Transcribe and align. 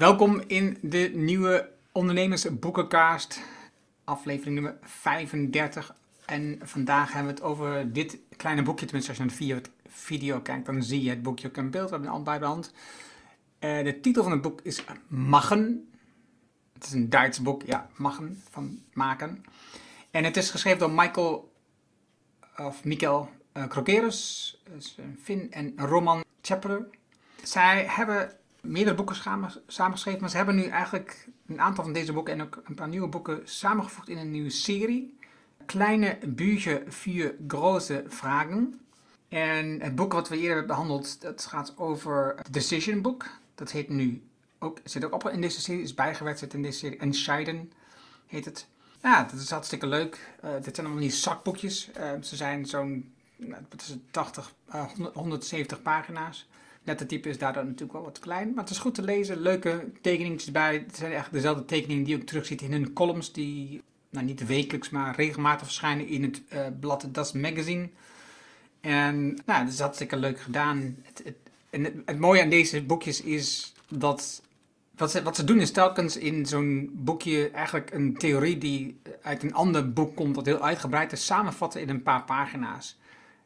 Welkom 0.00 0.42
in 0.46 0.78
de 0.82 1.10
nieuwe 1.14 1.68
Ondernemersboekenkaast, 1.92 3.40
aflevering 4.04 4.54
nummer 4.54 4.78
35. 4.82 5.94
En 6.26 6.58
vandaag 6.62 7.12
hebben 7.12 7.34
we 7.34 7.40
het 7.40 7.48
over 7.50 7.92
dit 7.92 8.18
kleine 8.36 8.62
boekje. 8.62 8.84
Tenminste, 8.84 9.10
als 9.10 9.18
je 9.18 9.24
naar 9.44 9.60
de 9.62 9.70
video 9.88 10.40
kijkt, 10.40 10.66
dan 10.66 10.82
zie 10.82 11.02
je 11.02 11.10
het 11.10 11.22
boekje 11.22 11.48
ook 11.48 11.56
in 11.56 11.70
beeld. 11.70 11.84
We 11.84 11.90
hebben 11.90 12.08
het 12.08 12.18
al 12.18 12.24
bij 12.24 12.38
de 12.38 12.44
hand. 12.44 12.72
Uh, 13.60 13.84
de 13.84 14.00
titel 14.00 14.22
van 14.22 14.32
het 14.32 14.42
boek 14.42 14.60
is 14.62 14.84
Machen. 15.08 15.90
Het 16.72 16.84
is 16.84 16.92
een 16.92 17.10
Duits 17.10 17.42
boek, 17.42 17.62
ja, 17.62 17.88
Machen, 17.96 18.42
van 18.50 18.82
maken. 18.92 19.44
En 20.10 20.24
het 20.24 20.36
is 20.36 20.50
geschreven 20.50 20.78
door 20.78 20.90
Michael, 20.90 21.52
of 22.56 22.84
Michael 22.84 23.30
uh, 23.56 23.68
Krogerus, 23.68 24.62
een 24.96 25.18
Finn, 25.22 25.52
en 25.52 25.72
Roman 25.76 26.24
Chapler. 26.42 26.88
Zij 27.42 27.84
hebben 27.88 28.39
meerdere 28.62 28.96
boeken 28.96 29.16
samengeschreven, 29.66 30.20
maar 30.20 30.30
ze 30.30 30.36
hebben 30.36 30.54
nu 30.54 30.64
eigenlijk 30.64 31.28
een 31.46 31.60
aantal 31.60 31.84
van 31.84 31.92
deze 31.92 32.12
boeken 32.12 32.32
en 32.32 32.42
ook 32.42 32.62
een 32.64 32.74
paar 32.74 32.88
nieuwe 32.88 33.08
boeken 33.08 33.40
samengevoegd 33.44 34.08
in 34.08 34.18
een 34.18 34.30
nieuwe 34.30 34.50
serie. 34.50 35.18
Kleine 35.66 36.18
Bücher 36.26 36.82
für 36.88 37.34
große 37.48 38.04
Vragen. 38.06 38.80
En 39.28 39.80
het 39.80 39.94
boek 39.94 40.12
wat 40.12 40.28
we 40.28 40.34
eerder 40.34 40.56
hebben 40.56 40.66
behandeld, 40.66 41.20
dat 41.20 41.46
gaat 41.46 41.74
over 41.76 42.34
het 42.36 42.52
Decision 42.52 43.02
Book. 43.02 43.26
Dat 43.54 43.70
heet 43.70 43.88
nu 43.88 44.22
ook, 44.58 44.78
zit 44.84 45.04
ook 45.04 45.12
op 45.12 45.28
in 45.28 45.40
deze 45.40 45.60
serie, 45.60 45.82
is 45.82 45.94
bijgewerkt, 45.94 46.38
zit 46.38 46.54
in 46.54 46.62
deze 46.62 46.78
serie. 46.78 46.98
Entscheiden 46.98 47.72
heet 48.26 48.44
het. 48.44 48.66
Ja, 49.02 49.24
dat 49.24 49.40
is 49.40 49.50
hartstikke 49.50 49.86
leuk. 49.86 50.34
Uh, 50.44 50.50
dit 50.62 50.74
zijn 50.74 50.86
allemaal 50.86 51.04
die 51.04 51.12
zakboekjes. 51.12 51.90
Uh, 51.98 52.10
ze 52.22 52.36
zijn 52.36 52.66
zo'n 52.66 53.12
nou, 53.36 53.62
80, 54.10 54.52
uh, 54.74 54.84
170 55.14 55.82
pagina's 55.82 56.48
type 56.84 57.28
is 57.28 57.38
daardoor 57.38 57.64
natuurlijk 57.64 57.92
wel 57.92 58.02
wat 58.02 58.18
klein, 58.18 58.48
maar 58.54 58.64
het 58.64 58.72
is 58.72 58.78
goed 58.78 58.94
te 58.94 59.02
lezen. 59.02 59.40
Leuke 59.40 59.90
tekeningen 60.00 60.52
bij. 60.52 60.74
Het 60.74 60.96
zijn 60.96 61.12
echt 61.12 61.32
dezelfde 61.32 61.64
tekeningen 61.64 62.04
die 62.04 62.14
je 62.14 62.20
ook 62.20 62.26
terugziet 62.26 62.62
in 62.62 62.72
hun 62.72 62.92
columns, 62.92 63.32
die 63.32 63.82
nou, 64.10 64.26
niet 64.26 64.46
wekelijks, 64.46 64.90
maar 64.90 65.14
regelmatig 65.14 65.66
verschijnen 65.66 66.06
in 66.06 66.22
het 66.22 66.42
uh, 66.52 66.66
blad 66.80 67.06
Das 67.08 67.32
Magazine. 67.32 67.88
En 68.80 69.38
nou, 69.46 69.64
dat 69.64 69.72
is 69.72 69.80
hartstikke 69.80 70.16
leuk 70.16 70.40
gedaan. 70.40 70.96
Het, 71.02 71.22
het, 71.24 71.36
en 71.70 72.02
het, 72.04 72.18
mooie 72.18 72.42
aan 72.42 72.48
deze 72.48 72.82
boekjes 72.82 73.22
is 73.22 73.74
dat 73.88 74.42
wat 74.96 75.10
ze, 75.10 75.22
wat 75.22 75.36
ze 75.36 75.44
doen 75.44 75.60
is 75.60 75.70
telkens 75.70 76.16
in 76.16 76.46
zo'n 76.46 76.90
boekje 76.92 77.50
eigenlijk 77.50 77.90
een 77.92 78.16
theorie 78.16 78.58
die 78.58 79.00
uit 79.22 79.42
een 79.42 79.54
ander 79.54 79.92
boek 79.92 80.16
komt, 80.16 80.34
dat 80.34 80.46
heel 80.46 80.62
uitgebreid 80.62 81.12
is, 81.12 81.26
samenvatten 81.26 81.80
in 81.80 81.88
een 81.88 82.02
paar 82.02 82.24
pagina's. 82.24 82.98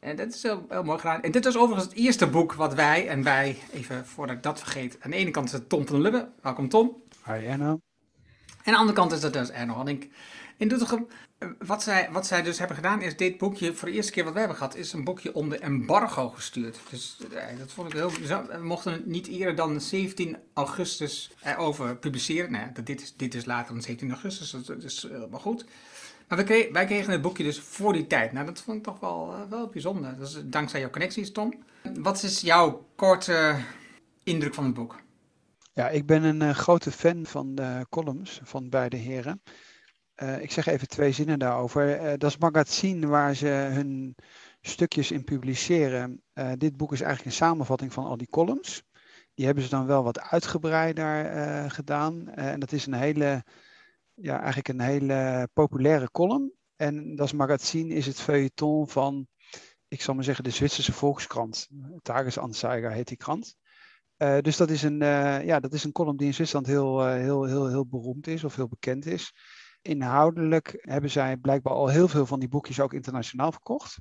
En 0.05 0.15
dat 0.15 0.33
is 0.33 0.43
heel, 0.43 0.65
heel, 0.69 0.83
mooi 0.83 0.99
gedaan. 0.99 1.21
En 1.21 1.31
dit 1.31 1.45
is 1.45 1.57
overigens 1.57 1.89
het 1.89 1.97
eerste 1.97 2.27
boek 2.27 2.53
wat 2.53 2.73
wij 2.73 3.07
en 3.07 3.23
wij, 3.23 3.57
even 3.71 4.05
voordat 4.05 4.35
ik 4.35 4.43
dat 4.43 4.59
vergeet. 4.59 4.97
Aan 4.99 5.11
de 5.11 5.17
ene 5.17 5.31
kant 5.31 5.45
is 5.45 5.51
het 5.51 5.69
Tom 5.69 5.87
van 5.87 6.01
Lubbe. 6.01 6.29
Welkom 6.41 6.69
Tom. 6.69 7.03
Hi 7.25 7.45
Erno. 7.45 7.65
En 7.65 7.79
aan 8.63 8.73
de 8.73 8.77
andere 8.77 8.97
kant 8.97 9.11
is 9.11 9.19
dat 9.19 9.33
dus 9.33 9.49
Erno. 9.49 9.79
En 9.79 9.87
ik, 9.87 10.09
in 10.57 10.67
Doetinchem, 10.67 11.07
wat 11.59 11.83
zij, 11.83 12.09
wat 12.11 12.27
zij 12.27 12.41
dus 12.41 12.57
hebben 12.57 12.75
gedaan 12.75 13.01
is 13.01 13.17
dit 13.17 13.37
boekje, 13.37 13.73
voor 13.73 13.87
de 13.87 13.93
eerste 13.93 14.11
keer 14.11 14.23
wat 14.23 14.33
we 14.33 14.39
hebben 14.39 14.57
gehad, 14.57 14.75
is 14.75 14.93
een 14.93 15.03
boekje 15.03 15.35
om 15.35 15.49
de 15.49 15.57
embargo 15.57 16.29
gestuurd. 16.29 16.79
Dus 16.89 17.17
eh, 17.33 17.57
dat 17.57 17.71
vond 17.71 17.87
ik 17.87 17.93
heel, 17.93 18.11
we 18.11 18.57
mochten 18.61 18.91
het 18.91 19.05
niet 19.05 19.27
eerder 19.27 19.55
dan 19.55 19.81
17 19.81 20.37
augustus 20.53 21.31
erover 21.43 21.97
publiceren. 21.97 22.51
Nee, 22.51 22.61
nou 22.61 22.83
dit, 22.83 23.01
is, 23.01 23.15
dit 23.15 23.33
is 23.33 23.45
later 23.45 23.73
dan 23.73 23.81
17 23.81 24.11
augustus, 24.11 24.51
dat 24.51 24.83
is 24.83 25.01
helemaal 25.01 25.39
goed. 25.39 25.65
Maar 26.27 26.45
wij 26.71 26.85
kregen, 26.85 27.11
het 27.11 27.21
boekje 27.21 27.43
dus 27.43 27.59
voor 27.59 27.93
die 27.93 28.07
tijd. 28.07 28.31
Nou, 28.31 28.45
dat 28.45 28.61
vond 28.61 28.77
ik 28.77 28.83
toch 28.83 28.99
wel, 28.99 29.33
uh, 29.33 29.49
wel 29.49 29.67
bijzonder. 29.67 30.17
Dat 30.17 30.27
is 30.27 30.41
dankzij 30.45 30.79
jouw 30.79 30.89
connecties, 30.89 31.31
Tom. 31.31 31.53
Wat 31.99 32.23
is 32.23 32.41
jouw 32.41 32.87
korte 32.95 33.55
indruk 34.23 34.53
van 34.53 34.63
het 34.63 34.73
boek? 34.73 35.03
Ja, 35.73 35.89
ik 35.89 36.05
ben 36.05 36.23
een 36.23 36.41
uh, 36.41 36.49
grote 36.49 36.91
fan 36.91 37.25
van 37.25 37.55
de 37.55 37.85
columns 37.89 38.39
van 38.43 38.69
beide 38.69 38.97
heren. 38.97 39.41
Ik 40.39 40.51
zeg 40.51 40.65
even 40.65 40.87
twee 40.87 41.11
zinnen 41.11 41.39
daarover. 41.39 42.17
dat 42.17 42.29
is 42.29 42.37
magazine 42.37 43.07
waar 43.07 43.35
ze 43.35 43.47
hun 43.47 44.15
stukjes 44.61 45.11
in 45.11 45.23
publiceren. 45.23 46.21
dit 46.57 46.77
boek 46.77 46.91
is 46.93 47.01
eigenlijk 47.01 47.31
een 47.31 47.45
samenvatting 47.45 47.93
van 47.93 48.05
al 48.05 48.17
die 48.17 48.29
columns. 48.29 48.83
Die 49.33 49.45
hebben 49.45 49.63
ze 49.63 49.69
dan 49.69 49.85
wel 49.85 50.03
wat 50.03 50.21
uitgebreider 50.21 51.71
gedaan. 51.71 52.29
en 52.29 52.59
dat 52.59 52.71
is 52.71 52.85
een 52.85 52.93
hele 52.93 53.43
ja, 54.15 54.37
eigenlijk 54.37 54.67
een 54.67 54.81
hele 54.81 55.49
populaire 55.53 56.11
column. 56.11 56.53
En 56.75 57.15
dat 57.15 57.33
magazine 57.33 57.93
is 57.93 58.05
het 58.05 58.19
feuilleton 58.19 58.89
van, 58.89 59.27
ik 59.87 60.01
zal 60.01 60.13
maar 60.13 60.23
zeggen, 60.23 60.43
de 60.43 60.49
Zwitserse 60.49 60.93
Volkskrant. 60.93 61.67
Tagesanzeiger 62.01 62.91
heet 62.91 63.07
die 63.07 63.17
krant. 63.17 63.55
Uh, 64.17 64.39
dus 64.39 64.57
dat 64.57 64.69
is, 64.69 64.83
een, 64.83 65.01
uh, 65.01 65.45
ja, 65.45 65.59
dat 65.59 65.73
is 65.73 65.83
een 65.83 65.91
column 65.91 66.17
die 66.17 66.27
in 66.27 66.33
Zwitserland 66.33 66.67
heel, 66.67 67.07
uh, 67.07 67.13
heel, 67.13 67.43
heel, 67.43 67.67
heel 67.67 67.85
beroemd 67.85 68.27
is 68.27 68.43
of 68.43 68.55
heel 68.55 68.67
bekend 68.67 69.05
is. 69.05 69.33
Inhoudelijk 69.81 70.77
hebben 70.79 71.09
zij 71.09 71.37
blijkbaar 71.37 71.73
al 71.73 71.87
heel 71.87 72.07
veel 72.07 72.25
van 72.25 72.39
die 72.39 72.49
boekjes 72.49 72.79
ook 72.79 72.93
internationaal 72.93 73.51
verkocht. 73.51 73.99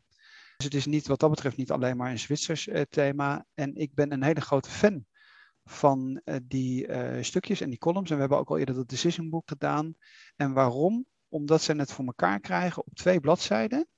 Dus 0.56 0.64
het 0.64 0.74
is 0.74 0.86
niet, 0.86 1.06
wat 1.06 1.20
dat 1.20 1.30
betreft 1.30 1.56
niet 1.56 1.70
alleen 1.70 1.96
maar 1.96 2.10
een 2.10 2.18
Zwitsers 2.18 2.68
thema. 2.88 3.46
En 3.54 3.74
ik 3.74 3.94
ben 3.94 4.12
een 4.12 4.22
hele 4.22 4.40
grote 4.40 4.70
fan 4.70 5.06
van 5.64 6.20
uh, 6.24 6.36
die 6.42 6.86
uh, 6.88 7.22
stukjes 7.22 7.60
en 7.60 7.68
die 7.68 7.78
columns. 7.78 8.10
En 8.10 8.14
we 8.14 8.20
hebben 8.20 8.38
ook 8.38 8.50
al 8.50 8.58
eerder 8.58 8.74
dat 8.74 8.88
decision 8.88 9.30
book 9.30 9.48
gedaan. 9.48 9.94
En 10.36 10.52
waarom? 10.52 11.06
Omdat 11.28 11.62
ze 11.62 11.72
het 11.72 11.92
voor 11.92 12.04
elkaar 12.04 12.40
krijgen 12.40 12.86
op 12.86 12.94
twee 12.94 13.20
bladzijden, 13.20 13.88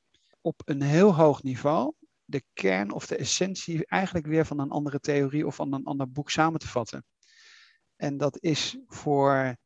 op 0.41 0.63
een 0.65 0.83
heel 0.83 1.15
hoog 1.15 1.43
niveau, 1.43 1.93
de 2.25 2.43
kern 2.53 2.93
of 2.93 3.07
de 3.07 3.17
essentie 3.17 3.87
eigenlijk 3.87 4.27
weer 4.27 4.47
van 4.47 4.59
een 4.59 4.71
andere 4.71 5.01
theorie 5.01 5.47
of 5.47 5.55
van 5.55 5.73
een 5.73 5.85
ander 5.85 6.11
boek 6.11 6.31
samen 6.31 6.61
te 6.61 6.69
vatten. 6.69 7.05
En 7.97 8.17
dat 8.17 8.43
is 8.43 8.79
voor, 8.87 9.57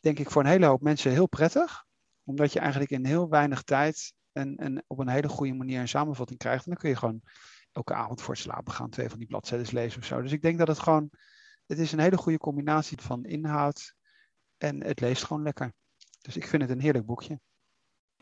denk 0.00 0.18
ik, 0.18 0.30
voor 0.30 0.42
een 0.42 0.48
hele 0.48 0.66
hoop 0.66 0.82
mensen 0.82 1.10
heel 1.10 1.28
prettig, 1.28 1.84
omdat 2.24 2.52
je 2.52 2.58
eigenlijk 2.58 2.90
in 2.90 3.04
heel 3.04 3.28
weinig 3.28 3.62
tijd 3.62 4.12
en, 4.32 4.56
en 4.56 4.84
op 4.86 4.98
een 4.98 5.08
hele 5.08 5.28
goede 5.28 5.54
manier 5.54 5.80
een 5.80 5.88
samenvatting 5.88 6.38
krijgt. 6.38 6.64
En 6.64 6.70
dan 6.70 6.80
kun 6.80 6.88
je 6.88 6.96
gewoon 6.96 7.22
elke 7.72 7.94
avond 7.94 8.22
voor 8.22 8.34
het 8.34 8.42
slapen 8.42 8.72
gaan 8.72 8.90
twee 8.90 9.08
van 9.08 9.18
die 9.18 9.28
bladzijden 9.28 9.74
lezen 9.74 10.00
of 10.00 10.06
zo. 10.06 10.22
Dus 10.22 10.32
ik 10.32 10.42
denk 10.42 10.58
dat 10.58 10.68
het 10.68 10.78
gewoon 10.78 11.10
het 11.66 11.78
is 11.78 11.92
een 11.92 11.98
hele 11.98 12.16
goede 12.16 12.38
combinatie 12.38 13.00
van 13.00 13.24
inhoud 13.24 13.94
en 14.58 14.84
het 14.84 15.00
leest 15.00 15.24
gewoon 15.24 15.42
lekker. 15.42 15.72
Dus 16.20 16.36
ik 16.36 16.46
vind 16.46 16.62
het 16.62 16.70
een 16.70 16.80
heerlijk 16.80 17.06
boekje. 17.06 17.40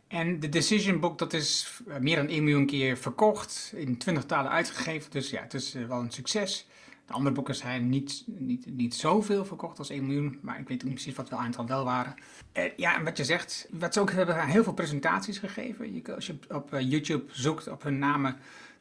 En 0.09 0.41
de 0.41 0.49
Decision 0.49 1.01
Book, 1.01 1.19
dat 1.19 1.33
is 1.33 1.81
eh, 1.89 1.99
meer 1.99 2.17
dan 2.17 2.29
1 2.29 2.45
miljoen 2.45 2.67
keer 2.67 2.97
verkocht, 2.97 3.73
in 3.77 3.99
20 3.99 4.25
talen 4.25 4.51
uitgegeven. 4.51 5.11
Dus 5.11 5.31
ja, 5.31 5.43
het 5.43 5.55
is 5.55 5.75
eh, 5.75 5.87
wel 5.87 6.01
een 6.01 6.11
succes. 6.11 6.67
De 7.07 7.13
andere 7.13 7.35
boeken 7.35 7.55
zijn 7.55 7.89
niet, 7.89 8.25
niet, 8.27 8.67
niet 8.67 8.95
zoveel 8.95 9.45
verkocht 9.45 9.79
als 9.79 9.91
1 9.91 10.07
miljoen, 10.07 10.39
maar 10.43 10.61
ik 10.61 10.69
weet 10.69 10.83
niet 10.83 10.95
precies 10.95 11.15
wat 11.15 11.29
wel 11.29 11.39
aantal 11.39 11.67
wel 11.67 11.85
waren. 11.85 12.15
Eh, 12.53 12.77
ja, 12.77 12.97
en 12.97 13.05
wat 13.05 13.17
je 13.17 13.25
zegt, 13.25 13.69
wat 13.71 13.95
ze 13.95 14.01
ook 14.01 14.11
hebben 14.11 14.47
heel 14.47 14.65
veel 14.65 14.73
presentaties 14.73 15.39
gegeven. 15.39 15.95
Je, 15.95 16.15
als 16.15 16.27
je 16.27 16.39
op 16.49 16.71
YouTube 16.81 17.25
zoekt 17.31 17.69
op 17.69 17.83
hun 17.83 17.99
namen, 17.99 18.37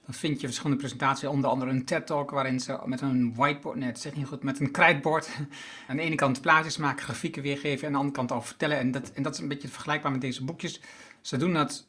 dan 0.05 0.13
vind 0.13 0.41
je 0.41 0.47
verschillende 0.47 0.79
presentaties, 0.79 1.27
onder 1.27 1.49
andere 1.49 1.71
een 1.71 1.85
TED-talk 1.85 2.31
waarin 2.31 2.59
ze 2.59 2.79
met 2.85 3.01
een 3.01 3.35
whiteboard, 3.35 3.77
nee, 3.77 3.87
het 3.87 3.99
zeg 3.99 4.15
niet 4.15 4.27
goed, 4.27 4.43
met 4.43 4.59
een 4.59 4.71
krijtbord 4.71 5.29
aan 5.87 5.95
de 5.95 6.01
ene 6.01 6.15
kant 6.15 6.41
plaatjes 6.41 6.77
maken, 6.77 7.03
grafieken 7.03 7.41
weergeven 7.41 7.79
en 7.79 7.85
aan 7.85 7.91
de 7.91 7.97
andere 7.97 8.15
kant 8.17 8.31
al 8.31 8.41
vertellen. 8.41 8.77
En 8.77 8.91
dat, 8.91 9.11
en 9.11 9.23
dat 9.23 9.33
is 9.33 9.39
een 9.39 9.47
beetje 9.47 9.67
vergelijkbaar 9.67 10.11
met 10.11 10.21
deze 10.21 10.43
boekjes. 10.43 10.81
Ze 11.21 11.37
doen 11.37 11.53
dat 11.53 11.87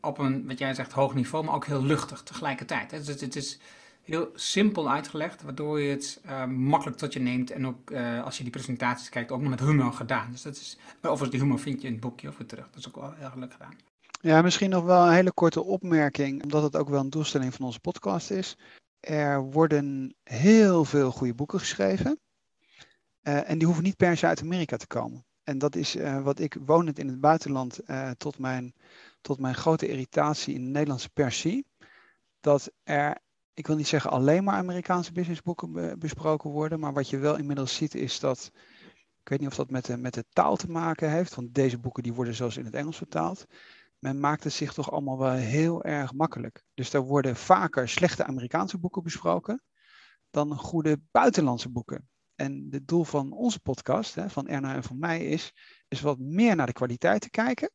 op 0.00 0.18
een, 0.18 0.46
wat 0.46 0.58
jij 0.58 0.74
zegt, 0.74 0.92
hoog 0.92 1.14
niveau, 1.14 1.44
maar 1.44 1.54
ook 1.54 1.66
heel 1.66 1.82
luchtig 1.82 2.22
tegelijkertijd. 2.22 2.90
Dus 2.90 3.20
het, 3.20 3.36
is 3.36 3.58
heel 4.02 4.30
simpel 4.34 4.90
uitgelegd, 4.90 5.42
waardoor 5.42 5.80
je 5.80 5.90
het 5.90 6.20
uh, 6.26 6.44
makkelijk 6.44 6.98
tot 6.98 7.12
je 7.12 7.20
neemt. 7.20 7.50
En 7.50 7.66
ook 7.66 7.90
uh, 7.90 8.24
als 8.24 8.36
je 8.36 8.42
die 8.42 8.52
presentaties 8.52 9.08
kijkt, 9.08 9.30
ook 9.30 9.40
nog 9.40 9.50
met 9.50 9.60
humor 9.60 9.92
gedaan. 9.92 10.30
Dus 10.30 10.42
dat 10.42 10.56
is, 10.56 10.78
overigens 10.96 11.30
die 11.30 11.40
humor 11.40 11.58
vind 11.58 11.80
je 11.80 11.86
in 11.86 11.92
het 11.92 12.02
boekje 12.02 12.28
of 12.28 12.36
weer 12.36 12.46
terug. 12.46 12.66
Dat 12.66 12.76
is 12.76 12.88
ook 12.88 12.96
wel 12.96 13.12
heel 13.12 13.30
leuk 13.34 13.52
gedaan. 13.52 13.95
Ja, 14.26 14.42
misschien 14.42 14.70
nog 14.70 14.84
wel 14.84 15.06
een 15.06 15.12
hele 15.12 15.32
korte 15.32 15.62
opmerking, 15.62 16.42
omdat 16.42 16.62
het 16.62 16.76
ook 16.76 16.88
wel 16.88 17.00
een 17.00 17.10
doelstelling 17.10 17.54
van 17.54 17.66
onze 17.66 17.80
podcast 17.80 18.30
is. 18.30 18.56
Er 19.00 19.42
worden 19.42 20.14
heel 20.22 20.84
veel 20.84 21.10
goede 21.10 21.34
boeken 21.34 21.58
geschreven. 21.58 22.20
Uh, 23.22 23.50
en 23.50 23.58
die 23.58 23.66
hoeven 23.66 23.84
niet 23.84 23.96
per 23.96 24.16
se 24.16 24.26
uit 24.26 24.42
Amerika 24.42 24.76
te 24.76 24.86
komen. 24.86 25.24
En 25.42 25.58
dat 25.58 25.76
is 25.76 25.96
uh, 25.96 26.22
wat 26.22 26.38
ik 26.38 26.56
wonend 26.64 26.98
in 26.98 27.08
het 27.08 27.20
buitenland 27.20 27.80
uh, 27.86 28.10
tot, 28.10 28.38
mijn, 28.38 28.74
tot 29.20 29.38
mijn 29.38 29.54
grote 29.54 29.88
irritatie 29.88 30.54
in 30.54 30.64
de 30.64 30.70
Nederlandse 30.70 31.10
persie. 31.10 31.66
Dat 32.40 32.70
er, 32.82 33.18
ik 33.54 33.66
wil 33.66 33.76
niet 33.76 33.88
zeggen 33.88 34.10
alleen 34.10 34.44
maar 34.44 34.56
Amerikaanse 34.56 35.12
businessboeken 35.12 35.72
be 35.72 35.94
besproken 35.98 36.50
worden. 36.50 36.80
Maar 36.80 36.92
wat 36.92 37.08
je 37.10 37.18
wel 37.18 37.36
inmiddels 37.36 37.74
ziet 37.74 37.94
is 37.94 38.20
dat, 38.20 38.50
ik 39.22 39.28
weet 39.28 39.40
niet 39.40 39.48
of 39.48 39.56
dat 39.56 39.70
met 39.70 39.84
de, 39.84 39.96
met 39.96 40.14
de 40.14 40.24
taal 40.32 40.56
te 40.56 40.70
maken 40.70 41.10
heeft. 41.10 41.34
Want 41.34 41.54
deze 41.54 41.78
boeken 41.78 42.02
die 42.02 42.14
worden 42.14 42.34
zelfs 42.34 42.56
in 42.56 42.64
het 42.64 42.74
Engels 42.74 42.96
vertaald 42.96 43.46
men 43.98 44.20
maakt 44.20 44.44
het 44.44 44.52
zich 44.52 44.72
toch 44.72 44.90
allemaal 44.90 45.18
wel 45.18 45.32
heel 45.32 45.84
erg 45.84 46.12
makkelijk. 46.12 46.62
Dus 46.74 46.92
er 46.92 47.02
worden 47.02 47.36
vaker 47.36 47.88
slechte 47.88 48.24
Amerikaanse 48.24 48.78
boeken 48.78 49.02
besproken 49.02 49.62
dan 50.30 50.56
goede 50.56 51.00
buitenlandse 51.10 51.70
boeken. 51.70 52.08
En 52.34 52.66
het 52.70 52.88
doel 52.88 53.04
van 53.04 53.32
onze 53.32 53.60
podcast, 53.60 54.14
hè, 54.14 54.30
van 54.30 54.48
Erna 54.48 54.74
en 54.74 54.82
van 54.82 54.98
mij, 54.98 55.26
is, 55.26 55.52
is 55.88 56.00
wat 56.00 56.18
meer 56.18 56.56
naar 56.56 56.66
de 56.66 56.72
kwaliteit 56.72 57.20
te 57.20 57.30
kijken. 57.30 57.70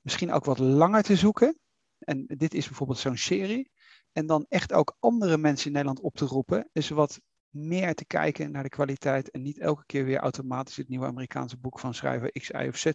Misschien 0.00 0.32
ook 0.32 0.44
wat 0.44 0.58
langer 0.58 1.02
te 1.02 1.16
zoeken. 1.16 1.58
En 1.98 2.24
dit 2.26 2.54
is 2.54 2.66
bijvoorbeeld 2.66 2.98
zo'n 2.98 3.16
serie. 3.16 3.70
En 4.12 4.26
dan 4.26 4.46
echt 4.48 4.72
ook 4.72 4.96
andere 4.98 5.38
mensen 5.38 5.66
in 5.66 5.72
Nederland 5.72 6.00
op 6.00 6.16
te 6.16 6.24
roepen. 6.24 6.68
Dus 6.72 6.88
wat 6.88 7.20
meer 7.48 7.94
te 7.94 8.04
kijken 8.04 8.50
naar 8.50 8.62
de 8.62 8.68
kwaliteit 8.68 9.30
en 9.30 9.42
niet 9.42 9.58
elke 9.58 9.86
keer 9.86 10.04
weer 10.04 10.18
automatisch 10.18 10.76
het 10.76 10.88
nieuwe 10.88 11.06
Amerikaanse 11.06 11.56
boek 11.58 11.78
van 11.78 11.94
schrijver 11.94 12.30
X, 12.30 12.48
Y 12.48 12.66
of 12.68 12.76
Z 12.76 12.90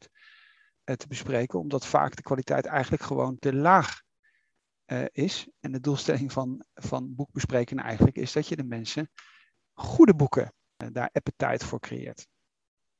te 0.86 1.08
bespreken, 1.08 1.60
omdat 1.60 1.86
vaak 1.86 2.16
de 2.16 2.22
kwaliteit 2.22 2.66
eigenlijk 2.66 3.04
gewoon 3.04 3.40
te 3.40 3.56
laag 3.56 4.02
uh, 4.86 5.06
is. 5.12 5.48
En 5.60 5.72
de 5.72 5.80
doelstelling 5.80 6.32
van, 6.32 6.66
van 6.74 7.16
boekbespreken 7.16 7.80
eigenlijk 7.80 8.18
is 8.18 8.32
dat 8.32 8.48
je 8.48 8.56
de 8.56 8.64
mensen 8.64 9.10
goede 9.74 10.16
boeken 10.16 10.54
uh, 10.84 10.90
daar 10.92 11.10
appetite 11.14 11.66
voor 11.66 11.80
creëert. 11.80 12.28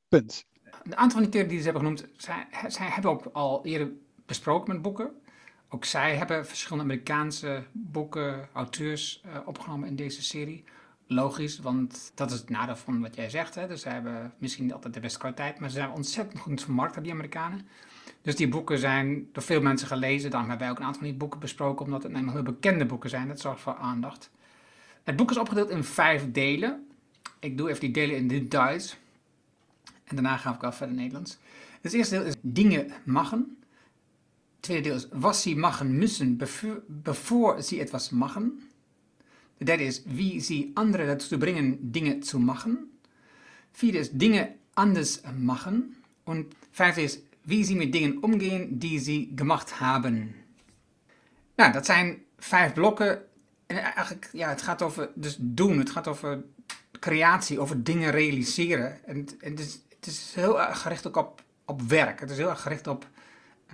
Punt. 0.08 0.44
Een 0.62 0.96
aantal 0.96 1.10
van 1.10 1.22
die 1.22 1.30
theorieën 1.30 1.48
die 1.48 1.58
ze 1.58 1.64
hebben 1.64 1.82
genoemd, 1.82 2.08
zij, 2.16 2.46
zij 2.66 2.86
hebben 2.86 3.10
ook 3.10 3.24
al 3.32 3.64
eerder 3.64 3.92
besproken 4.26 4.72
met 4.72 4.82
boeken. 4.82 5.20
Ook 5.68 5.84
zij 5.84 6.16
hebben 6.16 6.46
verschillende 6.46 6.84
Amerikaanse 6.84 7.66
boeken, 7.72 8.48
auteurs 8.52 9.24
opgenomen 9.44 9.88
in 9.88 9.96
deze 9.96 10.22
serie. 10.22 10.64
Logisch, 11.08 11.58
want 11.58 12.12
dat 12.14 12.30
is 12.30 12.38
het 12.38 12.50
nadeel 12.50 12.76
van 12.76 13.00
wat 13.00 13.14
jij 13.16 13.30
zegt. 13.30 13.54
Hè. 13.54 13.66
Dus 13.66 13.80
ze 13.80 13.88
hebben 13.88 14.32
misschien 14.38 14.64
niet 14.64 14.72
altijd 14.72 14.94
de 14.94 15.00
beste 15.00 15.18
kwaliteit, 15.18 15.58
maar 15.58 15.70
ze 15.70 15.76
zijn 15.76 15.90
ontzettend 15.90 16.38
goed 16.40 16.62
vermarkt, 16.62 17.02
die 17.02 17.12
Amerikanen. 17.12 17.66
Dus 18.22 18.36
die 18.36 18.48
boeken 18.48 18.78
zijn 18.78 19.28
door 19.32 19.42
veel 19.42 19.60
mensen 19.60 19.88
gelezen. 19.88 20.30
Daarom 20.30 20.48
hebben 20.48 20.66
wij 20.66 20.76
ook 20.76 20.80
een 20.80 20.86
aantal 20.86 21.00
van 21.00 21.10
die 21.10 21.18
boeken 21.18 21.40
besproken, 21.40 21.84
omdat 21.84 22.02
het 22.02 22.12
namelijk 22.12 22.36
heel 22.36 22.52
bekende 22.54 22.86
boeken 22.86 23.10
zijn. 23.10 23.28
Dat 23.28 23.40
zorgt 23.40 23.60
voor 23.60 23.74
aandacht. 23.74 24.30
Het 25.02 25.16
boek 25.16 25.30
is 25.30 25.38
opgedeeld 25.38 25.70
in 25.70 25.84
vijf 25.84 26.32
delen. 26.32 26.86
Ik 27.38 27.58
doe 27.58 27.68
even 27.68 27.80
die 27.80 27.90
delen 27.90 28.16
in 28.16 28.28
dit 28.28 28.50
Duits. 28.50 28.96
En 30.04 30.16
daarna 30.16 30.36
ga 30.36 30.54
ik 30.54 30.60
wel 30.60 30.72
verder 30.72 30.96
Nederlands. 30.96 31.38
Het 31.80 31.92
eerste 31.92 32.14
deel 32.14 32.24
is 32.24 32.34
dingen 32.40 32.92
machen. 33.04 33.56
Het 34.54 34.62
tweede 34.62 34.82
deel 34.82 34.96
is 34.96 35.08
was 35.12 35.42
sie 35.42 35.56
machen 35.56 35.98
müssen, 35.98 36.38
bevor 36.86 37.62
sie 37.62 37.80
etwas 37.80 38.10
machen. 38.10 38.65
De 39.58 39.64
derde 39.64 39.84
is 39.84 40.02
wie 40.04 40.40
sie 40.40 40.70
andere 40.74 41.06
dazu 41.06 41.38
bringen, 41.38 41.78
dingen 41.80 42.22
zu 42.22 42.38
machen. 42.38 42.98
Vierde 43.72 43.98
is 43.98 44.10
dingen 44.10 44.56
anders 44.72 45.20
machen. 45.38 45.96
En 46.24 46.48
vijfde 46.70 47.02
is 47.02 47.18
wie 47.42 47.64
sie 47.64 47.76
met 47.76 47.92
dingen 47.92 48.22
omgaan 48.22 48.66
die 48.70 48.98
ze 48.98 49.32
gemacht 49.34 49.78
hebben. 49.78 50.34
Nou, 51.56 51.72
dat 51.72 51.86
zijn 51.86 52.24
vijf 52.38 52.72
blokken. 52.72 53.22
En 53.66 53.76
eigenlijk, 53.76 54.28
ja, 54.32 54.48
het 54.48 54.62
gaat 54.62 54.82
over 54.82 55.10
dus 55.14 55.36
doen. 55.40 55.78
Het 55.78 55.90
gaat 55.90 56.08
over 56.08 56.44
creatie, 57.00 57.60
over 57.60 57.82
dingen 57.82 58.10
realiseren. 58.10 59.04
En, 59.04 59.26
en 59.40 59.50
het, 59.50 59.60
is, 59.60 59.80
het 59.88 60.06
is 60.06 60.32
heel 60.34 60.60
erg 60.60 60.80
gericht 60.80 61.06
ook 61.06 61.16
op, 61.16 61.42
op 61.64 61.82
werk. 61.82 62.20
Het 62.20 62.30
is 62.30 62.36
heel 62.36 62.48
erg 62.48 62.60
gericht 62.62 62.86
op 62.86 63.08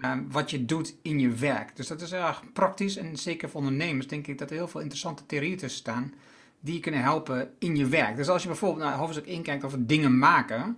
um, 0.04 0.30
wat 0.30 0.50
je 0.50 0.64
doet 0.64 0.94
in 1.02 1.18
je 1.18 1.30
werk. 1.30 1.76
Dus 1.76 1.86
dat 1.86 2.00
is 2.00 2.12
erg 2.12 2.42
praktisch. 2.52 2.96
En 2.96 3.16
zeker 3.16 3.50
voor 3.50 3.60
ondernemers 3.60 4.08
denk 4.08 4.26
ik 4.26 4.38
dat 4.38 4.50
er 4.50 4.56
heel 4.56 4.68
veel 4.68 4.80
interessante 4.80 5.26
theorieën 5.26 5.56
tussen 5.56 5.80
staan. 5.80 6.12
Die 6.60 6.74
je 6.74 6.80
kunnen 6.80 7.02
helpen 7.02 7.50
in 7.58 7.76
je 7.76 7.86
werk. 7.86 8.16
Dus 8.16 8.28
als 8.28 8.42
je 8.42 8.48
bijvoorbeeld 8.48 8.84
naar 8.84 8.96
hoofdstuk 8.96 9.26
1 9.26 9.42
kijkt 9.42 9.64
over 9.64 9.86
dingen 9.86 10.18
maken 10.18 10.76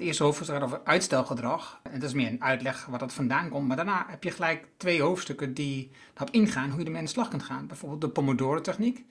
het 0.00 0.08
eerste 0.08 0.24
hoofdstuk 0.24 0.46
gaat 0.46 0.62
over 0.62 0.80
uitstelgedrag. 0.84 1.80
En 1.82 2.00
dat 2.00 2.08
is 2.08 2.14
meer 2.14 2.28
een 2.28 2.42
uitleg 2.42 2.86
waar 2.86 2.98
dat 2.98 3.12
vandaan 3.12 3.48
komt. 3.48 3.66
Maar 3.66 3.76
daarna 3.76 4.06
heb 4.08 4.24
je 4.24 4.30
gelijk 4.30 4.66
twee 4.76 5.02
hoofdstukken 5.02 5.54
die 5.54 5.90
erop 6.14 6.30
ingaan 6.30 6.70
hoe 6.70 6.78
je 6.78 6.84
ermee 6.84 6.98
aan 6.98 7.04
de 7.04 7.10
slag 7.10 7.28
kunt 7.28 7.42
gaan. 7.42 7.66
Bijvoorbeeld 7.66 8.00
de 8.00 8.08
Pomodoro-techniek. 8.08 9.04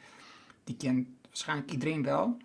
Die 0.64 0.76
kent 0.78 1.08
waarschijnlijk 1.26 1.72
iedereen 1.72 2.04
wel. 2.04 2.38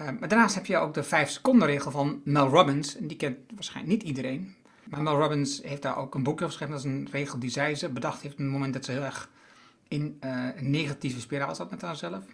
Uh, 0.00 0.06
maar 0.18 0.28
daarnaast 0.28 0.54
heb 0.54 0.66
je 0.66 0.76
ook 0.76 0.94
de 0.94 1.02
5 1.02 1.30
seconden 1.30 1.68
regel 1.68 1.90
van 1.90 2.20
Mel 2.24 2.48
Robbins. 2.48 2.96
En 2.96 3.06
die 3.06 3.16
kent 3.16 3.36
waarschijnlijk 3.54 3.98
niet 3.98 4.08
iedereen. 4.08 4.54
Maar 4.88 5.04
Robbins 5.04 5.62
heeft 5.62 5.82
daar 5.82 5.96
ook 5.96 6.14
een 6.14 6.22
boekje 6.22 6.44
over 6.44 6.58
geschreven. 6.58 6.82
Dat 6.82 6.92
is 6.92 6.98
een 6.98 7.20
regel 7.20 7.38
die 7.38 7.50
zij 7.50 7.74
ze 7.74 7.88
bedacht 7.88 8.22
heeft 8.22 8.34
op 8.34 8.40
het 8.40 8.48
moment 8.48 8.72
dat 8.72 8.84
ze 8.84 8.92
heel 8.92 9.02
erg 9.02 9.30
in 9.88 10.18
uh, 10.24 10.48
een 10.56 10.70
negatieve 10.70 11.20
spiraal 11.20 11.54
zat 11.54 11.70
met 11.70 11.82
haarzelf. 11.82 12.24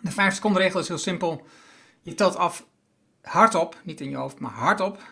De 0.00 0.10
5 0.10 0.34
seconden 0.34 0.62
regel 0.62 0.80
is 0.80 0.88
heel 0.88 0.98
simpel. 0.98 1.46
Je 2.00 2.14
telt 2.14 2.36
af 2.36 2.66
hardop, 3.22 3.80
niet 3.82 4.00
in 4.00 4.10
je 4.10 4.16
hoofd, 4.16 4.38
maar 4.38 4.50
hardop. 4.50 5.02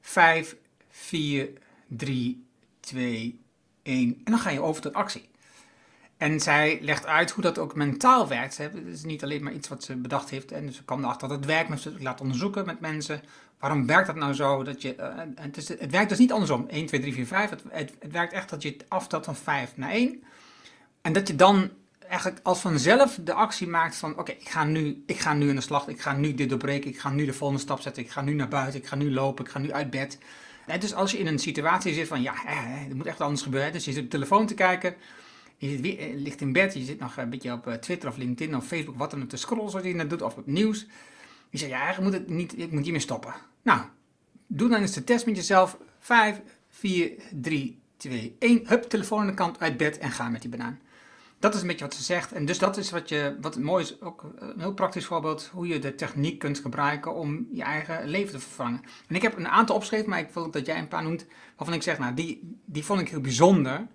5, 0.00 0.56
4, 0.88 1.50
3, 1.86 2.46
2, 2.80 3.40
1. 3.82 4.20
En 4.24 4.32
dan 4.32 4.38
ga 4.38 4.50
je 4.50 4.62
over 4.62 4.82
tot 4.82 4.94
actie. 4.94 5.28
En 6.16 6.40
zij 6.40 6.78
legt 6.82 7.06
uit 7.06 7.30
hoe 7.30 7.42
dat 7.42 7.58
ook 7.58 7.74
mentaal 7.74 8.28
werkt. 8.28 8.56
Het 8.56 8.86
is 8.86 9.04
niet 9.04 9.22
alleen 9.22 9.42
maar 9.42 9.52
iets 9.52 9.68
wat 9.68 9.84
ze 9.84 9.96
bedacht 9.96 10.30
heeft. 10.30 10.52
En 10.52 10.72
ze 10.72 10.84
kwam 10.84 11.04
erachter 11.04 11.28
dat 11.28 11.36
het 11.36 11.46
werkt, 11.46 11.68
maar 11.68 11.78
ze 11.78 11.94
laat 11.98 12.20
onderzoeken 12.20 12.66
met 12.66 12.80
mensen. 12.80 13.22
Waarom 13.58 13.86
werkt 13.86 14.06
dat 14.06 14.16
nou 14.16 14.34
zo? 14.34 14.62
Dat 14.62 14.82
je, 14.82 14.96
uh, 14.96 15.06
het, 15.34 15.56
is, 15.56 15.68
het 15.68 15.90
werkt 15.90 16.08
dus 16.08 16.18
niet 16.18 16.32
andersom. 16.32 16.66
1, 16.68 16.86
2, 16.86 17.00
3, 17.00 17.12
4, 17.12 17.26
5. 17.26 17.50
Het, 17.50 17.62
het, 17.68 17.92
het 17.98 18.12
werkt 18.12 18.32
echt 18.32 18.50
dat 18.50 18.62
je 18.62 18.68
het 18.68 18.84
aftelt 18.88 19.24
van 19.24 19.36
5 19.36 19.72
naar 19.76 19.90
1. 19.90 20.22
En 21.00 21.12
dat 21.12 21.28
je 21.28 21.36
dan 21.36 21.70
eigenlijk 22.08 22.40
als 22.42 22.60
vanzelf 22.60 23.18
de 23.22 23.32
actie 23.32 23.66
maakt 23.66 23.96
van 23.96 24.18
oké, 24.18 24.32
ik 24.32 24.48
ga 24.48 24.64
nu, 24.64 25.02
ik 25.06 25.18
ga 25.18 25.34
nu 25.34 25.48
aan 25.48 25.54
de 25.54 25.60
slag, 25.60 25.88
ik 25.88 26.00
ga 26.00 26.12
nu 26.12 26.34
dit 26.34 26.48
doorbreken, 26.48 26.90
ik 26.90 26.98
ga 27.00 27.10
nu 27.10 27.24
de 27.24 27.32
volgende 27.32 27.62
stap 27.62 27.80
zetten, 27.80 28.02
ik 28.02 28.10
ga 28.10 28.20
nu 28.20 28.32
naar 28.32 28.48
buiten, 28.48 28.80
ik 28.80 28.86
ga 28.86 28.96
nu 28.96 29.12
lopen, 29.12 29.44
ik 29.44 29.50
ga 29.50 29.58
nu 29.58 29.72
uit 29.72 29.90
bed. 29.90 30.18
dus 30.80 30.94
als 30.94 31.12
je 31.12 31.18
in 31.18 31.26
een 31.26 31.38
situatie 31.38 31.94
zit 31.94 32.08
van 32.08 32.22
ja, 32.22 32.34
er 32.88 32.96
moet 32.96 33.06
echt 33.06 33.20
anders 33.20 33.42
gebeuren, 33.42 33.72
dus 33.72 33.84
je 33.84 33.92
zit 33.92 34.04
op 34.04 34.10
de 34.10 34.16
telefoon 34.16 34.46
te 34.46 34.54
kijken, 34.54 34.94
je 35.56 35.68
zit 35.68 35.98
eh, 35.98 36.14
ligt 36.14 36.40
in 36.40 36.52
bed, 36.52 36.74
je 36.74 36.84
zit 36.84 37.00
nog 37.00 37.16
een 37.16 37.30
beetje 37.30 37.52
op 37.52 37.66
eh, 37.66 37.74
Twitter 37.74 38.08
of 38.08 38.16
LinkedIn 38.16 38.56
of 38.56 38.66
Facebook, 38.66 38.98
wat 38.98 39.10
dan 39.10 39.22
ook 39.22 39.28
te 39.28 39.36
scrollen 39.36 39.70
zoals 39.70 39.86
je 39.86 39.96
dat 39.96 40.10
doet, 40.10 40.22
of 40.22 40.36
op 40.36 40.46
nieuws. 40.46 40.86
Je 41.50 41.58
zegt 41.58 41.70
ja, 41.70 41.80
eigenlijk 41.80 42.10
moet 42.10 42.20
het 42.20 42.36
niet, 42.36 42.58
ik 42.58 42.72
moet 42.72 42.82
hiermee 42.82 43.00
stoppen. 43.00 43.34
Nou, 43.68 43.80
doe 44.46 44.68
dan 44.68 44.80
eens 44.80 44.92
de 44.92 45.04
test 45.04 45.26
met 45.26 45.36
jezelf. 45.36 45.78
5, 45.98 46.40
4, 46.68 47.12
3, 47.32 47.80
2, 47.96 48.36
1. 48.38 48.66
Hup, 48.66 48.82
telefoon 48.82 49.20
aan 49.20 49.26
de 49.26 49.34
kant 49.34 49.60
uit 49.60 49.76
bed 49.76 49.98
en 49.98 50.10
ga 50.10 50.28
met 50.28 50.40
die 50.40 50.50
banaan. 50.50 50.80
Dat 51.38 51.54
is 51.54 51.60
een 51.60 51.66
beetje 51.66 51.84
wat 51.84 51.94
ze 51.94 52.02
zegt. 52.02 52.32
En 52.32 52.44
dus 52.44 52.58
dat 52.58 52.76
is 52.76 52.90
wat 52.90 53.08
je, 53.08 53.36
wat 53.40 53.58
mooi 53.58 53.84
is, 53.84 54.00
ook 54.00 54.32
een 54.38 54.60
heel 54.60 54.74
praktisch 54.74 55.04
voorbeeld, 55.04 55.50
hoe 55.52 55.66
je 55.66 55.78
de 55.78 55.94
techniek 55.94 56.38
kunt 56.38 56.58
gebruiken 56.58 57.14
om 57.14 57.48
je 57.52 57.62
eigen 57.62 58.08
leven 58.08 58.32
te 58.32 58.40
vervangen. 58.40 58.80
En 59.08 59.14
ik 59.14 59.22
heb 59.22 59.36
een 59.36 59.48
aantal 59.48 59.74
opgeschreven, 59.74 60.08
maar 60.08 60.18
ik 60.18 60.30
wil 60.30 60.50
dat 60.50 60.66
jij 60.66 60.78
een 60.78 60.88
paar 60.88 61.02
noemt, 61.02 61.26
waarvan 61.56 61.76
ik 61.76 61.82
zeg, 61.82 61.98
nou, 61.98 62.14
die, 62.14 62.56
die 62.64 62.84
vond 62.84 63.00
ik 63.00 63.08
heel 63.08 63.20
bijzonder. 63.20 63.86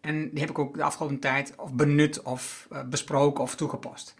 En 0.00 0.30
die 0.30 0.40
heb 0.40 0.50
ik 0.50 0.58
ook 0.58 0.76
de 0.76 0.82
afgelopen 0.82 1.18
tijd 1.18 1.54
of 1.56 1.72
benut 1.72 2.22
of 2.22 2.68
uh, 2.72 2.84
besproken 2.84 3.44
of 3.44 3.56
toegepast. 3.56 4.14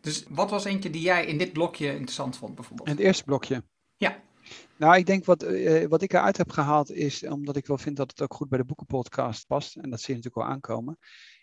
Dus 0.00 0.24
wat 0.28 0.50
was 0.50 0.64
eentje 0.64 0.90
die 0.90 1.02
jij 1.02 1.26
in 1.26 1.38
dit 1.38 1.52
blokje 1.52 1.90
interessant 1.90 2.36
vond, 2.36 2.54
bijvoorbeeld? 2.54 2.88
In 2.88 2.94
het 2.94 3.04
eerste 3.04 3.24
blokje? 3.24 3.62
Ja. 3.96 4.24
Nou, 4.76 4.96
ik 4.96 5.06
denk 5.06 5.24
wat, 5.24 5.44
uh, 5.44 5.86
wat 5.86 6.02
ik 6.02 6.12
eruit 6.12 6.36
heb 6.36 6.50
gehaald 6.50 6.90
is, 6.90 7.26
omdat 7.26 7.56
ik 7.56 7.66
wel 7.66 7.78
vind 7.78 7.96
dat 7.96 8.10
het 8.10 8.22
ook 8.22 8.34
goed 8.34 8.48
bij 8.48 8.58
de 8.58 8.64
boekenpodcast 8.64 9.46
past, 9.46 9.76
en 9.76 9.90
dat 9.90 10.00
zie 10.00 10.14
je 10.14 10.20
natuurlijk 10.20 10.46
wel 10.46 10.54
aankomen, 10.54 10.98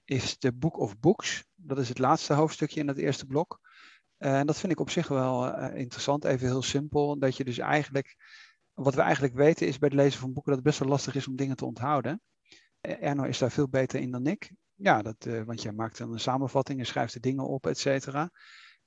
is 0.05 0.37
de 0.37 0.53
Book 0.53 0.79
of 0.79 0.99
Books. 0.99 1.43
Dat 1.55 1.77
is 1.77 1.89
het 1.89 1.97
laatste 1.97 2.33
hoofdstukje 2.33 2.79
in 2.79 2.87
het 2.87 2.97
eerste 2.97 3.25
blok. 3.25 3.59
Eh, 4.17 4.39
en 4.39 4.45
dat 4.45 4.59
vind 4.59 4.71
ik 4.71 4.79
op 4.79 4.89
zich 4.89 5.07
wel 5.07 5.59
interessant, 5.73 6.25
even 6.25 6.47
heel 6.47 6.61
simpel. 6.61 7.19
Dat 7.19 7.37
je 7.37 7.43
dus 7.43 7.57
eigenlijk, 7.57 8.15
wat 8.73 8.95
we 8.95 9.01
eigenlijk 9.01 9.33
weten 9.33 9.67
is 9.67 9.77
bij 9.77 9.89
het 9.89 9.97
lezen 9.97 10.19
van 10.19 10.33
boeken 10.33 10.51
dat 10.51 10.59
het 10.61 10.69
best 10.69 10.79
wel 10.79 10.89
lastig 10.89 11.15
is 11.15 11.27
om 11.27 11.35
dingen 11.35 11.55
te 11.55 11.65
onthouden. 11.65 12.21
Erno 12.81 13.23
is 13.23 13.37
daar 13.37 13.51
veel 13.51 13.69
beter 13.69 13.99
in 13.99 14.11
dan 14.11 14.27
ik. 14.27 14.51
Ja, 14.75 15.01
dat, 15.01 15.27
want 15.45 15.61
jij 15.61 15.71
maakt 15.71 15.97
dan 15.97 16.11
een 16.11 16.19
samenvatting 16.19 16.79
en 16.79 16.85
schrijft 16.85 17.13
de 17.13 17.19
dingen 17.19 17.47
op, 17.47 17.67
et 17.67 17.77
cetera. 17.77 18.31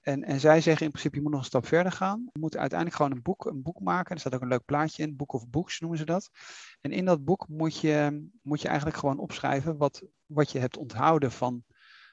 En, 0.07 0.25
en 0.25 0.41
zij 0.41 0.61
zeggen 0.61 0.85
in 0.87 0.91
principe, 0.91 1.17
je 1.17 1.23
moet 1.23 1.31
nog 1.31 1.41
een 1.41 1.47
stap 1.47 1.67
verder 1.67 1.93
gaan. 1.93 2.29
Je 2.33 2.39
moet 2.39 2.57
uiteindelijk 2.57 2.99
gewoon 2.99 3.13
een 3.13 3.23
boek, 3.23 3.45
een 3.45 3.63
boek 3.63 3.81
maken. 3.81 4.15
Er 4.15 4.21
staat 4.21 4.35
ook 4.35 4.41
een 4.41 4.49
leuk 4.49 4.65
plaatje 4.65 5.03
in, 5.03 5.17
Book 5.17 5.33
of 5.33 5.49
Books 5.49 5.81
noemen 5.81 5.99
ze 5.99 6.05
dat. 6.05 6.31
En 6.81 6.91
in 6.91 7.05
dat 7.05 7.25
boek 7.25 7.49
moet 7.49 7.81
je, 7.81 8.29
moet 8.43 8.61
je 8.61 8.69
eigenlijk 8.69 8.99
gewoon 8.99 9.19
opschrijven 9.19 9.77
wat, 9.77 10.03
wat 10.27 10.51
je 10.51 10.59
hebt 10.59 10.77
onthouden 10.77 11.33
van, 11.33 11.65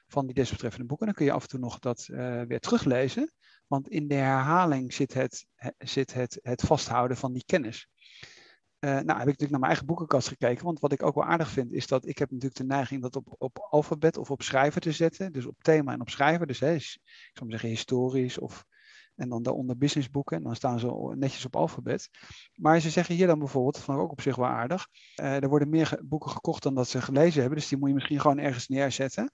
van 0.06 0.26
die 0.26 0.34
desbetreffende 0.34 0.86
boeken. 0.86 1.06
Dan 1.06 1.14
kun 1.14 1.24
je 1.24 1.32
af 1.32 1.42
en 1.42 1.48
toe 1.48 1.58
nog 1.58 1.78
dat 1.78 2.08
uh, 2.10 2.42
weer 2.42 2.60
teruglezen. 2.60 3.32
Want 3.66 3.88
in 3.88 4.08
de 4.08 4.14
herhaling 4.14 4.92
zit 4.92 5.14
het, 5.14 5.46
zit 5.78 6.14
het, 6.14 6.38
het 6.42 6.62
vasthouden 6.62 7.16
van 7.16 7.32
die 7.32 7.44
kennis. 7.46 7.88
Uh, 8.84 8.90
nou, 8.90 8.98
heb 8.98 9.06
ik 9.06 9.08
natuurlijk 9.08 9.50
naar 9.50 9.60
mijn 9.60 9.70
eigen 9.72 9.86
boekenkast 9.86 10.28
gekeken. 10.28 10.64
Want 10.64 10.80
wat 10.80 10.92
ik 10.92 11.02
ook 11.02 11.14
wel 11.14 11.24
aardig 11.24 11.50
vind, 11.50 11.72
is 11.72 11.86
dat 11.86 12.06
ik 12.06 12.18
heb 12.18 12.30
natuurlijk 12.30 12.56
de 12.56 12.64
neiging 12.64 13.02
dat 13.02 13.16
op, 13.16 13.34
op 13.38 13.66
alfabet 13.70 14.16
of 14.16 14.30
op 14.30 14.42
schrijver 14.42 14.80
te 14.80 14.92
zetten. 14.92 15.32
Dus 15.32 15.46
op 15.46 15.62
thema 15.62 15.92
en 15.92 16.00
op 16.00 16.08
schrijver. 16.08 16.46
Dus 16.46 16.60
hè, 16.60 16.74
ik 16.74 17.00
zou 17.32 17.40
maar 17.40 17.50
zeggen 17.50 17.68
historisch 17.68 18.38
of 18.38 18.66
en 19.14 19.28
dan 19.28 19.42
daaronder 19.42 19.76
businessboeken. 19.76 20.36
En 20.36 20.42
dan 20.42 20.56
staan 20.56 20.78
ze 20.78 21.14
netjes 21.16 21.44
op 21.44 21.56
alfabet. 21.56 22.08
Maar 22.54 22.80
ze 22.80 22.90
zeggen 22.90 23.14
hier 23.14 23.26
dan 23.26 23.38
bijvoorbeeld, 23.38 23.74
dat 23.74 23.84
vond 23.84 23.98
ik 23.98 24.04
ook 24.04 24.10
op 24.10 24.20
zich 24.20 24.36
wel 24.36 24.46
aardig. 24.46 24.88
Uh, 25.20 25.42
er 25.42 25.48
worden 25.48 25.68
meer 25.68 26.00
boeken 26.04 26.30
gekocht 26.30 26.62
dan 26.62 26.74
dat 26.74 26.88
ze 26.88 27.02
gelezen 27.02 27.40
hebben. 27.40 27.58
Dus 27.58 27.68
die 27.68 27.78
moet 27.78 27.88
je 27.88 27.94
misschien 27.94 28.20
gewoon 28.20 28.38
ergens 28.38 28.68
neerzetten 28.68 29.32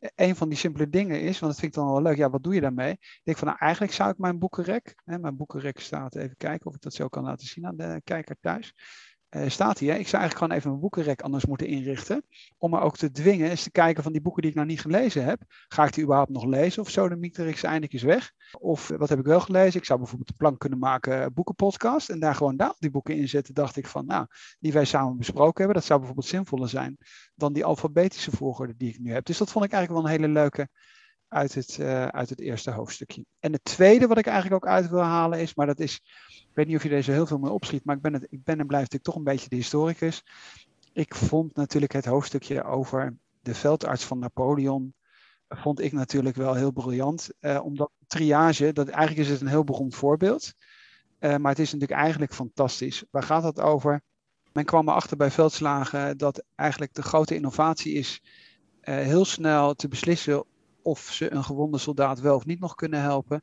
een 0.00 0.36
van 0.36 0.48
die 0.48 0.58
simpele 0.58 0.88
dingen 0.88 1.20
is, 1.20 1.38
want 1.38 1.52
dat 1.52 1.60
vind 1.60 1.76
ik 1.76 1.82
dan 1.82 1.92
wel 1.92 2.02
leuk, 2.02 2.16
ja, 2.16 2.30
wat 2.30 2.42
doe 2.42 2.54
je 2.54 2.60
daarmee? 2.60 2.92
Ik 2.92 3.20
denk 3.22 3.38
van, 3.38 3.46
nou, 3.46 3.58
eigenlijk 3.60 3.92
zou 3.92 4.10
ik 4.10 4.18
mijn 4.18 4.38
boekenrek, 4.38 4.94
hè, 5.04 5.18
mijn 5.18 5.36
boekenrek 5.36 5.80
staat, 5.80 6.14
even 6.14 6.36
kijken 6.36 6.66
of 6.66 6.74
ik 6.74 6.80
dat 6.80 6.94
zo 6.94 7.08
kan 7.08 7.24
laten 7.24 7.46
zien 7.46 7.66
aan 7.66 7.76
de 7.76 8.00
kijker 8.04 8.36
thuis. 8.40 8.74
Uh, 9.36 9.48
staat 9.48 9.78
hier, 9.78 9.96
ik 9.96 10.08
zou 10.08 10.22
eigenlijk 10.22 10.34
gewoon 10.34 10.52
even 10.52 10.68
mijn 10.68 10.80
boekenrek 10.80 11.22
anders 11.22 11.46
moeten 11.46 11.66
inrichten. 11.66 12.24
Om 12.58 12.70
me 12.70 12.80
ook 12.80 12.96
te 12.96 13.10
dwingen 13.10 13.50
eens 13.50 13.62
te 13.62 13.70
kijken 13.70 14.02
van 14.02 14.12
die 14.12 14.20
boeken 14.20 14.42
die 14.42 14.50
ik 14.50 14.56
nog 14.56 14.66
niet 14.66 14.80
gelezen 14.80 15.24
heb. 15.24 15.42
Ga 15.68 15.84
ik 15.84 15.92
die 15.92 16.02
überhaupt 16.02 16.30
nog 16.30 16.44
lezen 16.44 16.82
of 16.82 16.90
zo? 16.90 17.08
De 17.08 17.16
Mietrix 17.16 17.62
eindelijk 17.62 17.92
is 17.92 18.02
weg. 18.02 18.32
Of 18.58 18.88
wat 18.88 19.08
heb 19.08 19.18
ik 19.18 19.24
wel 19.24 19.40
gelezen? 19.40 19.80
Ik 19.80 19.86
zou 19.86 19.98
bijvoorbeeld 19.98 20.30
een 20.30 20.36
plan 20.36 20.56
kunnen 20.58 20.78
maken, 20.78 21.22
eh, 21.22 21.26
boekenpodcast. 21.34 22.10
En 22.10 22.20
daar 22.20 22.34
gewoon 22.34 22.56
daar 22.56 22.74
die 22.78 22.90
boeken 22.90 23.16
in 23.16 23.28
zetten. 23.28 23.54
Dacht 23.54 23.76
ik 23.76 23.86
van, 23.86 24.06
nou, 24.06 24.26
die 24.58 24.72
wij 24.72 24.84
samen 24.84 25.16
besproken 25.16 25.56
hebben. 25.56 25.74
Dat 25.74 25.84
zou 25.84 25.98
bijvoorbeeld 25.98 26.28
zinvoller 26.28 26.68
zijn 26.68 26.98
dan 27.34 27.52
die 27.52 27.64
alfabetische 27.64 28.30
volgorde 28.30 28.76
die 28.76 28.88
ik 28.88 28.98
nu 28.98 29.12
heb. 29.12 29.24
Dus 29.24 29.38
dat 29.38 29.50
vond 29.50 29.64
ik 29.64 29.72
eigenlijk 29.72 30.02
wel 30.02 30.12
een 30.12 30.20
hele 30.20 30.32
leuke 30.32 30.68
uit 31.30 31.54
het, 31.54 31.78
uh, 31.80 32.06
uit 32.06 32.28
het 32.28 32.40
eerste 32.40 32.70
hoofdstukje. 32.70 33.24
En 33.40 33.52
het 33.52 33.64
tweede 33.64 34.06
wat 34.06 34.18
ik 34.18 34.26
eigenlijk 34.26 34.64
ook 34.64 34.70
uit 34.70 34.88
wil 34.88 35.02
halen 35.02 35.40
is, 35.40 35.54
maar 35.54 35.66
dat 35.66 35.80
is, 35.80 36.00
ik 36.28 36.50
weet 36.54 36.66
niet 36.66 36.76
of 36.76 36.82
je 36.82 36.88
deze 36.88 37.12
heel 37.12 37.26
veel 37.26 37.38
mee 37.38 37.50
opschiet, 37.50 37.84
maar 37.84 37.96
ik 37.96 38.02
ben, 38.02 38.12
het, 38.12 38.26
ik 38.30 38.44
ben 38.44 38.58
en 38.58 38.66
blijf 38.66 38.82
natuurlijk 38.82 39.10
toch 39.10 39.16
een 39.16 39.32
beetje 39.32 39.48
de 39.48 39.56
historicus. 39.56 40.24
Ik 40.92 41.14
vond 41.14 41.56
natuurlijk 41.56 41.92
het 41.92 42.04
hoofdstukje 42.04 42.64
over 42.64 43.16
de 43.40 43.54
veldarts 43.54 44.04
van 44.04 44.18
Napoleon, 44.18 44.94
vond 45.48 45.80
ik 45.80 45.92
natuurlijk 45.92 46.36
wel 46.36 46.54
heel 46.54 46.70
briljant. 46.70 47.30
Uh, 47.40 47.64
omdat 47.64 47.90
triage, 48.06 48.72
dat, 48.72 48.88
eigenlijk 48.88 49.26
is 49.26 49.32
het 49.32 49.40
een 49.40 49.46
heel 49.46 49.64
beroemd 49.64 49.94
voorbeeld. 49.94 50.52
Uh, 51.20 51.36
maar 51.36 51.50
het 51.50 51.60
is 51.60 51.72
natuurlijk 51.72 52.00
eigenlijk 52.00 52.34
fantastisch. 52.34 53.04
Waar 53.10 53.22
gaat 53.22 53.42
het 53.42 53.60
over? 53.60 54.02
Men 54.52 54.64
kwam 54.64 54.88
erachter 54.88 55.16
bij 55.16 55.30
veldslagen 55.30 56.18
dat 56.18 56.42
eigenlijk 56.54 56.94
de 56.94 57.02
grote 57.02 57.34
innovatie 57.34 57.92
is 57.92 58.22
heel 58.80 59.24
snel 59.24 59.74
te 59.74 59.88
beslissen 59.88 60.44
of 60.82 61.00
ze 61.00 61.32
een 61.32 61.44
gewonde 61.44 61.78
soldaat 61.78 62.20
wel 62.20 62.36
of 62.36 62.46
niet 62.46 62.60
nog 62.60 62.74
kunnen 62.74 63.00
helpen. 63.00 63.42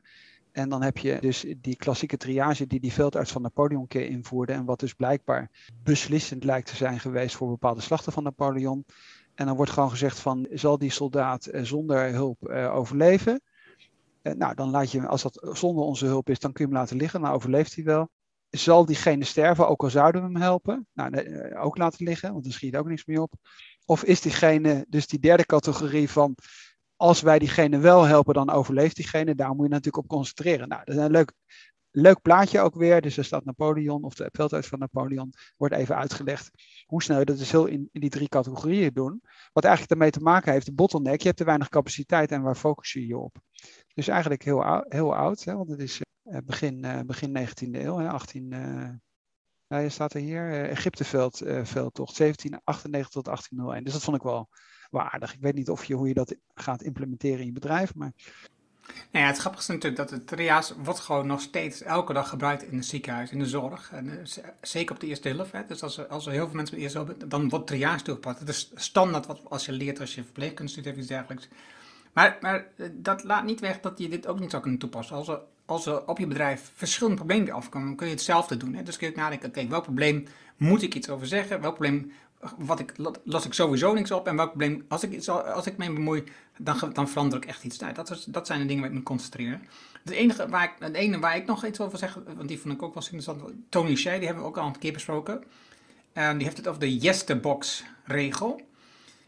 En 0.51 0.69
dan 0.69 0.81
heb 0.81 0.97
je 0.97 1.17
dus 1.19 1.45
die 1.57 1.75
klassieke 1.75 2.17
triage 2.17 2.67
die 2.67 2.79
die 2.79 2.93
veldarts 2.93 3.31
van 3.31 3.41
Napoleon 3.41 3.87
keer 3.87 4.05
invoerde. 4.05 4.53
En 4.53 4.65
wat 4.65 4.79
dus 4.79 4.93
blijkbaar 4.93 5.49
beslissend 5.83 6.43
lijkt 6.43 6.67
te 6.67 6.75
zijn 6.75 6.99
geweest 6.99 7.35
voor 7.35 7.49
bepaalde 7.49 7.81
slachten 7.81 8.11
van 8.11 8.23
Napoleon. 8.23 8.85
En 9.35 9.45
dan 9.45 9.55
wordt 9.55 9.71
gewoon 9.71 9.89
gezegd 9.89 10.19
van, 10.19 10.47
zal 10.51 10.77
die 10.77 10.91
soldaat 10.91 11.47
uh, 11.51 11.63
zonder 11.63 12.13
hulp 12.13 12.49
uh, 12.49 12.75
overleven? 12.75 13.41
Uh, 14.23 14.33
nou, 14.33 14.55
dan 14.55 14.69
laat 14.69 14.91
je, 14.91 15.07
als 15.07 15.21
dat 15.21 15.49
zonder 15.53 15.83
onze 15.83 16.05
hulp 16.05 16.29
is, 16.29 16.39
dan 16.39 16.51
kun 16.51 16.65
je 16.65 16.71
hem 16.71 16.79
laten 16.79 16.97
liggen. 16.97 17.21
Dan 17.21 17.31
overleeft 17.31 17.75
hij 17.75 17.83
wel. 17.83 18.09
Zal 18.49 18.85
diegene 18.85 19.23
sterven, 19.23 19.67
ook 19.67 19.83
al 19.83 19.89
zouden 19.89 20.21
we 20.21 20.27
hem 20.27 20.41
helpen? 20.41 20.87
Nou, 20.93 21.53
ook 21.55 21.77
laten 21.77 22.05
liggen, 22.05 22.31
want 22.31 22.43
dan 22.43 22.53
schiet 22.53 22.75
ook 22.75 22.87
niks 22.87 23.05
meer 23.05 23.21
op. 23.21 23.33
Of 23.85 24.03
is 24.03 24.21
diegene, 24.21 24.85
dus 24.89 25.07
die 25.07 25.19
derde 25.19 25.45
categorie 25.45 26.09
van, 26.09 26.35
als 26.97 27.21
wij 27.21 27.39
diegene 27.39 27.77
wel 27.77 28.03
helpen, 28.03 28.33
dan 28.33 28.49
overleeft 28.49 28.95
diegene. 28.95 29.35
Daar 29.35 29.55
moet 29.55 29.65
je 29.65 29.71
natuurlijk 29.71 30.03
op 30.03 30.07
concentreren. 30.07 30.67
Nou, 30.67 30.81
dat 30.85 30.95
is 30.95 31.01
een 31.01 31.11
leuk, 31.11 31.33
leuk 31.91 32.21
plaatje 32.21 32.59
ook 32.59 32.75
weer. 32.75 33.01
Dus 33.01 33.17
er 33.17 33.25
staat 33.25 33.45
Napoleon, 33.45 34.03
of 34.03 34.13
de 34.13 34.29
veldhuis 34.31 34.67
van 34.67 34.79
Napoleon, 34.79 35.33
wordt 35.57 35.73
even 35.73 35.95
uitgelegd 35.95 36.51
hoe 36.85 37.03
snel 37.03 37.19
je 37.19 37.25
dat 37.25 37.37
dus 37.37 37.51
heel 37.51 37.65
in, 37.65 37.89
in 37.91 38.01
die 38.01 38.09
drie 38.09 38.29
categorieën 38.29 38.93
doen. 38.93 39.21
Wat 39.53 39.63
eigenlijk 39.63 39.93
daarmee 39.93 40.11
te 40.11 40.19
maken 40.19 40.51
heeft, 40.51 40.65
de 40.65 40.73
bottleneck, 40.73 41.19
je 41.19 41.25
hebt 41.25 41.37
te 41.37 41.43
weinig 41.43 41.69
capaciteit 41.69 42.31
en 42.31 42.41
waar 42.41 42.55
focus 42.55 42.93
je 42.93 43.07
je 43.07 43.17
op? 43.17 43.37
Dus 43.93 44.07
eigenlijk 44.07 44.43
heel, 44.43 44.63
oud, 44.63 44.85
heel 44.87 45.15
oud, 45.15 45.43
hè, 45.43 45.55
want 45.55 45.69
het 45.69 45.79
is 45.79 46.01
uh, 46.23 46.37
begin, 46.45 46.85
uh, 46.85 46.99
begin 47.05 47.47
19e 47.47 47.69
eeuw, 47.71 47.97
hè, 47.97 48.09
18... 48.09 48.51
Uh, 48.51 48.89
nou, 49.67 49.83
je 49.83 49.89
staat 49.89 50.13
er 50.13 50.21
hier, 50.21 50.69
Egypteveld, 50.69 51.37
veldtocht, 51.63 52.17
1798 52.17 53.09
tot 53.09 53.25
1801. 53.25 53.83
Dus 53.83 53.93
dat 53.93 54.03
vond 54.03 54.17
ik 54.17 54.23
wel, 54.23 54.49
wel 54.91 55.01
aardig. 55.01 55.33
Ik 55.33 55.41
weet 55.41 55.55
niet 55.55 55.69
of 55.69 55.85
je, 55.85 55.93
hoe 55.93 56.07
je 56.07 56.13
dat 56.13 56.35
gaat 56.55 56.81
implementeren 56.81 57.39
in 57.39 57.45
je 57.45 57.51
bedrijf, 57.51 57.95
maar... 57.95 58.11
Nou 59.11 59.25
ja, 59.25 59.31
het 59.31 59.37
grappige 59.37 59.63
is 59.63 59.67
natuurlijk 59.67 59.95
dat 59.95 60.09
het 60.09 60.27
triage 60.27 60.81
wordt 60.81 60.99
gewoon 60.99 61.27
nog 61.27 61.41
steeds 61.41 61.81
elke 61.81 62.13
dag 62.13 62.29
gebruikt 62.29 62.63
in 62.63 62.75
het 62.75 62.85
ziekenhuis, 62.85 63.31
in 63.31 63.39
de 63.39 63.45
zorg. 63.45 63.91
En, 63.91 64.05
uh, 64.05 64.13
zeker 64.61 64.95
op 64.95 65.01
de 65.01 65.07
eerste 65.07 65.29
hulp. 65.29 65.63
Dus 65.67 65.83
als 65.83 65.97
er, 65.97 66.07
als 66.07 66.25
er 66.25 66.31
heel 66.31 66.45
veel 66.45 66.55
mensen 66.55 66.75
met 66.75 66.83
eerste 66.83 66.97
hulp 66.97 67.29
dan 67.29 67.49
wordt 67.49 67.67
triage 67.67 68.03
toegepast. 68.03 68.39
Het 68.39 68.49
is 68.49 68.71
standaard 68.75 69.25
wat 69.25 69.41
als 69.49 69.65
je 69.65 69.71
leert 69.71 69.99
als 69.99 70.15
je 70.15 70.23
verpleegkunst 70.23 70.73
studeert 70.73 70.95
of 70.95 71.01
iets 71.01 71.09
dergelijks. 71.09 71.47
Maar, 72.13 72.37
maar 72.41 72.67
dat 72.93 73.23
laat 73.23 73.43
niet 73.43 73.59
weg 73.59 73.79
dat 73.79 73.99
je 73.99 74.09
dit 74.09 74.27
ook 74.27 74.39
niet 74.39 74.49
zou 74.49 74.61
kunnen 74.61 74.79
toepassen. 74.79 75.15
Als 75.15 75.27
er, 75.27 75.39
als 75.65 75.85
er 75.85 76.07
op 76.07 76.17
je 76.17 76.27
bedrijf 76.27 76.71
verschillende 76.73 77.17
problemen 77.17 77.53
afkomen, 77.53 77.87
dan 77.87 77.97
kun 77.97 78.07
je 78.07 78.13
hetzelfde 78.13 78.57
doen. 78.57 78.73
Hè. 78.73 78.83
Dus 78.83 78.97
kun 78.97 79.09
je 79.09 79.15
nadenken, 79.15 79.49
oké, 79.49 79.57
okay, 79.57 79.69
welk 79.69 79.83
probleem 79.83 80.27
moet 80.57 80.81
ik 80.81 80.95
iets 80.95 81.09
over 81.09 81.27
zeggen? 81.27 81.61
Welk 81.61 81.75
probleem 81.75 82.11
wat 82.57 82.79
ik, 82.79 82.93
los 83.23 83.45
ik 83.45 83.53
sowieso 83.53 83.93
niks 83.93 84.11
op. 84.11 84.27
En 84.27 84.35
welk 84.35 84.49
probleem, 84.49 84.85
als 84.87 85.03
ik, 85.03 85.27
als 85.27 85.65
ik 85.65 85.77
me 85.77 85.93
bemoei, 85.93 86.23
dan, 86.57 86.91
dan 86.93 87.09
verander 87.09 87.37
ik 87.37 87.45
echt 87.45 87.63
iets. 87.63 87.79
Nou, 87.79 87.93
dat, 87.93 88.25
dat 88.27 88.47
zijn 88.47 88.59
de 88.59 88.65
dingen 88.65 88.81
waar 88.81 88.91
ik 88.91 88.97
me 88.97 89.03
concentreren. 89.03 89.61
Het 90.03 90.13
enige 90.13 90.49
waar 90.49 90.63
ik, 90.63 90.73
het 90.79 90.95
ene 90.95 91.19
waar 91.19 91.35
ik 91.35 91.45
nog 91.45 91.65
iets 91.65 91.79
over 91.79 91.97
zeg, 91.97 92.19
want 92.35 92.47
die 92.47 92.59
vond 92.59 92.73
ik 92.73 92.81
ook 92.81 92.93
wel 92.93 93.03
interessant. 93.03 93.53
Tony 93.69 93.95
Shea, 93.95 94.17
die 94.17 94.25
hebben 94.25 94.43
we 94.43 94.49
ook 94.49 94.57
al 94.57 94.67
een 94.67 94.79
keer 94.79 94.93
besproken. 94.93 95.43
En 96.13 96.35
die 96.35 96.45
heeft 96.45 96.57
het 96.57 96.67
over 96.67 96.79
de 96.79 96.97
yesterbox 96.97 97.83
regel. 98.03 98.61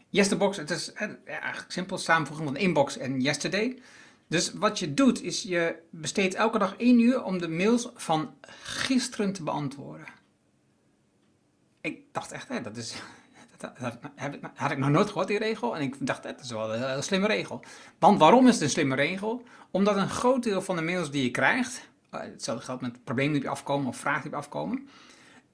Yesterbox, 0.08 0.56
het 0.56 0.70
is 0.70 0.92
ja, 0.98 1.16
eigenlijk 1.24 1.72
simpel 1.72 1.98
samenvoeging 1.98 2.48
van 2.48 2.56
inbox 2.56 2.96
en 2.96 3.20
yesterday. 3.20 3.78
Dus 4.26 4.52
wat 4.52 4.78
je 4.78 4.94
doet, 4.94 5.22
is 5.22 5.42
je 5.42 5.76
besteedt 5.90 6.34
elke 6.34 6.58
dag 6.58 6.76
één 6.76 7.00
uur 7.00 7.22
om 7.22 7.38
de 7.38 7.48
mails 7.48 7.90
van 7.94 8.34
gisteren 8.62 9.32
te 9.32 9.42
beantwoorden. 9.42 10.06
Ik 11.80 12.02
dacht 12.12 12.32
echt, 12.32 12.48
hè, 12.48 12.60
dat 12.60 12.76
is. 12.76 12.94
Dat, 13.78 13.98
had 14.54 14.70
ik 14.70 14.78
nog 14.78 14.88
nooit 14.88 15.08
gehoord, 15.08 15.28
die 15.28 15.38
regel. 15.38 15.76
En 15.76 15.82
ik 15.82 15.96
dacht, 15.98 16.22
dat 16.22 16.40
is 16.40 16.50
wel 16.50 16.74
een, 16.74 17.02
slimme 17.02 17.26
regel. 17.26 17.60
Want 17.98 18.18
waarom 18.18 18.46
is 18.46 18.54
het 18.54 18.62
een 18.62 18.70
slimme 18.70 18.94
regel? 18.94 19.42
Omdat 19.70 19.96
een 19.96 20.08
groot 20.08 20.42
deel 20.42 20.62
van 20.62 20.76
de 20.76 20.82
mails 20.82 21.10
die 21.10 21.22
je 21.22 21.30
krijgt, 21.30 21.88
hetzelfde 22.10 22.64
geldt 22.64 22.82
met 22.82 23.04
problemen 23.04 23.32
die 23.32 23.42
je 23.42 23.48
afkomen 23.48 23.88
of 23.88 23.96
vragen 23.96 24.22
die 24.22 24.30
je 24.30 24.36
afkomen, 24.36 24.88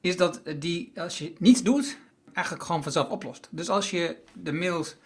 is 0.00 0.16
dat 0.16 0.42
die, 0.56 0.92
als 0.96 1.18
je 1.18 1.34
niets 1.38 1.62
doet, 1.62 1.98
eigenlijk 2.32 2.66
gewoon 2.66 2.82
vanzelf 2.82 3.08
oplost. 3.08 3.48
Dus 3.50 3.68
als 3.68 3.90
je 3.90 4.16
de 4.32 4.52
mails 4.52 4.96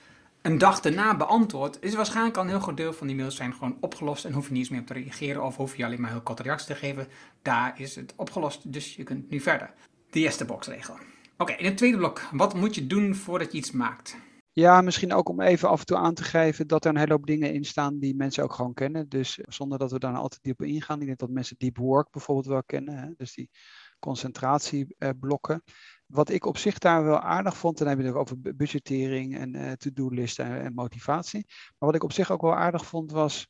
een 0.43 0.59
dag 0.59 0.81
daarna 0.81 1.17
beantwoordt, 1.17 1.83
is 1.83 1.95
waarschijnlijk 1.95 2.37
al 2.37 2.43
een 2.43 2.49
heel 2.49 2.61
groot 2.61 2.77
deel 2.77 2.93
van 2.93 3.07
die 3.07 3.17
mails 3.17 3.37
zijn 3.37 3.53
gewoon 3.53 3.77
opgelost 3.81 4.25
en 4.25 4.33
hoef 4.33 4.47
je 4.47 4.53
niet 4.53 4.61
eens 4.61 4.71
meer 4.71 4.81
op 4.81 4.87
te 4.87 4.93
reageren 4.93 5.45
of 5.45 5.57
hoef 5.57 5.77
je 5.77 5.85
alleen 5.85 6.01
maar 6.01 6.11
heel 6.11 6.21
korte 6.21 6.43
reactie 6.43 6.67
te 6.67 6.75
geven. 6.75 7.09
Daar 7.43 7.81
is 7.81 7.97
het 7.97 8.13
opgelost, 8.17 8.73
dus 8.73 8.97
je 8.97 9.03
kunt 9.03 9.31
nu 9.31 9.41
verder. 9.41 9.71
De 10.11 10.21
eerste 10.21 10.45
boxregel. 10.45 10.97
Oké, 11.41 11.53
in 11.53 11.65
het 11.65 11.77
tweede 11.77 11.97
blok, 11.97 12.21
wat 12.33 12.55
moet 12.55 12.75
je 12.75 12.87
doen 12.87 13.15
voordat 13.15 13.53
je 13.53 13.59
iets 13.59 13.71
maakt? 13.71 14.17
Ja, 14.53 14.81
misschien 14.81 15.13
ook 15.13 15.29
om 15.29 15.41
even 15.41 15.69
af 15.69 15.81
en 15.81 15.87
toe 15.87 15.97
aan 15.97 16.15
te 16.15 16.23
geven 16.23 16.67
dat 16.67 16.85
er 16.85 16.91
een 16.91 16.97
hele 16.97 17.13
hoop 17.13 17.27
dingen 17.27 17.53
in 17.53 17.65
staan 17.65 17.99
die 17.99 18.17
mensen 18.17 18.45
ook 18.45 18.53
gewoon 18.53 18.75
kennen. 18.75 19.09
Dus 19.09 19.39
zonder 19.43 19.79
dat 19.79 19.91
we 19.91 19.99
daar 19.99 20.11
nou 20.11 20.23
altijd 20.23 20.43
diep 20.43 20.61
op 20.61 20.67
ingaan. 20.67 21.01
Ik 21.01 21.07
denk 21.07 21.19
dat 21.19 21.31
mensen 21.31 21.57
deep 21.59 21.77
work 21.77 22.11
bijvoorbeeld 22.11 22.47
wel 22.47 22.63
kennen. 22.65 22.99
Hè? 22.99 23.09
Dus 23.17 23.35
die 23.35 23.51
concentratieblokken. 23.99 25.63
Wat 26.07 26.31
ik 26.31 26.47
op 26.47 26.57
zich 26.57 26.79
daar 26.79 27.05
wel 27.05 27.21
aardig 27.21 27.57
vond, 27.57 27.79
dan 27.79 27.89
heb 27.89 27.99
je 27.99 28.05
het 28.05 28.15
over 28.15 28.41
budgettering 28.41 29.37
en 29.37 29.57
uh, 29.57 29.73
to-do-listen 29.73 30.61
en, 30.61 30.75
motivatie. 30.75 31.45
Maar 31.49 31.89
wat 31.89 31.95
ik 31.95 32.05
op 32.05 32.13
zich 32.13 32.31
ook 32.31 32.43
wel 32.43 32.57
aardig 32.57 32.87
vond 32.87 33.11
was, 33.11 33.49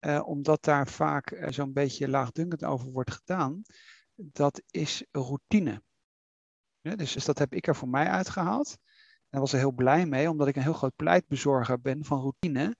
uh, 0.00 0.22
omdat 0.24 0.64
daar 0.64 0.88
vaak 0.88 1.46
zo'n 1.48 1.72
beetje 1.72 2.08
laagdunkend 2.08 2.64
over 2.64 2.90
wordt 2.90 3.12
gedaan, 3.12 3.62
dat 4.14 4.62
is 4.70 5.04
routine. 5.10 5.82
Dus, 6.82 7.12
dus, 7.12 7.24
dat 7.24 7.38
heb 7.38 7.54
ik 7.54 7.66
er 7.66 7.76
voor 7.76 7.88
mij 7.88 8.06
uitgehaald. 8.06 8.78
En 9.30 9.40
was 9.40 9.52
er 9.52 9.58
heel 9.58 9.72
blij 9.72 10.06
mee, 10.06 10.30
omdat 10.30 10.48
ik 10.48 10.56
een 10.56 10.62
heel 10.62 10.72
groot 10.72 10.96
pleitbezorger 10.96 11.80
ben 11.80 12.04
van 12.04 12.20
routine. 12.20 12.76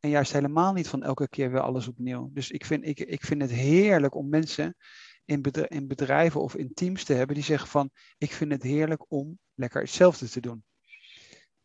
En 0.00 0.10
juist 0.10 0.32
helemaal 0.32 0.72
niet 0.72 0.88
van 0.88 1.02
elke 1.02 1.28
keer 1.28 1.50
weer 1.50 1.60
alles 1.60 1.88
opnieuw. 1.88 2.30
Dus 2.32 2.50
ik 2.50 2.64
vind, 2.64 2.86
ik, 2.86 3.00
ik 3.00 3.24
vind 3.24 3.42
het 3.42 3.50
heerlijk 3.50 4.14
om 4.14 4.28
mensen 4.28 4.76
in, 5.24 5.42
in 5.68 5.86
bedrijven 5.86 6.40
of 6.40 6.54
in 6.54 6.74
teams 6.74 7.04
te 7.04 7.12
hebben 7.12 7.34
die 7.34 7.44
zeggen 7.44 7.68
van 7.68 7.90
ik 8.18 8.32
vind 8.32 8.52
het 8.52 8.62
heerlijk 8.62 9.04
om 9.08 9.38
lekker 9.54 9.80
hetzelfde 9.80 10.28
te 10.28 10.40
doen. 10.40 10.64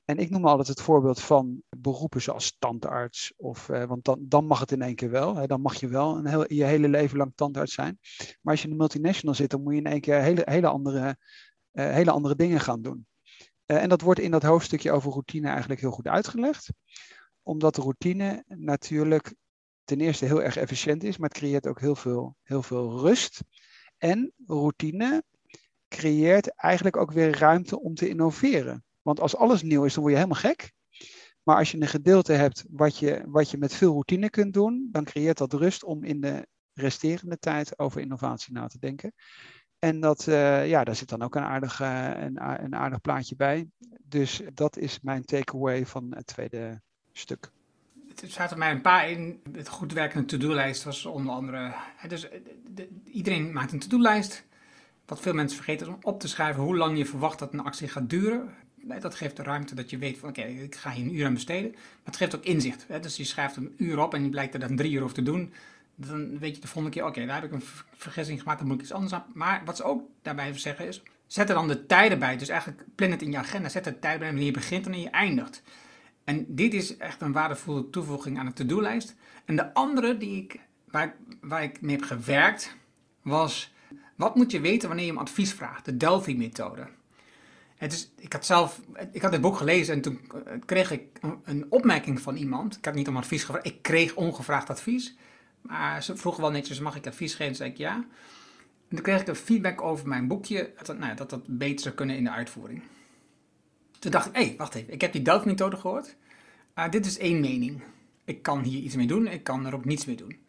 En 0.05 0.17
ik 0.17 0.29
noem 0.29 0.45
altijd 0.45 0.67
het 0.67 0.81
voorbeeld 0.81 1.21
van 1.21 1.61
beroepen 1.69 2.21
zoals 2.21 2.55
tandarts. 2.59 3.33
Of, 3.37 3.69
eh, 3.69 3.83
want 3.83 4.03
dan, 4.03 4.25
dan 4.27 4.45
mag 4.45 4.59
het 4.59 4.71
in 4.71 4.81
één 4.81 4.95
keer 4.95 5.09
wel. 5.09 5.35
Hè, 5.35 5.47
dan 5.47 5.61
mag 5.61 5.79
je 5.79 5.87
wel 5.87 6.17
een 6.17 6.25
heel, 6.25 6.53
je 6.53 6.63
hele 6.63 6.87
leven 6.87 7.17
lang 7.17 7.31
tandarts 7.35 7.73
zijn. 7.73 7.97
Maar 8.17 8.53
als 8.53 8.59
je 8.59 8.65
in 8.65 8.71
een 8.71 8.79
multinational 8.79 9.35
zit, 9.35 9.49
dan 9.49 9.63
moet 9.63 9.73
je 9.73 9.79
in 9.79 9.85
één 9.85 10.01
keer 10.01 10.21
hele, 10.21 10.41
hele, 10.45 10.67
andere, 10.67 11.17
hele 11.71 12.11
andere 12.11 12.35
dingen 12.35 12.59
gaan 12.59 12.81
doen. 12.81 13.07
Uh, 13.65 13.81
en 13.81 13.89
dat 13.89 14.01
wordt 14.01 14.19
in 14.19 14.31
dat 14.31 14.43
hoofdstukje 14.43 14.91
over 14.91 15.11
routine 15.11 15.47
eigenlijk 15.47 15.81
heel 15.81 15.91
goed 15.91 16.07
uitgelegd. 16.07 16.69
Omdat 17.43 17.77
routine 17.77 18.43
natuurlijk 18.47 19.33
ten 19.83 19.99
eerste 19.99 20.25
heel 20.25 20.43
erg 20.43 20.57
efficiënt 20.57 21.03
is, 21.03 21.17
maar 21.17 21.29
het 21.29 21.37
creëert 21.37 21.67
ook 21.67 21.79
heel 21.79 21.95
veel, 21.95 22.35
heel 22.43 22.63
veel 22.63 22.99
rust. 22.99 23.41
En 23.97 24.33
routine 24.45 25.23
creëert 25.87 26.55
eigenlijk 26.55 26.97
ook 26.97 27.11
weer 27.11 27.37
ruimte 27.37 27.79
om 27.79 27.95
te 27.95 28.09
innoveren. 28.09 28.83
Want 29.01 29.19
als 29.19 29.35
alles 29.35 29.61
nieuw 29.61 29.85
is, 29.85 29.93
dan 29.93 30.03
word 30.03 30.15
je 30.15 30.21
helemaal 30.21 30.41
gek. 30.41 30.71
Maar 31.43 31.57
als 31.57 31.71
je 31.71 31.81
een 31.81 31.87
gedeelte 31.87 32.33
hebt 32.33 32.65
wat 32.69 32.97
je, 32.97 33.23
wat 33.25 33.51
je 33.51 33.57
met 33.57 33.73
veel 33.73 33.91
routine 33.91 34.29
kunt 34.29 34.53
doen, 34.53 34.89
dan 34.91 35.03
creëert 35.03 35.37
dat 35.37 35.53
rust 35.53 35.83
om 35.83 36.03
in 36.03 36.21
de 36.21 36.47
resterende 36.73 37.37
tijd 37.37 37.79
over 37.79 38.01
innovatie 38.01 38.53
na 38.53 38.67
te 38.67 38.79
denken. 38.79 39.13
En 39.81 39.99
dat, 39.99 40.27
uh, 40.27 40.67
ja, 40.67 40.83
daar 40.83 40.95
zit 40.95 41.09
dan 41.09 41.21
ook 41.21 41.35
een 41.35 41.43
aardig, 41.43 41.81
uh, 41.81 42.09
een, 42.15 42.63
een 42.63 42.75
aardig 42.75 43.01
plaatje 43.01 43.35
bij. 43.35 43.67
Dus 44.03 44.41
dat 44.53 44.77
is 44.77 44.99
mijn 45.01 45.25
takeaway 45.25 45.85
van 45.85 46.11
het 46.15 46.27
tweede 46.27 46.81
stuk 47.11 47.51
er 48.21 48.29
zaten 48.29 48.57
mij 48.57 48.71
een 48.71 48.81
paar 48.81 49.09
in. 49.09 49.41
Het 49.51 49.67
goed 49.67 49.93
werkende 49.93 50.25
to-do-lijst 50.25 50.83
was 50.83 51.05
onder 51.05 51.33
andere. 51.33 51.73
Dus 52.07 52.27
de, 52.75 52.87
iedereen 53.05 53.51
maakt 53.51 53.71
een 53.71 53.79
to-do-lijst. 53.79 54.43
Wat 55.05 55.19
veel 55.19 55.33
mensen 55.33 55.57
vergeten 55.57 55.87
is 55.87 55.93
om 55.93 55.99
op 56.01 56.19
te 56.19 56.27
schrijven 56.27 56.63
hoe 56.63 56.77
lang 56.77 56.97
je 56.97 57.05
verwacht 57.05 57.39
dat 57.39 57.53
een 57.53 57.63
actie 57.63 57.87
gaat 57.87 58.09
duren. 58.09 58.49
Dat 58.99 59.15
geeft 59.15 59.37
de 59.37 59.43
ruimte 59.43 59.75
dat 59.75 59.89
je 59.89 59.97
weet 59.97 60.17
van 60.17 60.29
oké, 60.29 60.41
ik 60.41 60.75
ga 60.75 60.91
hier 60.91 61.05
een 61.05 61.15
uur 61.15 61.25
aan 61.25 61.33
besteden. 61.33 61.71
Maar 61.71 61.81
het 62.03 62.15
geeft 62.15 62.35
ook 62.35 62.43
inzicht. 62.43 62.85
Hè? 62.87 62.99
Dus 62.99 63.17
je 63.17 63.23
schrijft 63.23 63.55
een 63.55 63.73
uur 63.77 63.99
op 63.99 64.13
en 64.13 64.23
je 64.23 64.29
blijkt 64.29 64.53
er 64.53 64.59
dan 64.59 64.75
drie 64.75 64.91
uur 64.91 65.03
over 65.03 65.15
te 65.15 65.23
doen. 65.23 65.53
Dan 66.07 66.39
weet 66.39 66.55
je 66.55 66.61
de 66.61 66.67
volgende 66.67 66.97
keer, 66.97 67.07
oké, 67.07 67.25
daar 67.25 67.41
heb 67.41 67.43
ik 67.43 67.51
een 67.51 67.67
vergissing 67.95 68.39
gemaakt, 68.39 68.59
dan 68.59 68.67
moet 68.67 68.77
ik 68.77 68.83
iets 68.83 68.93
anders 68.93 69.13
aan. 69.13 69.25
Maar 69.33 69.61
wat 69.65 69.77
ze 69.77 69.83
ook 69.83 70.09
daarbij 70.21 70.57
zeggen 70.57 70.87
is, 70.87 71.03
zet 71.27 71.49
er 71.49 71.55
dan 71.55 71.67
de 71.67 71.85
tijden 71.85 72.19
bij. 72.19 72.37
Dus 72.37 72.49
eigenlijk 72.49 72.83
plan 72.95 73.11
het 73.11 73.21
in 73.21 73.31
je 73.31 73.37
agenda, 73.37 73.69
zet 73.69 73.85
er 73.85 73.99
tijd 73.99 74.19
bij 74.19 74.27
wanneer 74.27 74.45
je 74.45 74.51
begint 74.51 74.85
en 74.85 74.91
wanneer 74.91 75.09
je 75.09 75.15
eindigt. 75.15 75.63
En 76.23 76.45
dit 76.47 76.73
is 76.73 76.97
echt 76.97 77.21
een 77.21 77.31
waardevolle 77.31 77.89
toevoeging 77.89 78.39
aan 78.39 78.45
de 78.45 78.53
to-do-lijst. 78.53 79.15
En 79.45 79.55
de 79.55 79.73
andere 79.73 80.17
die 80.17 80.43
ik, 80.43 80.59
waar, 80.85 81.03
ik, 81.03 81.13
waar 81.41 81.63
ik 81.63 81.81
mee 81.81 81.95
heb 81.95 82.05
gewerkt, 82.05 82.75
was 83.21 83.73
wat 84.15 84.35
moet 84.35 84.51
je 84.51 84.59
weten 84.59 84.87
wanneer 84.87 85.05
je 85.05 85.11
om 85.11 85.17
advies 85.17 85.53
vraagt? 85.53 85.85
De 85.85 85.97
Delphi-methode. 85.97 86.87
Het 87.75 87.93
is, 87.93 88.11
ik 88.17 88.33
had 88.33 88.45
zelf, 88.45 88.81
ik 89.11 89.21
had 89.21 89.31
dit 89.31 89.41
boek 89.41 89.57
gelezen 89.57 89.93
en 89.93 90.01
toen 90.01 90.19
eh, 90.45 90.53
kreeg 90.65 90.91
ik 90.91 91.19
een 91.43 91.65
opmerking 91.69 92.21
van 92.21 92.35
iemand. 92.35 92.77
Ik 92.77 92.85
had 92.85 92.93
niet 92.93 93.07
om 93.07 93.17
advies 93.17 93.43
gevraagd, 93.43 93.65
ik 93.65 93.81
kreeg 93.81 94.15
ongevraagd 94.15 94.69
advies. 94.69 95.15
Maar 95.61 96.03
ze 96.03 96.17
vroegen 96.17 96.41
wel 96.41 96.51
netjes, 96.51 96.79
mag 96.79 96.95
ik 96.95 97.07
advies 97.07 97.33
geven? 97.33 97.55
zei 97.55 97.69
ik 97.69 97.77
ja. 97.77 97.95
En 97.95 98.97
toen 98.97 99.01
kreeg 99.01 99.21
ik 99.21 99.27
een 99.27 99.35
feedback 99.35 99.81
over 99.81 100.07
mijn 100.07 100.27
boekje, 100.27 100.73
dat 100.83 100.97
nou, 100.97 101.15
dat, 101.15 101.29
dat 101.29 101.41
beter 101.45 101.79
zou 101.79 101.95
kunnen 101.95 102.15
in 102.15 102.23
de 102.23 102.29
uitvoering. 102.29 102.81
Toen 103.99 104.11
dacht 104.11 104.27
ik, 104.27 104.35
hé, 104.35 104.45
hey, 104.45 104.55
wacht 104.57 104.75
even, 104.75 104.93
ik 104.93 105.01
heb 105.01 105.11
die 105.11 105.21
Delphi-methode 105.21 105.77
gehoord. 105.77 106.15
Uh, 106.75 106.89
dit 106.89 107.05
is 107.05 107.17
één 107.17 107.39
mening. 107.39 107.81
Ik 108.25 108.41
kan 108.41 108.63
hier 108.63 108.81
iets 108.81 108.95
mee 108.95 109.07
doen, 109.07 109.27
ik 109.27 109.43
kan 109.43 109.65
er 109.65 109.75
ook 109.75 109.85
niets 109.85 110.05
mee 110.05 110.15
doen. 110.15 110.39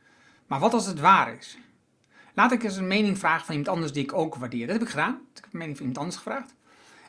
Maar 0.46 0.60
wat 0.60 0.74
als 0.74 0.86
het 0.86 1.00
waar 1.00 1.36
is? 1.36 1.58
Laat 2.34 2.52
ik 2.52 2.62
eens 2.62 2.76
een 2.76 2.86
mening 2.86 3.18
vragen 3.18 3.46
van 3.46 3.54
iemand 3.54 3.74
anders 3.74 3.92
die 3.92 4.02
ik 4.02 4.12
ook 4.12 4.34
waardeer. 4.34 4.66
Dat 4.66 4.74
heb 4.74 4.84
ik 4.84 4.90
gedaan. 4.90 5.20
Ik 5.34 5.40
heb 5.40 5.52
een 5.52 5.58
mening 5.58 5.76
van 5.76 5.86
iemand 5.86 5.98
anders 5.98 6.16
gevraagd. 6.16 6.54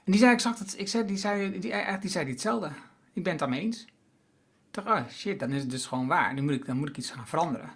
En 0.04 0.12
die 0.12 0.20
zei 0.20 0.34
exact 0.34 0.60
het, 0.60 0.80
ik 0.80 0.88
zei, 0.88 1.06
die 1.06 1.18
zei, 1.18 1.60
die, 1.60 1.74
die 2.00 2.10
zei 2.10 2.30
hetzelfde. 2.30 2.72
Ik 3.14 3.24
ben 3.24 3.32
het 3.32 3.40
daarmee 3.40 3.62
eens. 3.62 3.82
Ik 3.82 4.84
dacht, 4.84 4.88
oh 4.88 5.10
shit, 5.10 5.40
dan 5.40 5.52
is 5.52 5.62
het 5.62 5.70
dus 5.70 5.86
gewoon 5.86 6.08
waar. 6.08 6.34
Nu 6.34 6.42
moet 6.42 6.54
ik, 6.54 6.66
dan 6.66 6.78
moet 6.78 6.90
ik 6.90 6.98
iets 6.98 7.12
gaan 7.12 7.28
veranderen. 7.28 7.70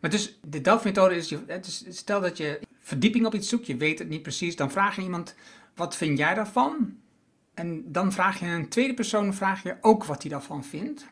Maar 0.00 0.10
dus 0.10 0.38
de 0.46 0.60
Delft-methode 0.60 1.16
is, 1.16 1.32
is, 1.32 1.84
stel 1.88 2.20
dat 2.20 2.36
je 2.36 2.60
verdieping 2.80 3.26
op 3.26 3.34
iets 3.34 3.48
zoekt, 3.48 3.66
je 3.66 3.76
weet 3.76 3.98
het 3.98 4.08
niet 4.08 4.22
precies, 4.22 4.56
dan 4.56 4.70
vraag 4.70 4.96
je 4.96 5.02
iemand, 5.02 5.34
wat 5.74 5.96
vind 5.96 6.18
jij 6.18 6.34
daarvan? 6.34 6.98
En 7.54 7.92
dan 7.92 8.12
vraag 8.12 8.40
je 8.40 8.46
een 8.46 8.68
tweede 8.68 8.94
persoon, 8.94 9.34
vraag 9.34 9.62
je 9.62 9.76
ook 9.80 10.04
wat 10.04 10.22
hij 10.22 10.30
daarvan 10.30 10.64
vindt. 10.64 11.06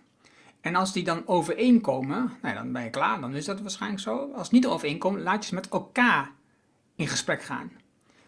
En 0.60 0.74
als 0.74 0.92
die 0.92 1.04
dan 1.04 1.26
overeenkomen, 1.26 2.32
nou 2.42 2.54
dan 2.54 2.72
ben 2.72 2.82
je 2.82 2.90
klaar, 2.90 3.20
dan 3.20 3.34
is 3.34 3.44
dat 3.44 3.60
waarschijnlijk 3.60 4.02
zo. 4.02 4.32
Als 4.32 4.50
niet 4.50 4.66
overeenkomt, 4.66 5.20
laat 5.20 5.42
je 5.42 5.48
ze 5.48 5.54
met 5.54 5.68
elkaar 5.68 6.30
in 6.96 7.08
gesprek 7.08 7.42
gaan. 7.42 7.72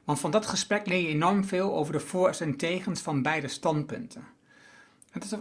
Want 0.05 0.21
van 0.21 0.31
dat 0.31 0.47
gesprek 0.47 0.87
leer 0.87 1.01
je 1.01 1.09
enorm 1.09 1.45
veel 1.45 1.75
over 1.75 1.93
de 1.93 2.01
voor's 2.01 2.41
en 2.41 2.57
tegens 2.57 3.01
van 3.01 3.23
beide 3.23 3.49
standpunten. 3.49 4.25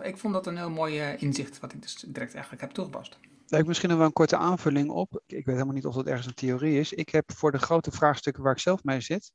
ik 0.02 0.18
vond 0.18 0.34
dat 0.34 0.48
een 0.48 0.58
heel 0.58 0.70
mooi 0.70 1.16
inzicht, 1.18 1.60
wat 1.60 1.74
ik 1.74 1.82
dus 1.82 2.04
direct 2.08 2.34
eigenlijk 2.34 2.62
heb 2.62 2.72
toegepast. 2.72 3.18
Heb 3.50 3.68
misschien 3.68 3.90
nog 3.90 3.98
wel 3.98 4.08
een 4.08 4.14
korte 4.14 4.38
aanvulling 4.38 4.90
op. 4.90 5.22
Ik 5.26 5.46
weet 5.46 5.56
helemaal 5.56 5.74
niet 5.74 5.86
of 5.86 5.96
dat 5.96 6.08
ergens 6.08 6.28
een 6.28 6.34
theorie 6.34 6.80
is. 6.80 6.94
Ik 6.94 7.10
heb 7.10 7.32
voor 7.32 7.52
de 7.52 7.58
grote 7.58 7.92
vraagstukken 7.92 8.44
waar 8.44 8.52
ik 8.52 8.60
zelf 8.60 8.84
mee 8.84 9.02
zit, 9.02 9.32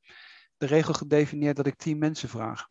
de 0.56 0.66
regel 0.66 0.94
gedefinieerd 0.94 1.56
dat 1.56 1.66
ik 1.66 1.76
tien 1.76 1.98
mensen 1.98 2.28
vraag. 2.28 2.68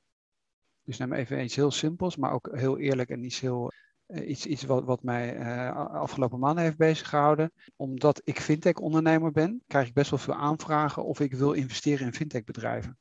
Dus 0.83 0.97
neem 0.97 1.13
even 1.13 1.43
iets 1.43 1.55
heel 1.55 1.71
simpels, 1.71 2.15
maar 2.15 2.31
ook 2.31 2.49
heel 2.51 2.77
eerlijk 2.77 3.09
en 3.09 3.23
iets 3.23 3.39
heel 3.39 3.71
eh, 4.05 4.29
iets, 4.29 4.45
iets 4.45 4.63
wat, 4.63 4.83
wat 4.83 5.03
mij 5.03 5.37
uh, 5.37 5.75
afgelopen 5.75 6.39
maanden 6.39 6.63
heeft 6.63 6.77
bezig 6.77 7.09
gehouden. 7.09 7.51
Omdat 7.75 8.21
ik 8.23 8.39
fintech-ondernemer 8.39 9.31
ben, 9.31 9.63
krijg 9.67 9.87
ik 9.87 9.93
best 9.93 10.09
wel 10.09 10.19
veel 10.19 10.33
aanvragen 10.33 11.05
of 11.05 11.19
ik 11.19 11.33
wil 11.33 11.51
investeren 11.51 12.05
in 12.05 12.13
fintech-bedrijven. 12.13 12.97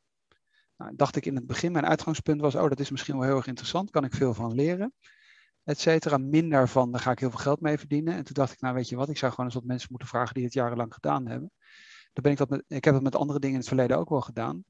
Nou, 0.77 0.93
dacht 0.97 1.17
ik 1.17 1.27
in 1.27 1.35
het 1.35 1.47
begin, 1.47 1.73
mijn 1.73 1.87
uitgangspunt 1.87 2.41
was, 2.41 2.55
oh, 2.55 2.69
dat 2.69 2.81
is 2.81 2.91
misschien 2.91 3.19
wel 3.19 3.27
heel 3.27 3.37
erg 3.37 3.47
interessant, 3.47 3.91
kan 3.91 4.05
ik 4.05 4.15
veel 4.15 4.35
van 4.35 4.55
leren, 4.55 4.95
et 5.65 5.81
cetera. 5.81 6.19
Minder 6.19 6.69
van, 6.69 6.93
daar 6.93 7.01
ga 7.01 7.11
ik 7.11 7.19
heel 7.19 7.31
veel 7.31 7.39
geld 7.39 7.61
mee 7.61 7.79
verdienen. 7.79 8.15
En 8.15 8.25
toen 8.25 8.35
dacht 8.35 8.53
ik, 8.53 8.61
nou 8.61 8.75
weet 8.75 8.89
je 8.89 8.97
wat, 8.97 9.09
ik 9.09 9.19
zou 9.19 9.31
gewoon 9.31 9.47
eens 9.47 9.55
wat 9.55 9.65
mensen 9.65 9.89
moeten 9.91 10.09
vragen 10.09 10.35
die 10.35 10.45
het 10.45 10.53
jarenlang 10.53 10.95
gedaan 10.95 11.27
hebben. 11.27 11.51
Dan 12.13 12.23
ben 12.23 12.33
ik, 12.33 12.39
dat 12.39 12.63
ik 12.67 12.85
heb 12.85 12.95
het 12.95 13.03
met 13.03 13.17
andere 13.17 13.39
dingen 13.39 13.55
in 13.55 13.61
het 13.61 13.69
verleden 13.69 13.99
ook 13.99 14.09
wel 14.09 14.21
gedaan. 14.21 14.65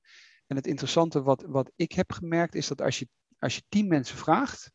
En 0.46 0.56
het 0.56 0.66
interessante 0.66 1.22
wat, 1.22 1.44
wat 1.48 1.70
ik 1.76 1.92
heb 1.92 2.12
gemerkt 2.12 2.54
is 2.54 2.68
dat 2.68 2.80
als 2.80 2.98
je, 2.98 3.08
als 3.38 3.54
je 3.54 3.62
tien 3.68 3.88
mensen 3.88 4.16
vraagt, 4.16 4.72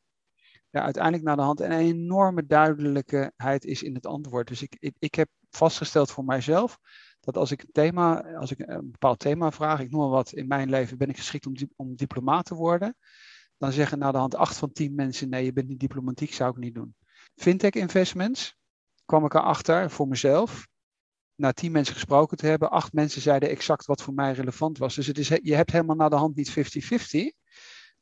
ja, 0.69 0.81
uiteindelijk 0.81 1.23
naar 1.23 1.35
de 1.35 1.41
hand 1.41 1.59
een 1.59 1.71
enorme 1.71 2.45
duidelijkheid 2.45 3.65
is 3.65 3.83
in 3.83 3.95
het 3.95 4.05
antwoord. 4.05 4.47
Dus 4.47 4.61
ik, 4.61 4.75
ik, 4.79 4.95
ik 4.99 5.15
heb 5.15 5.29
vastgesteld 5.49 6.11
voor 6.11 6.25
mijzelf 6.25 6.79
dat 7.19 7.37
als 7.37 7.51
ik 7.51 7.61
een 7.61 7.71
thema, 7.71 8.33
als 8.33 8.51
ik 8.51 8.59
een 8.59 8.91
bepaald 8.91 9.19
thema 9.19 9.51
vraag, 9.51 9.79
ik 9.79 9.91
noem 9.91 9.99
maar 9.99 10.09
wat, 10.09 10.31
in 10.31 10.47
mijn 10.47 10.69
leven 10.69 10.97
ben 10.97 11.09
ik 11.09 11.17
geschikt 11.17 11.45
om, 11.45 11.53
om 11.75 11.95
diplomaat 11.95 12.45
te 12.45 12.55
worden, 12.55 12.95
dan 13.57 13.71
zeggen 13.71 13.99
naar 13.99 14.11
de 14.11 14.17
hand 14.17 14.35
acht 14.35 14.57
van 14.57 14.71
tien 14.71 14.95
mensen 14.95 15.29
nee, 15.29 15.45
je 15.45 15.53
bent 15.53 15.67
niet 15.67 15.79
diplomatiek, 15.79 16.33
zou 16.33 16.51
ik 16.51 16.57
niet 16.57 16.75
doen. 16.75 16.95
Fintech 17.35 17.71
investments 17.71 18.55
kwam 19.05 19.25
ik 19.25 19.33
erachter 19.33 19.91
voor 19.91 20.07
mezelf. 20.07 20.67
Na 21.35 21.51
tien 21.53 21.71
mensen 21.71 21.93
gesproken 21.93 22.37
te 22.37 22.45
hebben, 22.45 22.71
acht 22.71 22.93
mensen 22.93 23.21
zeiden 23.21 23.49
exact 23.49 23.85
wat 23.85 24.01
voor 24.01 24.13
mij 24.13 24.33
relevant 24.33 24.77
was. 24.77 24.95
Dus 24.95 25.07
het 25.07 25.17
is, 25.17 25.27
je 25.27 25.55
hebt 25.55 25.71
helemaal 25.71 25.95
naar 25.95 26.09
de 26.09 26.15
hand 26.15 26.35
niet 26.35 26.49
50-50. 26.49 26.53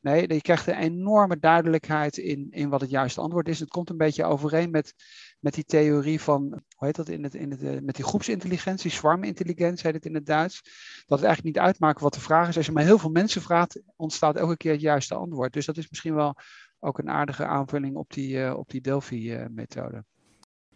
Nee, 0.06 0.34
je 0.34 0.42
krijgt 0.42 0.68
een 0.68 0.78
enorme 0.78 1.40
duidelijkheid 1.40 2.18
in, 2.18 2.48
in 2.50 2.70
wat 2.70 2.82
het 2.82 2.90
juiste 2.90 3.22
antwoord 3.22 3.48
is. 3.48 3.60
Het 3.60 3.70
komt 3.70 3.90
een 3.90 3.98
beetje 3.98 4.24
overeen 4.24 4.70
met, 4.72 4.94
met 5.40 5.54
die 5.54 5.64
theorie 5.64 6.22
van, 6.22 6.42
hoe 6.76 6.88
heet 6.88 6.96
dat 6.96 7.10
in 7.10 7.24
het, 7.24 7.36
in 7.36 7.52
het, 7.52 7.62
eh, 7.64 7.80
met 7.82 7.96
die 7.96 8.06
groepsintelligentie, 8.06 8.92
swarmintelligentie 8.92 9.86
heet 9.86 9.96
het 9.96 10.06
in 10.06 10.14
het 10.14 10.26
Duits. 10.26 10.62
Dat 11.06 11.20
het 11.20 11.28
eigenlijk 11.28 11.56
niet 11.56 11.66
uitmaakt 11.66 12.02
wat 12.02 12.14
de 12.14 12.20
vraag 12.20 12.48
is. 12.48 12.58
Als 12.58 12.66
je 12.66 12.72
maar 12.72 12.84
heel 12.84 12.98
veel 12.98 13.10
mensen 13.10 13.42
vraagt, 13.42 13.82
ontstaat 13.96 14.36
elke 14.36 14.58
keer 14.58 14.72
het 14.72 14.82
juiste 14.82 15.16
antwoord. 15.16 15.54
Dus 15.54 15.66
dat 15.66 15.78
is 15.78 15.90
misschien 15.90 16.16
wel 16.16 16.36
ook 16.80 16.98
een 16.98 17.10
aardige 17.10 17.46
aanvulling 17.46 17.96
op 17.96 18.14
die, 18.14 18.36
uh, 18.36 18.58
op 18.58 18.70
die 18.70 18.82
Delphi-methode. 18.82 20.04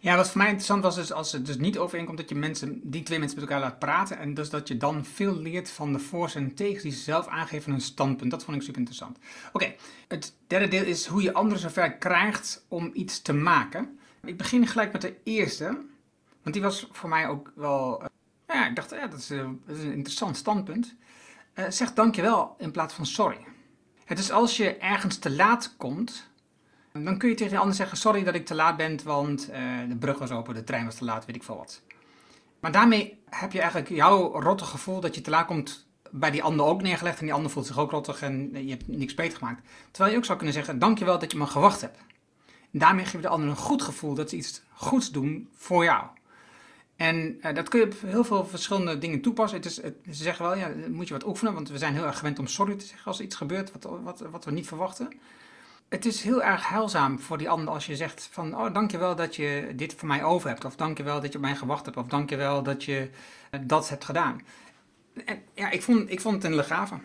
Ja, 0.01 0.15
wat 0.15 0.27
voor 0.29 0.37
mij 0.37 0.47
interessant 0.47 0.83
was, 0.83 0.97
is 0.97 1.11
als 1.11 1.31
het 1.31 1.45
dus 1.45 1.57
niet 1.57 1.77
overeenkomt 1.77 2.17
dat 2.17 2.29
je 2.29 2.35
mensen, 2.35 2.79
die 2.83 3.03
twee 3.03 3.19
mensen 3.19 3.39
met 3.39 3.49
elkaar 3.49 3.63
laat 3.63 3.79
praten. 3.79 4.17
En 4.17 4.33
dus 4.33 4.49
dat 4.49 4.67
je 4.67 4.77
dan 4.77 5.05
veel 5.05 5.35
leert 5.35 5.69
van 5.69 5.93
de 5.93 5.99
voor's 5.99 6.35
en 6.35 6.53
tegens 6.53 6.83
die 6.83 6.91
ze 6.91 6.99
zelf 6.99 7.27
aangeven 7.27 7.71
hun 7.71 7.81
standpunt. 7.81 8.31
Dat 8.31 8.43
vond 8.43 8.57
ik 8.57 8.63
super 8.63 8.79
interessant. 8.79 9.17
Oké, 9.53 9.75
het 10.07 10.35
derde 10.47 10.67
deel 10.67 10.83
is 10.83 11.05
hoe 11.05 11.21
je 11.21 11.33
anderen 11.33 11.59
zover 11.59 11.93
krijgt 11.93 12.65
om 12.67 12.89
iets 12.93 13.21
te 13.21 13.33
maken. 13.33 13.99
Ik 14.23 14.37
begin 14.37 14.67
gelijk 14.67 14.91
met 14.91 15.01
de 15.01 15.15
eerste, 15.23 15.65
want 16.41 16.55
die 16.55 16.61
was 16.61 16.87
voor 16.91 17.09
mij 17.09 17.27
ook 17.27 17.51
wel. 17.55 18.01
Uh, 18.01 18.07
ja, 18.47 18.67
ik 18.67 18.75
dacht, 18.75 18.89
ja, 18.89 19.07
dat 19.07 19.19
is, 19.19 19.31
uh, 19.31 19.49
dat 19.65 19.77
is 19.77 19.83
een 19.83 19.93
interessant 19.93 20.37
standpunt. 20.37 20.95
Uh, 21.55 21.65
zeg 21.69 21.93
dankjewel 21.93 22.55
in 22.57 22.71
plaats 22.71 22.93
van 22.93 23.05
sorry. 23.05 23.45
Het 24.05 24.19
is 24.19 24.31
als 24.31 24.57
je 24.57 24.77
ergens 24.77 25.17
te 25.17 25.31
laat 25.31 25.73
komt, 25.77 26.29
dan 26.91 27.17
kun 27.17 27.29
je 27.29 27.35
tegen 27.35 27.53
de 27.53 27.59
ander 27.59 27.75
zeggen: 27.75 27.97
Sorry 27.97 28.23
dat 28.23 28.35
ik 28.35 28.45
te 28.45 28.55
laat 28.55 28.77
ben, 28.77 28.99
want 29.03 29.49
uh, 29.49 29.57
de 29.89 29.95
brug 29.95 30.17
was 30.17 30.31
open, 30.31 30.53
de 30.53 30.63
trein 30.63 30.85
was 30.85 30.95
te 30.95 31.05
laat, 31.05 31.25
weet 31.25 31.35
ik 31.35 31.43
veel 31.43 31.57
wat. 31.57 31.81
Maar 32.59 32.71
daarmee 32.71 33.19
heb 33.29 33.51
je 33.51 33.59
eigenlijk 33.59 33.89
jouw 33.89 34.41
rotte 34.41 34.65
gevoel 34.65 34.99
dat 34.99 35.15
je 35.15 35.21
te 35.21 35.29
laat 35.29 35.45
komt 35.45 35.87
bij 36.11 36.31
die 36.31 36.43
ander 36.43 36.65
ook 36.65 36.81
neergelegd. 36.81 37.19
En 37.19 37.25
die 37.25 37.33
ander 37.33 37.51
voelt 37.51 37.65
zich 37.65 37.79
ook 37.79 37.91
rottig 37.91 38.21
en 38.21 38.65
je 38.65 38.69
hebt 38.69 38.87
niks 38.87 39.13
beter 39.13 39.37
gemaakt. 39.37 39.67
Terwijl 39.91 40.11
je 40.11 40.17
ook 40.17 40.25
zou 40.25 40.37
kunnen 40.37 40.55
zeggen: 40.55 40.79
Dankjewel 40.79 41.19
dat 41.19 41.31
je 41.31 41.37
me 41.37 41.45
gewacht 41.45 41.81
hebt. 41.81 41.97
En 42.71 42.79
daarmee 42.79 43.05
geef 43.05 43.13
je 43.13 43.21
de 43.21 43.27
ander 43.27 43.49
een 43.49 43.55
goed 43.55 43.81
gevoel 43.81 44.13
dat 44.13 44.29
ze 44.29 44.35
iets 44.35 44.61
goeds 44.73 45.11
doen 45.11 45.49
voor 45.55 45.83
jou. 45.83 46.05
En 46.95 47.37
uh, 47.41 47.53
dat 47.53 47.69
kun 47.69 47.79
je 47.79 47.85
op 47.85 47.93
heel 48.05 48.23
veel 48.23 48.45
verschillende 48.45 48.97
dingen 48.97 49.21
toepassen. 49.21 49.57
Het 49.57 49.67
is, 49.67 49.81
het, 49.81 49.95
ze 50.05 50.23
zeggen 50.23 50.45
wel, 50.45 50.57
ja, 50.57 50.71
moet 50.87 51.07
je 51.07 51.13
wat 51.13 51.25
oefenen, 51.25 51.53
want 51.53 51.69
we 51.69 51.77
zijn 51.77 51.93
heel 51.93 52.05
erg 52.05 52.17
gewend 52.17 52.39
om 52.39 52.47
sorry 52.47 52.75
te 52.75 52.85
zeggen 52.85 53.05
als 53.05 53.21
iets 53.21 53.35
gebeurt 53.35 53.71
wat, 53.71 53.99
wat, 54.03 54.19
wat 54.31 54.45
we 54.45 54.51
niet 54.51 54.67
verwachten 54.67 55.09
het 55.89 56.05
is 56.05 56.21
heel 56.21 56.43
erg 56.43 56.69
heilzaam 56.69 57.19
voor 57.19 57.37
die 57.37 57.49
ander 57.49 57.73
als 57.73 57.85
je 57.85 57.95
zegt 57.95 58.29
van, 58.31 58.55
oh 58.55 58.73
dankjewel 58.73 59.15
dat 59.15 59.35
je 59.35 59.73
dit 59.75 59.93
voor 59.93 60.07
mij 60.07 60.23
over 60.23 60.49
hebt. 60.49 60.65
Of 60.65 60.75
dankjewel 60.75 61.21
dat 61.21 61.31
je 61.31 61.37
op 61.37 61.43
mij 61.43 61.55
gewacht 61.55 61.85
hebt. 61.85 61.97
Of 61.97 62.07
dankjewel 62.07 62.63
dat 62.63 62.83
je 62.83 63.09
eh, 63.51 63.59
dat 63.63 63.89
hebt 63.89 64.05
gedaan. 64.05 64.41
En 65.25 65.41
ja, 65.53 65.69
ik 65.69 65.81
vond, 65.81 66.09
ik 66.09 66.21
vond 66.21 66.35
het 66.35 66.43
een 66.43 66.55
legave. 66.55 66.99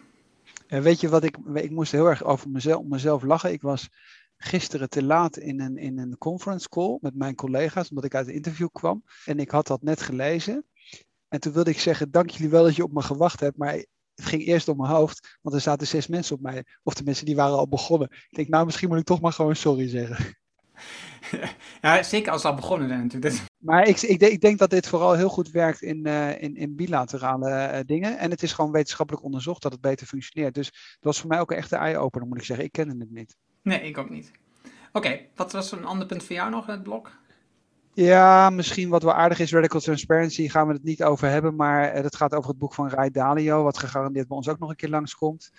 Weet 0.68 1.00
je 1.00 1.08
wat, 1.08 1.24
ik, 1.24 1.36
ik 1.54 1.70
moest 1.70 1.92
heel 1.92 2.06
erg 2.06 2.24
over 2.24 2.50
mezelf, 2.50 2.84
mezelf 2.84 3.22
lachen. 3.22 3.52
Ik 3.52 3.62
was 3.62 3.88
gisteren 4.36 4.88
te 4.88 5.04
laat 5.04 5.36
in 5.36 5.60
een, 5.60 5.76
in 5.76 5.98
een 5.98 6.18
conference 6.18 6.68
call 6.68 6.98
met 7.00 7.14
mijn 7.14 7.34
collega's, 7.34 7.88
omdat 7.88 8.04
ik 8.04 8.14
uit 8.14 8.26
een 8.26 8.34
interview 8.34 8.68
kwam. 8.72 9.04
En 9.24 9.38
ik 9.38 9.50
had 9.50 9.66
dat 9.66 9.82
net 9.82 10.02
gelezen. 10.02 10.66
En 11.28 11.40
toen 11.40 11.52
wilde 11.52 11.70
ik 11.70 11.78
zeggen, 11.78 12.10
dank 12.10 12.30
jullie 12.30 12.50
wel 12.50 12.62
dat 12.62 12.76
je 12.76 12.82
op 12.82 12.92
me 12.92 13.02
gewacht 13.02 13.40
hebt. 13.40 13.56
Maar 13.56 13.84
het 14.14 14.24
ging 14.24 14.46
eerst 14.46 14.66
door 14.66 14.76
mijn 14.76 14.90
hoofd, 14.90 15.38
want 15.42 15.54
er 15.54 15.60
zaten 15.60 15.86
zes 15.86 16.06
mensen 16.06 16.36
op 16.36 16.42
mij. 16.42 16.64
Of 16.82 16.94
de 16.94 17.04
mensen 17.04 17.26
die 17.26 17.36
waren 17.36 17.56
al 17.56 17.68
begonnen. 17.68 18.08
Ik 18.10 18.36
denk, 18.36 18.48
nou, 18.48 18.64
misschien 18.64 18.88
moet 18.88 18.98
ik 18.98 19.04
toch 19.04 19.20
maar 19.20 19.32
gewoon 19.32 19.56
sorry 19.56 19.88
zeggen. 19.88 20.36
Ja, 21.80 22.02
zeker 22.02 22.32
als 22.32 22.44
al 22.44 22.54
begonnen 22.54 22.88
zijn 22.88 23.00
natuurlijk. 23.00 23.42
Maar 23.58 23.88
ik, 23.88 24.00
ik, 24.00 24.20
ik, 24.20 24.40
denk 24.40 24.58
dat 24.58 24.70
dit 24.70 24.88
vooral 24.88 25.12
heel 25.12 25.28
goed 25.28 25.50
werkt 25.50 25.82
in, 25.82 26.06
uh, 26.06 26.42
in, 26.42 26.56
in 26.56 26.76
bilaterale 26.76 27.48
uh, 27.48 27.78
dingen. 27.86 28.18
En 28.18 28.30
het 28.30 28.42
is 28.42 28.52
gewoon 28.52 28.70
wetenschappelijk 28.70 29.24
onderzocht 29.24 29.62
dat 29.62 29.72
het 29.72 29.80
beter 29.80 30.06
functioneert. 30.06 30.54
Dus 30.54 30.70
dat 30.70 30.98
was 31.00 31.20
voor 31.20 31.28
mij 31.28 31.40
ook 31.40 31.50
een 31.50 31.56
echte 31.56 31.76
eye-opener, 31.76 32.28
moet 32.28 32.38
ik 32.38 32.44
zeggen. 32.44 32.64
Ik 32.64 32.72
kende 32.72 32.96
het 32.98 33.10
niet. 33.10 33.36
Nee, 33.62 33.80
ik 33.80 33.98
ook 33.98 34.10
niet. 34.10 34.30
Oké, 34.92 35.20
wat 35.34 35.52
was 35.52 35.72
een 35.72 35.84
ander 35.84 36.06
punt 36.06 36.24
voor 36.24 36.36
jou 36.36 36.50
nog, 36.50 36.66
het 36.66 36.82
blok? 36.82 37.12
Ja, 37.94 38.50
misschien 38.50 38.88
wat 38.88 39.02
wel 39.02 39.14
aardig 39.14 39.38
is, 39.38 39.52
Radical 39.52 39.80
Transparency, 39.80 40.48
gaan 40.48 40.66
we 40.66 40.72
het 40.72 40.84
niet 40.84 41.04
over 41.04 41.28
hebben. 41.28 41.54
Maar 41.54 41.88
eh, 41.88 42.04
gaat 42.08 42.34
over 42.34 42.50
het 42.50 42.58
boek 42.58 42.74
van 42.74 42.88
Ray 42.88 43.10
Dalio, 43.10 43.62
wat 43.62 43.78
gegarandeerd 43.78 44.28
bij 44.28 44.36
ons 44.36 44.48
ook 44.48 44.58
nog 44.58 44.70
een 44.70 44.76
keer 44.76 44.88
langskomt. 44.88 45.50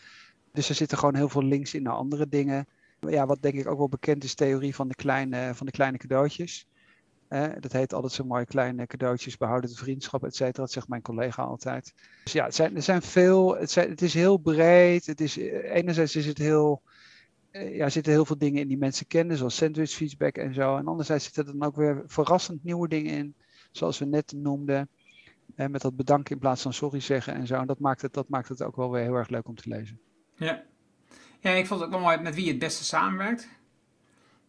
Dus 0.54 0.70
er 0.70 0.76
zitten 0.76 0.98
gewoon 0.98 1.16
heel 1.16 1.30
veel 1.30 1.44
links 1.44 1.74
in 1.74 1.84
naar 1.84 1.94
andere 1.94 2.28
dingen. 2.28 2.68
Ja, 3.00 3.26
wat 3.26 3.42
denk 3.42 3.56
ik 3.56 3.68
ook 3.68 3.78
wel 3.78 3.90
bekend 3.90 4.24
is, 4.24 4.36
theorie 4.36 4.76
van 4.76 4.88
de 4.88 4.96
kleine, 4.96 5.56
van 5.56 5.66
de 5.66 5.72
kleine 5.72 5.98
cadeautjes. 5.98 6.68
Eh, 7.28 7.46
dat 7.60 7.72
heet 7.72 7.94
altijd 7.94 8.14
zo 8.14 8.24
mooi, 8.24 8.46
kleine 8.46 8.88
cadeautjes 8.88 9.38
behouden 9.38 9.70
de 9.70 9.76
vriendschap, 9.76 10.24
et 10.24 10.36
cetera. 10.36 10.64
Dat 10.64 10.72
zegt 10.72 10.88
mijn 10.88 11.02
collega 11.02 11.44
altijd. 11.44 11.94
Dus 12.24 12.34
ja, 12.34 12.46
het 12.46 12.56
zijn, 12.56 12.76
er 12.76 12.82
zijn 12.82 13.02
veel, 13.02 13.58
het, 13.58 13.76
het 13.76 14.02
is 14.02 14.14
heel 14.14 14.38
breed. 14.38 15.06
Het 15.06 15.22
is, 15.22 15.38
eh, 15.38 15.76
enerzijds 15.76 16.16
is 16.16 16.26
het 16.26 16.38
heel 16.38 16.82
ja, 17.60 17.90
zitten 17.90 18.12
heel 18.12 18.26
veel 18.26 18.38
dingen 18.38 18.62
in 18.62 18.68
die 18.68 18.78
mensen 18.78 19.08
kennen, 19.08 19.38
zoals 19.38 19.56
sandwich 19.56 19.92
feedback 19.92 20.36
en 20.38 20.54
zo. 20.54 20.78
En 20.78 20.88
anderzijds 20.88 21.24
zitten 21.24 21.46
er 21.46 21.60
dan 21.60 21.68
ook 21.68 21.76
weer 21.76 22.04
verrassend 22.06 22.64
nieuwe 22.64 22.88
dingen 22.88 23.14
in, 23.14 23.36
zoals 23.72 24.00
we 24.00 24.06
net 24.06 24.34
noemden. 24.36 24.90
Uh, 25.56 25.68
met 25.68 25.82
dat 25.82 25.96
bedanken 25.96 26.34
in 26.34 26.40
plaats 26.40 26.62
van 26.62 26.74
sorry 26.74 27.00
zeggen 27.00 27.34
en 27.34 27.48
zo. 27.48 27.56
En 27.56 27.68
dat 27.68 27.80
maakt, 27.80 28.02
het, 28.02 28.14
dat 28.14 28.30
maakt 28.30 28.50
het 28.50 28.64
ook 28.64 28.76
wel 28.76 28.92
weer 28.92 29.02
heel 29.02 29.16
erg 29.16 29.30
leuk 29.30 29.48
om 29.48 29.56
te 29.56 29.70
lezen. 29.70 30.00
Ja, 30.36 30.64
ja 31.40 31.52
ik 31.52 31.66
vond 31.66 31.80
het 31.80 31.90
ook 31.90 31.96
wel 31.96 32.06
mooi 32.06 32.18
met 32.18 32.36
wie 32.36 32.44
je 32.44 32.50
het 32.50 32.60
beste 32.60 32.84
samenwerkt. 32.84 33.48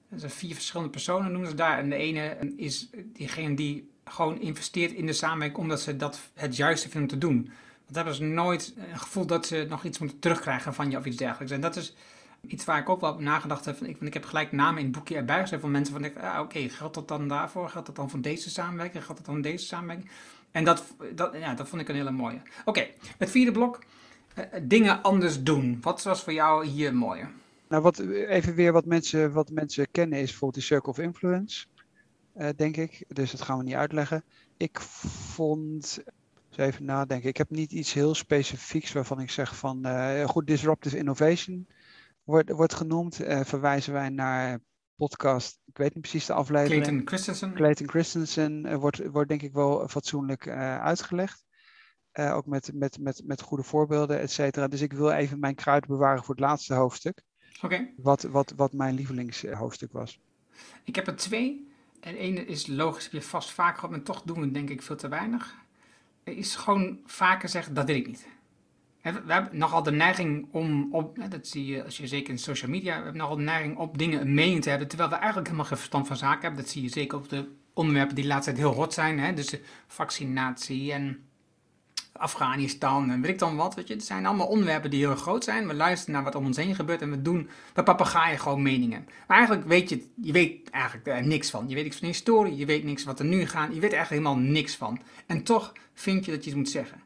Er 0.09 0.19
zijn 0.19 0.31
vier 0.31 0.55
verschillende 0.55 0.91
personen 0.91 1.33
noemen 1.33 1.51
ze 1.51 1.57
daar. 1.57 1.79
En 1.79 1.91
de 1.91 1.97
ene 1.97 2.53
is 2.57 2.91
diegene 3.13 3.55
die 3.57 3.91
gewoon 4.05 4.41
investeert 4.41 4.93
in 4.93 5.07
de 5.07 5.13
samenwerking 5.13 5.61
omdat 5.61 5.81
ze 5.81 5.97
dat 5.97 6.31
het 6.35 6.57
juiste 6.57 6.89
vinden 6.89 7.09
te 7.09 7.19
doen. 7.19 7.51
Want 7.85 7.97
hebben 7.97 8.15
ze 8.15 8.23
nooit 8.23 8.75
een 8.77 8.99
gevoel 8.99 9.27
dat 9.27 9.47
ze 9.47 9.67
nog 9.69 9.85
iets 9.85 9.99
moeten 9.99 10.19
terugkrijgen 10.19 10.75
van 10.75 10.91
je 10.91 10.97
of 10.97 11.05
iets 11.05 11.17
dergelijks. 11.17 11.53
En 11.53 11.61
dat 11.61 11.77
is 11.77 11.95
iets 12.49 12.65
waar 12.65 12.79
ik 12.79 12.89
ook 12.89 13.01
wel 13.01 13.13
op 13.13 13.21
nagedacht 13.21 13.65
heb. 13.65 13.81
Ik, 13.81 14.01
ik 14.01 14.15
heb 14.15 14.25
gelijk 14.25 14.53
namen 14.53 14.79
in 14.79 14.85
het 14.85 14.95
boekje 14.95 15.17
erbij 15.17 15.41
gezet 15.41 15.61
van 15.61 15.71
mensen 15.71 15.95
van, 15.95 16.23
ah, 16.23 16.41
oké, 16.41 16.69
geldt 16.69 16.95
dat 16.95 17.09
dan 17.09 17.29
daarvoor? 17.29 17.69
Geldt 17.69 17.87
dat 17.87 17.97
dan 17.97 18.11
voor 18.11 18.21
deze 18.21 18.51
samenwerking? 18.51 19.05
Geldt 19.05 19.17
dat 19.17 19.27
dan 19.27 19.35
voor 19.35 19.51
deze 19.51 19.67
samenwerking? 19.67 20.11
En 20.51 20.65
dat, 20.65 20.85
dat, 21.15 21.35
ja, 21.35 21.55
dat 21.55 21.69
vond 21.69 21.83
ik 21.83 21.89
een 21.89 21.95
hele 21.95 22.11
mooie. 22.11 22.41
Oké, 22.65 22.87
het 23.19 23.31
vierde 23.31 23.53
blok. 23.53 23.85
Uh, 24.39 24.45
dingen 24.63 25.03
anders 25.03 25.43
doen. 25.43 25.79
Wat 25.81 26.03
was 26.03 26.23
voor 26.23 26.33
jou 26.33 26.67
hier 26.67 26.95
mooi? 26.95 27.27
Nou, 27.69 27.83
wat, 27.83 27.99
even 27.99 28.55
weer 28.55 28.73
wat 28.73 28.85
mensen, 28.85 29.33
wat 29.33 29.51
mensen 29.51 29.91
kennen 29.91 30.19
is 30.19 30.25
bijvoorbeeld 30.25 30.55
die 30.55 30.63
Circle 30.63 30.91
of 30.91 30.99
Influence, 30.99 31.67
uh, 32.37 32.49
denk 32.57 32.77
ik. 32.77 33.05
Dus 33.09 33.31
dat 33.31 33.43
gaan 33.43 33.59
we 33.59 33.65
niet 33.65 33.75
uitleggen. 33.75 34.25
Ik 34.57 34.81
vond 34.81 35.99
even 36.57 36.85
nadenken. 36.85 37.29
Ik 37.29 37.37
heb 37.37 37.51
niet 37.51 37.73
iets 37.73 37.93
heel 37.93 38.15
specifieks 38.15 38.93
waarvan 38.93 39.21
ik 39.21 39.31
zeg 39.31 39.57
van 39.57 39.87
uh, 39.87 40.25
goed, 40.25 40.47
disruptive 40.47 40.97
innovation 40.97 41.67
wordt, 42.27 42.51
wordt 42.51 42.75
genoemd. 42.75 43.21
Uh, 43.21 43.41
verwijzen 43.45 43.93
wij 43.93 44.09
naar 44.09 44.61
podcast, 44.97 45.61
ik 45.65 45.77
weet 45.77 45.95
niet 45.95 46.03
precies 46.03 46.27
de 46.27 46.33
aflevering. 46.33 46.83
Clayton 46.83 47.07
Christensen. 47.07 47.55
Clayton 47.55 47.89
Christensen 47.89 48.67
uh, 48.67 48.75
wordt, 48.75 49.07
wordt 49.07 49.29
denk 49.29 49.43
ik 49.43 49.53
wel 49.53 49.89
fatsoenlijk 49.89 50.49
uitgelegd. 50.49 51.45
ook 52.13 52.47
met, 52.47 52.71
met, 52.75 52.99
met, 53.01 53.23
met 53.25 53.41
goede 53.41 53.63
voorbeelden, 53.63 54.21
et 54.21 54.31
cetera. 54.31 54.69
Dus 54.69 54.81
ik 54.81 54.93
wil 54.93 55.11
even 55.11 55.39
mijn 55.39 55.55
kruid 55.55 55.87
bewaren 55.87 56.25
voor 56.25 56.35
het 56.35 56.45
laatste 56.45 56.75
hoofdstuk. 56.75 57.23
Oké. 57.63 57.89
Wat, 57.97 58.23
wat, 58.23 58.53
wat 58.57 58.73
mijn 58.73 58.95
lievelingshoofdstuk 58.95 59.93
was. 59.93 60.21
Ik 60.85 60.95
heb 60.95 61.07
er 61.07 61.17
twee. 61.17 61.69
En 62.01 62.15
ene 62.15 62.47
is 62.47 62.67
logisch, 62.67 63.05
heb 63.05 63.13
je 63.13 63.23
vast 63.23 63.51
vaak 63.51 63.75
gehad, 63.75 63.91
maar 63.91 64.03
toch 64.03 64.23
doen 64.23 64.41
we 64.41 64.51
denk 64.51 64.71
ik 64.71 64.83
veel 64.83 64.97
te 64.97 65.09
weinig 65.09 65.65
is 66.35 66.55
gewoon 66.55 66.99
vaker 67.05 67.49
zeggen, 67.49 67.75
dat 67.75 67.87
wil 67.87 67.95
ik 67.95 68.07
niet. 68.07 68.27
We 69.13 69.33
hebben 69.33 69.59
nogal 69.59 69.83
de 69.83 69.91
neiging 69.91 70.49
om, 70.51 70.89
op, 70.95 71.19
dat 71.31 71.47
zie 71.47 71.67
je 71.67 71.85
als 71.85 71.97
je 71.97 72.07
zeker 72.07 72.31
in 72.31 72.39
social 72.39 72.71
media, 72.71 72.97
we 72.97 73.03
hebben 73.03 73.21
nogal 73.21 73.37
de 73.37 73.43
neiging 73.43 73.77
op 73.77 73.99
dingen 73.99 74.21
een 74.21 74.35
mening 74.35 74.63
te 74.63 74.69
hebben, 74.69 74.89
terwijl 74.89 75.11
we 75.11 75.17
eigenlijk 75.17 75.47
helemaal 75.47 75.69
geen 75.69 75.79
verstand 75.79 76.07
van 76.07 76.17
zaken 76.17 76.41
hebben. 76.41 76.61
Dat 76.61 76.71
zie 76.71 76.83
je 76.83 76.89
zeker 76.89 77.19
op 77.19 77.29
de 77.29 77.49
onderwerpen 77.75 78.15
die 78.15 78.25
de 78.25 78.31
laatste 78.31 78.53
tijd 78.53 78.63
heel 78.63 78.75
hot 78.75 78.93
zijn, 78.93 79.19
hè? 79.19 79.33
dus 79.33 79.47
de 79.47 79.61
vaccinatie 79.87 80.93
en 80.93 81.27
Afghanistan 82.19 83.11
en 83.11 83.21
weet 83.21 83.31
ik 83.31 83.39
dan 83.39 83.57
wat. 83.57 83.75
Weet 83.75 83.89
je. 83.89 83.95
Het 83.95 84.05
zijn 84.05 84.27
allemaal 84.27 84.47
onderwerpen 84.47 84.91
die 84.91 85.07
heel 85.07 85.17
groot 85.17 85.45
zijn. 85.45 85.67
We 85.67 85.75
luisteren 85.75 86.15
naar 86.15 86.25
wat 86.25 86.35
om 86.35 86.47
ons 86.47 86.57
heen 86.57 86.75
gebeurt 86.75 87.03
en 87.03 87.11
we 87.11 87.23
doen, 87.23 87.49
we 87.75 87.83
papegaaien 87.83 88.39
gewoon 88.39 88.63
meningen. 88.63 89.09
Maar 89.27 89.37
eigenlijk 89.37 89.69
weet 89.69 89.89
je, 89.89 90.07
je 90.23 90.33
weet 90.33 90.71
eigenlijk 90.71 91.07
er 91.07 91.27
niks 91.27 91.51
van. 91.51 91.69
Je 91.69 91.75
weet 91.75 91.85
niks 91.85 91.97
van 91.97 92.07
de 92.07 92.13
historie, 92.13 92.57
je 92.57 92.67
weet 92.67 92.85
niks 92.85 93.05
wat 93.05 93.19
er 93.19 93.25
nu 93.25 93.47
gaat, 93.47 93.75
je 93.75 93.81
weet 93.81 93.93
eigenlijk 93.93 94.23
helemaal 94.23 94.51
niks 94.53 94.77
van. 94.77 95.01
En 95.27 95.43
toch 95.43 95.73
vind 95.95 96.25
je 96.25 96.31
dat 96.31 96.45
je 96.45 96.51
iets 96.51 96.59
moet 96.59 96.69
zeggen. 96.69 97.01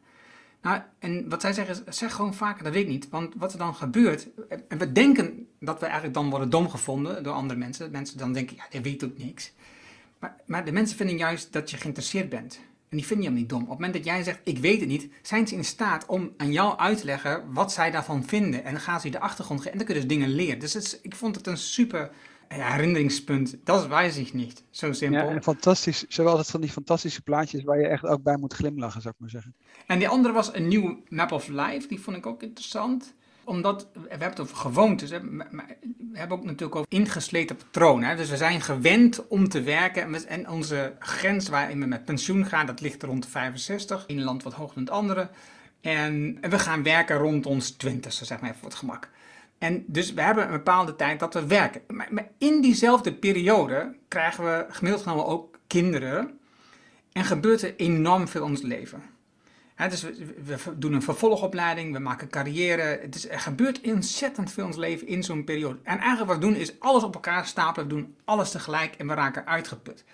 Nou, 0.62 0.81
en 0.99 1.29
wat 1.29 1.40
zij 1.40 1.53
zeggen 1.53 1.94
zeg 1.94 2.14
gewoon 2.14 2.35
vaker, 2.35 2.64
dat 2.64 2.73
weet 2.73 2.83
ik 2.83 2.88
niet. 2.88 3.09
Want 3.09 3.35
wat 3.37 3.53
er 3.53 3.59
dan 3.59 3.75
gebeurt, 3.75 4.29
en 4.68 4.79
we 4.79 4.92
denken 4.92 5.46
dat 5.61 5.79
we 5.79 5.85
eigenlijk 5.85 6.14
dan 6.14 6.31
worden 6.31 6.51
dom 6.51 6.68
gevonden 6.68 7.23
door 7.23 7.33
andere 7.33 7.59
mensen. 7.59 7.90
Mensen 7.90 8.18
dan 8.18 8.33
denken, 8.33 8.57
ja, 8.57 8.66
hij 8.70 8.83
weet 8.83 9.05
ook 9.05 9.18
niks. 9.18 9.53
Maar, 10.18 10.37
maar 10.46 10.64
de 10.64 10.73
mensen 10.73 10.96
vinden 10.96 11.16
juist 11.16 11.53
dat 11.53 11.70
je 11.70 11.77
geïnteresseerd 11.77 12.29
bent. 12.29 12.61
En 12.88 12.96
die 12.96 13.07
vind 13.07 13.20
je 13.20 13.27
hem 13.27 13.35
niet 13.35 13.49
dom. 13.49 13.62
Op 13.62 13.68
het 13.68 13.79
moment 13.79 13.94
dat 13.94 14.05
jij 14.05 14.23
zegt, 14.23 14.40
ik 14.44 14.59
weet 14.59 14.81
het 14.81 14.88
niet, 14.88 15.09
zijn 15.23 15.46
ze 15.46 15.55
in 15.55 15.64
staat 15.64 16.07
om 16.07 16.33
aan 16.37 16.53
jou 16.53 16.79
uit 16.79 16.99
te 16.99 17.05
leggen 17.05 17.53
wat 17.53 17.73
zij 17.73 17.90
daarvan 17.90 18.25
vinden. 18.25 18.64
En 18.64 18.73
dan 18.73 18.81
gaan 18.81 19.01
ze 19.01 19.07
je 19.07 19.12
de 19.12 19.20
achtergrond 19.20 19.61
geven 19.61 19.73
en 19.73 19.79
dan 19.79 19.87
kun 19.87 19.96
je 19.96 20.07
dus 20.07 20.16
dingen 20.16 20.35
leren. 20.35 20.59
Dus 20.59 21.01
ik 21.01 21.14
vond 21.14 21.37
het 21.37 21.46
een 21.46 21.57
super 21.57 22.11
herinneringspunt. 22.54 23.56
Dat 23.64 23.86
wijs 23.86 24.16
ik 24.16 24.32
niet. 24.32 24.64
Zo 24.70 24.92
simpel. 24.92 25.24
Ja, 25.24 25.34
en 25.34 25.42
fantastisch. 25.42 26.04
Ze 26.08 26.22
altijd 26.22 26.50
van 26.50 26.60
die 26.60 26.70
fantastische 26.70 27.22
plaatjes 27.22 27.62
waar 27.62 27.78
je 27.78 27.86
echt 27.86 28.04
ook 28.04 28.22
bij 28.22 28.36
moet 28.36 28.54
glimlachen, 28.54 29.00
zou 29.00 29.14
ik 29.14 29.20
maar 29.20 29.30
zeggen. 29.30 29.54
En 29.86 29.98
die 29.98 30.08
andere 30.08 30.34
was 30.34 30.54
een 30.54 30.68
nieuwe 30.68 30.98
Map 31.08 31.32
of 31.32 31.48
Life. 31.48 31.88
Die 31.88 32.00
vond 32.00 32.16
ik 32.16 32.26
ook 32.26 32.42
interessant 32.42 33.14
omdat 33.44 33.88
we 33.92 34.06
hebben 34.08 34.28
het 34.28 34.40
over 34.40 34.56
gewoontes. 34.56 35.10
Hè, 35.10 35.22
maar 35.22 35.76
we 36.10 36.18
hebben 36.18 36.38
ook 36.38 36.44
natuurlijk 36.44 36.74
over 36.74 36.92
ingesleten 36.92 37.56
patronen. 37.56 38.08
Hè. 38.08 38.16
Dus 38.16 38.30
we 38.30 38.36
zijn 38.36 38.60
gewend 38.60 39.28
om 39.28 39.48
te 39.48 39.62
werken. 39.62 40.26
En 40.26 40.48
onze 40.48 40.94
grens 40.98 41.48
waarin 41.48 41.80
we 41.80 41.86
met 41.86 42.04
pensioen 42.04 42.46
gaan, 42.46 42.66
dat 42.66 42.80
ligt 42.80 43.02
rond 43.02 43.22
de 43.22 43.28
65. 43.28 44.04
In 44.06 44.18
een 44.18 44.24
land 44.24 44.42
wat 44.42 44.52
hoger 44.52 44.74
dan 44.74 44.84
het 44.84 44.92
andere. 44.92 45.30
En 45.80 46.38
we 46.40 46.58
gaan 46.58 46.82
werken 46.82 47.16
rond 47.16 47.46
ons 47.46 47.70
20 47.70 48.12
zeg 48.12 48.40
maar 48.40 48.48
even 48.48 48.60
voor 48.60 48.68
het 48.68 48.78
gemak. 48.78 49.08
En 49.61 49.85
dus 49.87 50.12
we 50.12 50.23
hebben 50.23 50.44
een 50.44 50.51
bepaalde 50.51 50.96
tijd 50.96 51.20
dat 51.20 51.35
we 51.35 51.46
werken. 51.46 51.83
Maar, 51.88 52.29
in 52.38 52.61
diezelfde 52.61 53.14
periode 53.14 53.96
krijgen 54.09 54.44
we 54.44 54.66
gemiddeld 54.68 55.03
genomen 55.03 55.27
ook 55.27 55.59
kinderen. 55.66 56.38
En 57.12 57.25
gebeurt 57.25 57.62
er 57.62 57.77
enorm 57.77 58.29
veel 58.29 58.44
in 58.44 58.51
ons 58.51 58.62
leven 58.62 59.03
dus 59.88 60.03
we, 60.03 60.79
doen 60.79 60.92
een 60.92 61.03
vervolgopleiding, 61.03 61.92
we 61.92 61.99
maken 61.99 62.29
carrière. 62.29 62.83
Het 62.83 63.14
is, 63.14 63.29
er 63.29 63.40
gebeurt 63.40 63.81
ontzettend 63.81 64.53
veel 64.53 64.62
in 64.62 64.68
ons 64.68 64.79
leven 64.79 65.07
in 65.07 65.23
zo'n 65.23 65.44
periode. 65.44 65.79
En 65.83 65.99
eigenlijk 65.99 66.27
wat 66.27 66.37
we 66.37 66.53
doen 66.53 66.61
is 66.61 66.81
alles 66.81 67.03
op 67.03 67.14
elkaar 67.14 67.46
stapelen, 67.46 67.88
we 67.88 67.94
doen 67.94 68.16
alles 68.25 68.51
tegelijk 68.51 68.94
en 68.94 69.07
we 69.07 69.14
raken 69.14 69.46
uitgeput. 69.46 70.05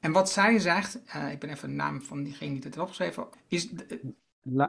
En 0.00 0.12
wat 0.12 0.30
zij 0.30 0.58
zegt, 0.58 0.98
uh, 1.16 1.32
ik 1.32 1.38
ben 1.38 1.50
even 1.50 1.68
de 1.68 1.74
naam 1.74 2.02
van 2.02 2.22
diegene 2.22 2.48
die 2.48 2.56
het 2.56 2.64
heeft 2.64 2.78
opgeschreven, 2.78 3.26
is... 3.48 3.68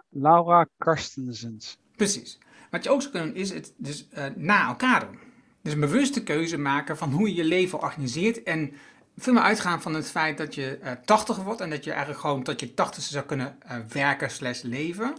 Laura 0.10 0.68
Karstensens. 0.78 1.78
Precies. 1.96 2.40
Wat 2.76 2.84
je 2.84 2.90
ook 2.90 3.02
zou 3.02 3.12
kunnen 3.14 3.34
doen, 3.34 3.42
is 3.42 3.50
het 3.50 3.74
dus 3.78 4.08
uh, 4.18 4.24
na 4.36 4.68
elkaar 4.68 5.00
doen. 5.00 5.20
Dus 5.62 5.74
een 5.74 5.80
bewuste 5.80 6.24
keuze 6.24 6.58
maken 6.58 6.98
van 6.98 7.12
hoe 7.12 7.28
je 7.28 7.36
je 7.36 7.44
leven 7.44 7.82
organiseert 7.82 8.44
en 8.44 8.74
veel 9.18 9.34
meer 9.34 9.42
uitgaan 9.42 9.82
van 9.82 9.94
het 9.94 10.12
feit 10.12 10.38
dat 10.38 10.56
je 10.56 10.80
uh, 10.82 10.92
eh, 10.92 10.98
80 11.06 11.38
wordt 11.38 11.62
en 11.62 11.70
dat 11.70 11.84
je 11.84 11.90
eigenlijk 11.90 12.20
gewoon 12.20 12.44
tot 12.44 12.60
je 12.60 12.70
80ste 12.70 12.98
zou 12.98 13.26
kunnen 13.26 13.58
uh, 13.66 13.78
werken 13.90 14.32
slash 14.32 14.62
leven. 14.62 15.16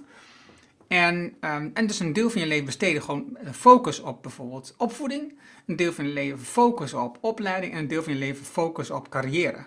En, 0.89 1.17
um, 1.41 1.71
en 1.75 1.87
dus 1.87 2.01
een 2.01 2.13
deel 2.13 2.31
van 2.31 2.41
je 2.41 2.47
leven 2.47 2.65
besteden 2.65 3.03
gewoon 3.03 3.39
focus 3.53 4.01
op 4.01 4.23
bijvoorbeeld 4.23 4.75
opvoeding, 4.77 5.39
een 5.67 5.77
deel 5.77 5.93
van 5.93 6.07
je 6.07 6.13
leven 6.13 6.39
focus 6.39 6.95
op 6.95 7.19
opleiding 7.21 7.73
en 7.73 7.79
een 7.79 7.89
deel 7.89 8.03
van 8.03 8.13
je 8.13 8.19
leven 8.19 8.45
focus 8.45 8.91
op 8.91 9.09
carrière. 9.09 9.65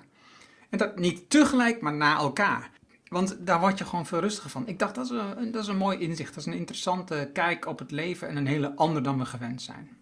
En 0.69 0.77
dat 0.77 0.99
niet 0.99 1.29
tegelijk, 1.29 1.81
maar 1.81 1.93
na 1.93 2.17
elkaar. 2.17 2.71
Want 3.09 3.45
daar 3.45 3.59
word 3.59 3.77
je 3.77 3.85
gewoon 3.85 4.05
veel 4.05 4.19
rustiger 4.19 4.49
van. 4.49 4.67
Ik 4.67 4.79
dacht, 4.79 4.95
dat 4.95 5.05
is 5.05 5.11
een, 5.11 5.51
dat 5.51 5.61
is 5.61 5.67
een 5.67 5.77
mooi 5.77 5.99
inzicht. 5.99 6.35
Dat 6.35 6.45
is 6.45 6.53
een 6.53 6.59
interessante 6.59 7.29
kijk 7.33 7.65
op 7.65 7.79
het 7.79 7.91
leven 7.91 8.27
en 8.27 8.37
een 8.37 8.47
hele 8.47 8.75
ander 8.75 9.03
dan 9.03 9.17
we 9.17 9.25
gewend 9.25 9.61
zijn. 9.61 9.97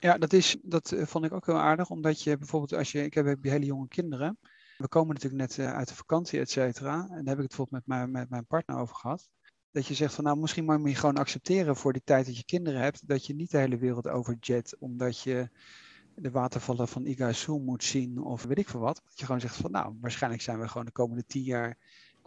Ja, 0.00 0.18
dat, 0.18 0.32
is, 0.32 0.56
dat 0.62 0.92
eh, 0.92 1.06
vond 1.06 1.24
ik 1.24 1.32
ook 1.32 1.46
heel 1.46 1.58
aardig, 1.58 1.90
omdat 1.90 2.22
je 2.22 2.38
bijvoorbeeld 2.38 2.74
als 2.74 2.92
je, 2.92 3.04
ik 3.04 3.14
heb, 3.14 3.38
hele 3.42 3.64
jonge 3.64 3.88
kinderen, 3.88 4.38
we 4.76 4.88
komen 4.88 5.14
natuurlijk 5.14 5.42
net 5.42 5.58
eh, 5.58 5.74
uit 5.74 5.88
de 5.88 5.94
vakantie, 5.94 6.40
et 6.40 6.50
cetera, 6.50 6.94
en 6.94 7.08
daar 7.08 7.36
heb 7.36 7.36
ik 7.36 7.38
het 7.38 7.46
bijvoorbeeld 7.46 7.70
met 7.70 7.86
mijn, 7.86 8.10
met 8.10 8.30
mijn 8.30 8.46
partner 8.46 8.76
over 8.76 8.96
gehad, 8.96 9.28
dat 9.70 9.86
je 9.86 9.94
zegt 9.94 10.14
van 10.14 10.24
nou, 10.24 10.38
misschien 10.38 10.64
moet 10.64 10.90
je 10.90 10.94
gewoon 10.94 11.16
accepteren 11.16 11.76
voor 11.76 11.92
die 11.92 12.02
tijd 12.04 12.26
dat 12.26 12.36
je 12.36 12.44
kinderen 12.44 12.80
hebt, 12.80 13.08
dat 13.08 13.26
je 13.26 13.34
niet 13.34 13.50
de 13.50 13.58
hele 13.58 13.78
wereld 13.78 14.08
overjet, 14.08 14.76
omdat 14.78 15.20
je 15.20 15.48
de 16.14 16.30
watervallen 16.30 16.88
van 16.88 17.06
Iguazu 17.06 17.52
moet 17.52 17.84
zien 17.84 18.22
of 18.22 18.42
weet 18.42 18.58
ik 18.58 18.68
veel 18.68 18.80
wat. 18.80 19.02
Dat 19.04 19.18
je 19.18 19.24
gewoon 19.24 19.40
zegt 19.40 19.56
van 19.56 19.70
nou, 19.70 19.96
waarschijnlijk 20.00 20.42
zijn 20.42 20.60
we 20.60 20.68
gewoon 20.68 20.86
de 20.86 20.92
komende 20.92 21.24
tien 21.26 21.42
jaar, 21.42 21.78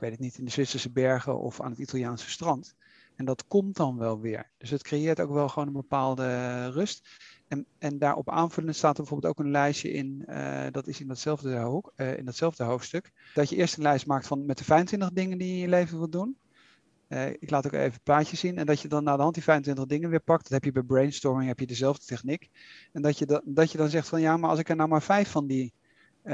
weet 0.02 0.12
het 0.12 0.20
niet, 0.20 0.38
in 0.38 0.46
de 0.46 0.52
Zwitserse 0.52 0.92
bergen 0.92 1.40
of 1.40 1.62
aan 1.62 1.70
het 1.70 1.80
Italiaanse 1.80 2.30
strand. 2.30 2.76
En 3.16 3.26
dat 3.26 3.48
komt 3.48 3.76
dan 3.76 3.98
wel 3.98 4.20
weer. 4.20 4.50
Dus 4.58 4.70
het 4.70 4.84
creëert 4.84 5.20
ook 5.20 5.32
wel 5.32 5.50
gewoon 5.50 5.68
een 5.68 5.74
bepaalde 5.74 6.68
rust. 6.70 7.10
En, 7.48 7.66
en 7.78 7.98
daarop 7.98 8.30
aanvullend 8.30 8.76
staat 8.76 8.98
er 8.98 9.04
bijvoorbeeld 9.04 9.34
ook 9.34 9.46
een 9.46 9.52
lijstje 9.52 9.92
in, 9.92 10.26
uh, 10.30 10.66
dat 10.72 10.88
is 10.88 11.02
in 11.02 11.08
datzelfde, 11.08 11.62
hoek, 11.62 11.94
uh, 11.96 12.18
in 12.18 12.26
datzelfde 12.26 12.64
hoofdstuk, 12.64 13.12
dat 13.34 13.50
je 13.50 13.56
eerst 13.56 13.78
een 13.78 13.84
lijst 13.84 14.06
maakt 14.06 14.28
van 14.28 14.46
met 14.46 14.58
de 14.58 14.64
25 14.64 15.12
dingen 15.12 15.38
die 15.38 15.48
je 15.48 15.54
in 15.54 15.60
je 15.60 15.68
leven 15.68 15.98
wilt 15.98 16.12
doen. 16.12 16.38
Uh, 17.08 17.30
ik 17.30 17.50
laat 17.50 17.66
ook 17.66 17.72
even 17.72 18.02
plaatjes 18.04 18.40
zien. 18.40 18.58
En 18.58 18.66
dat 18.66 18.82
je 18.82 18.88
dan 18.88 19.04
naar 19.04 19.16
de 19.16 19.22
hand 19.22 19.34
die 19.34 19.44
25 19.44 19.86
dingen 19.86 20.10
weer 20.10 20.20
pakt. 20.20 20.44
Dat 20.44 20.52
heb 20.52 20.64
je 20.64 20.72
bij 20.72 20.84
brainstorming, 20.84 21.48
heb 21.48 21.60
je 21.60 21.68
dezelfde 21.68 22.06
techniek. 22.06 22.50
En 22.92 23.02
dat 23.02 23.18
je, 23.18 23.26
da 23.26 23.42
dat 23.46 23.72
je 23.72 23.78
dan 23.78 23.90
zegt 23.90 24.08
van 24.08 24.22
ja, 24.22 24.38
maar 24.38 24.50
als 24.50 24.60
ik 24.60 24.70
er 24.70 24.76
nou 24.76 24.90
maar 24.90 25.02
vijf 25.02 25.30
van 25.30 25.48
die 25.48 25.74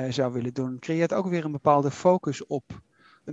zou 0.09 0.33
willen 0.33 0.53
doen, 0.53 0.79
creëert 0.79 1.13
ook 1.13 1.27
weer 1.27 1.45
een 1.45 1.51
bepaalde 1.51 1.91
focus 1.91 2.45
op 2.45 2.81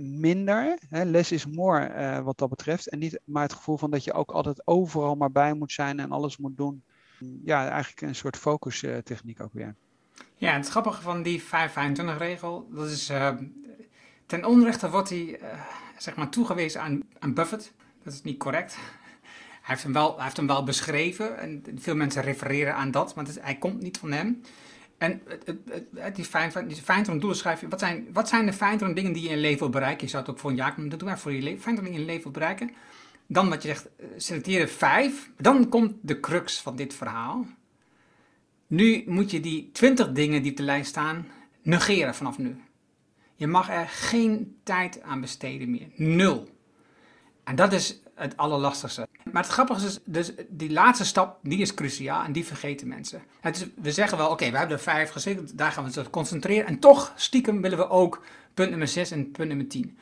minder. 0.01 0.77
Hè, 0.89 1.03
less 1.03 1.31
is 1.31 1.45
more 1.45 2.21
wat 2.23 2.37
dat 2.37 2.49
betreft. 2.49 2.89
En 2.89 2.99
niet 2.99 3.19
maar 3.25 3.43
het 3.43 3.53
gevoel 3.53 3.77
van 3.77 3.91
dat 3.91 4.03
je 4.03 4.13
ook 4.13 4.31
altijd 4.31 4.67
overal 4.67 5.15
maar 5.15 5.31
bij 5.31 5.53
moet 5.53 5.71
zijn 5.71 5.99
en 5.99 6.11
alles 6.11 6.37
moet 6.37 6.57
doen 6.57 6.83
ja, 7.43 7.69
eigenlijk 7.69 8.01
een 8.01 8.15
soort 8.15 8.37
focus 8.37 8.85
techniek 9.03 9.41
ook 9.41 9.53
weer. 9.53 9.75
Ja, 10.35 10.53
het 10.53 10.69
grappige 10.69 11.01
van 11.01 11.23
die 11.23 11.43
525-regel, 11.43 12.67
dat 12.71 12.89
is 12.89 13.09
uh, 13.09 13.29
ten 14.25 14.45
onrechte 14.45 14.89
wordt 14.89 15.11
uh, 15.11 15.33
zeg 15.97 16.15
maar 16.15 16.29
toegewezen 16.29 16.81
aan, 16.81 17.01
aan 17.19 17.33
Buffett. 17.33 17.73
Dat 18.03 18.13
is 18.13 18.21
niet 18.21 18.37
correct. 18.37 18.77
heeft 19.61 19.83
hem 19.83 19.93
wel, 19.93 20.15
hij 20.15 20.23
heeft 20.23 20.37
hem 20.37 20.47
wel 20.47 20.63
beschreven 20.63 21.37
en 21.37 21.63
veel 21.75 21.95
mensen 21.95 22.21
refereren 22.21 22.75
aan 22.75 22.91
dat, 22.91 23.15
maar 23.15 23.25
het, 23.25 23.41
hij 23.41 23.55
komt 23.55 23.81
niet 23.81 23.97
van 23.97 24.11
hem. 24.11 24.41
En 25.05 25.21
fijn 26.83 27.09
om 27.09 27.19
doelen 27.19 27.37
schrijven. 27.37 27.69
Wat 27.69 27.79
zijn, 27.79 28.07
wat 28.13 28.29
zijn 28.29 28.45
de 28.45 28.53
fijnere 28.53 28.93
dingen 28.93 29.13
die 29.13 29.21
je 29.21 29.29
in 29.29 29.35
je 29.35 29.41
leven 29.41 29.59
wil 29.59 29.69
bereiken? 29.69 30.03
Je 30.03 30.09
zou 30.09 30.23
het 30.23 30.31
ook 30.31 30.39
voor 30.39 30.49
een 30.49 30.55
jaar 30.55 30.73
kunnen 30.73 30.97
doen, 30.97 31.07
maar 31.07 31.19
voor 31.19 31.31
je. 31.31 31.59
Fijnere 31.59 31.83
dingen 31.85 31.99
in 31.99 31.99
je 31.99 32.05
leven 32.05 32.23
wil 32.23 32.31
bereiken. 32.31 32.71
Dan 33.27 33.49
wat 33.49 33.61
je 33.61 33.67
zegt, 33.67 33.89
eh, 33.97 34.07
selecteer 34.17 34.67
vijf. 34.67 35.29
Dan 35.37 35.69
komt 35.69 35.93
de 36.01 36.19
crux 36.19 36.61
van 36.61 36.75
dit 36.75 36.93
verhaal. 36.93 37.45
Nu 38.67 39.03
moet 39.07 39.31
je 39.31 39.39
die 39.39 39.69
twintig 39.73 40.11
dingen 40.11 40.41
die 40.41 40.51
op 40.51 40.57
de 40.57 40.63
lijst 40.63 40.89
staan 40.89 41.27
negeren 41.61 42.15
vanaf 42.15 42.37
nu. 42.37 42.61
Je 43.35 43.47
mag 43.47 43.69
er 43.69 43.87
geen 43.87 44.57
tijd 44.63 45.01
aan 45.01 45.21
besteden 45.21 45.71
meer. 45.71 45.87
Nul. 45.95 46.49
En 47.43 47.55
dat 47.55 47.73
is 47.73 48.01
het 48.15 48.37
allerlastigste. 48.37 49.04
Maar 49.35 49.43
het 49.43 49.53
grappige 49.53 49.85
is, 49.85 49.99
dus 50.05 50.31
die 50.49 50.71
laatste 50.71 51.05
stap, 51.05 51.39
die 51.41 51.59
is 51.59 51.73
cruciaal 51.73 52.23
en 52.23 52.31
die 52.31 52.45
vergeten 52.45 52.87
mensen. 52.87 53.21
Is, 53.41 53.65
we 53.75 53.91
zeggen 53.91 54.17
wel, 54.17 54.29
oké, 54.29 54.51
we 54.51 54.57
hebben 54.57 54.77
er 54.77 54.83
vijf 54.83 55.09
gezegd, 55.09 55.57
daar 55.57 55.71
gaan 55.71 55.91
we 55.91 55.99
ons 55.99 56.09
concentreren. 56.09 56.65
En 56.65 56.79
toch, 56.79 57.13
stiekem, 57.15 57.61
willen 57.61 57.77
we 57.77 57.89
ook 57.89 58.23
punt 58.53 58.69
nummer 58.69 58.87
6 58.87 59.11
en 59.11 59.31
punt 59.31 59.47
nummer 59.47 59.67
10. 59.67 59.97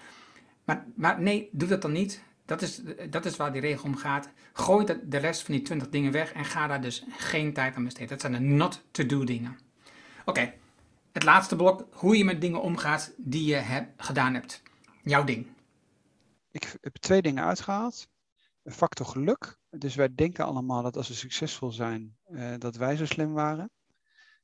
Maar, 0.64 0.86
maar 0.96 1.22
nee, 1.22 1.50
doe 1.52 1.68
dat 1.68 1.82
dan 1.82 1.92
niet. 1.92 2.24
Dat 2.46 2.62
is, 2.62 2.82
dat 3.10 3.26
is 3.26 3.36
waar 3.36 3.52
die 3.52 3.62
regel 3.62 3.84
om 3.84 3.96
gaat. 3.96 4.30
Gooi 4.54 4.86
de, 4.86 5.08
de 5.08 5.18
rest 5.18 5.42
van 5.42 5.54
die 5.54 5.64
20 5.64 5.90
dingen 5.90 6.12
weg 6.12 6.34
en 6.34 6.46
ga 6.46 6.68
daar 6.68 6.82
dus 6.82 7.04
geen 7.10 7.54
tijd 7.54 7.76
aan 7.76 7.84
besteden. 7.84 8.10
Dat 8.10 8.22
zijn 8.22 8.34
de 8.34 8.40
not-to-do 8.40 9.24
dingen. 9.24 9.60
Oké, 10.26 10.54
het 11.12 11.24
laatste 11.24 11.56
blok, 11.56 11.88
hoe 11.92 12.18
je 12.18 12.26
met 12.26 12.42
dingen 12.42 12.62
omgaat 12.62 13.14
die 13.18 13.46
je 13.46 13.56
heb, 13.56 13.90
gedaan 13.98 14.34
hebt. 14.34 14.62
Jouw 15.04 15.24
ding. 15.24 15.48
Ik 16.52 16.76
heb 16.82 16.98
twee 16.98 17.22
dingen 17.22 17.44
uitgehaald. 17.44 18.12
Factor 18.64 19.06
geluk. 19.06 19.58
Dus 19.70 19.96
wij 19.96 20.14
denken 20.14 20.46
allemaal 20.46 20.84
dat 20.84 20.98
als 20.98 21.08
we 21.08 21.14
succesvol 21.14 21.72
zijn, 21.72 22.18
uh, 22.28 22.54
dat 22.58 22.76
wij 22.76 22.96
zo 22.96 23.06
slim 23.06 23.34
waren. 23.34 23.72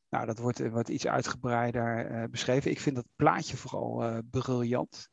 Nou, 0.09 0.25
dat 0.25 0.37
wordt, 0.37 0.69
wordt 0.69 0.89
iets 0.89 1.07
uitgebreider 1.07 2.11
uh, 2.11 2.23
beschreven. 2.29 2.71
Ik 2.71 2.79
vind 2.79 2.95
dat 2.95 3.05
plaatje 3.15 3.57
vooral 3.57 4.21
briljant. 4.29 5.09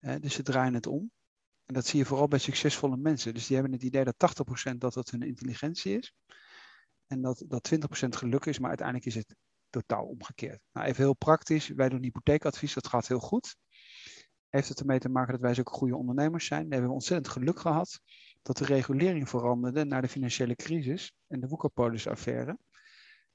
dus 0.00 0.34
ze 0.34 0.42
draaien 0.42 0.74
het 0.74 0.86
om. 0.86 1.10
En 1.70 1.74
dat 1.74 1.86
zie 1.86 1.98
je 1.98 2.04
vooral 2.04 2.28
bij 2.28 2.38
succesvolle 2.38 2.96
mensen. 2.96 3.34
Dus 3.34 3.46
die 3.46 3.56
hebben 3.56 3.74
het 3.74 3.82
idee 3.82 4.04
dat 4.04 4.46
80% 4.70 4.76
dat 4.76 4.94
dat 4.94 5.10
hun 5.10 5.22
intelligentie 5.22 5.98
is. 5.98 6.14
En 7.06 7.20
dat, 7.20 7.44
dat 7.48 7.70
20% 7.74 8.08
geluk 8.08 8.44
is, 8.44 8.58
maar 8.58 8.68
uiteindelijk 8.68 9.06
is 9.06 9.14
het 9.14 9.34
totaal 9.68 10.04
omgekeerd. 10.04 10.60
Nou, 10.72 10.86
even 10.86 11.02
heel 11.02 11.16
praktisch. 11.16 11.68
Wij 11.68 11.88
doen 11.88 12.02
hypotheekadvies, 12.02 12.74
dat 12.74 12.86
gaat 12.86 13.08
heel 13.08 13.20
goed. 13.20 13.56
Heeft 14.50 14.68
het 14.68 14.80
ermee 14.80 14.98
te 14.98 15.08
maken 15.08 15.32
dat 15.32 15.40
wij 15.40 15.58
ook 15.58 15.70
goede 15.70 15.96
ondernemers 15.96 16.46
zijn? 16.46 16.68
We 16.68 16.74
hebben 16.74 16.92
ontzettend 16.92 17.32
geluk 17.32 17.58
gehad 17.58 18.00
dat 18.42 18.56
de 18.56 18.64
regulering 18.64 19.28
veranderde 19.28 19.84
naar 19.84 20.02
de 20.02 20.08
financiële 20.08 20.54
crisis 20.54 21.12
en 21.26 21.40
de 21.40 21.48
Woekerpolis-affaire. 21.48 22.58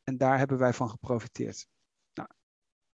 En 0.04 0.18
daar 0.18 0.38
hebben 0.38 0.58
wij 0.58 0.74
van 0.74 0.90
geprofiteerd. 0.90 1.68
Nou, 2.14 2.30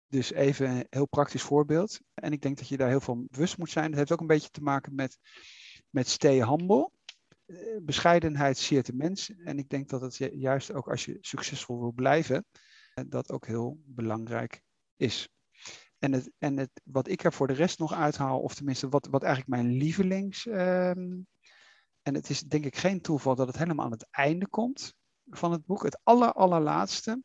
dus 0.08 0.32
even 0.32 0.70
een 0.70 0.86
heel 0.90 1.08
praktisch 1.08 1.42
voorbeeld. 1.42 2.00
En 2.14 2.32
ik 2.32 2.42
denk 2.42 2.58
dat 2.58 2.68
je 2.68 2.78
daar 2.78 2.90
heel 2.90 3.00
veel 3.00 3.26
bewust 3.30 3.58
moet 3.58 3.70
zijn. 3.70 3.90
Dat 3.90 4.00
heeft 4.00 4.12
ook 4.12 4.22
een 4.22 4.28
beetje 4.28 4.50
te 4.50 4.62
maken 4.62 4.96
met, 4.96 5.18
met 5.90 6.08
stay. 6.08 6.40
Eh, 6.42 6.78
bescheidenheid 7.82 8.58
siert 8.58 8.86
de 8.86 8.94
mens. 8.94 9.30
En 9.36 9.58
ik 9.58 9.70
denk 9.70 9.90
dat 9.90 10.02
het 10.02 10.18
juist 10.34 10.74
ook 10.74 10.90
als 10.90 11.06
je 11.06 11.18
succesvol 11.22 11.80
wil 11.80 11.92
blijven, 11.92 12.46
eh, 12.94 13.04
dat 13.08 13.32
ook 13.32 13.46
heel 13.46 13.82
belangrijk 13.86 14.62
is. 14.96 15.30
En, 16.06 16.14
het, 16.14 16.32
en 16.38 16.58
het, 16.58 16.70
wat 16.84 17.08
ik 17.08 17.24
er 17.24 17.34
voor 17.34 17.48
de 17.48 17.54
rest 17.54 17.80
nog 17.80 17.94
uithaal, 17.94 18.40
of 18.40 18.56
tenminste 18.56 18.90
wat, 18.90 19.08
wat 19.08 19.24
eigenlijk 19.24 19.62
mijn 19.62 19.78
lievelings. 19.78 20.46
Um, 20.46 21.28
en 22.02 22.14
het 22.14 22.30
is 22.30 22.40
denk 22.40 22.66
ik 22.66 22.78
geen 22.78 23.02
toeval 23.02 23.36
dat 23.36 23.48
het 23.48 23.58
helemaal 23.58 23.86
aan 23.86 23.92
het 23.92 24.08
einde 24.12 24.48
komt 24.48 24.94
van 25.26 25.52
het 25.52 25.66
boek. 25.66 25.84
Het 25.84 26.00
aller, 26.04 26.34
allerlaatste. 26.34 27.24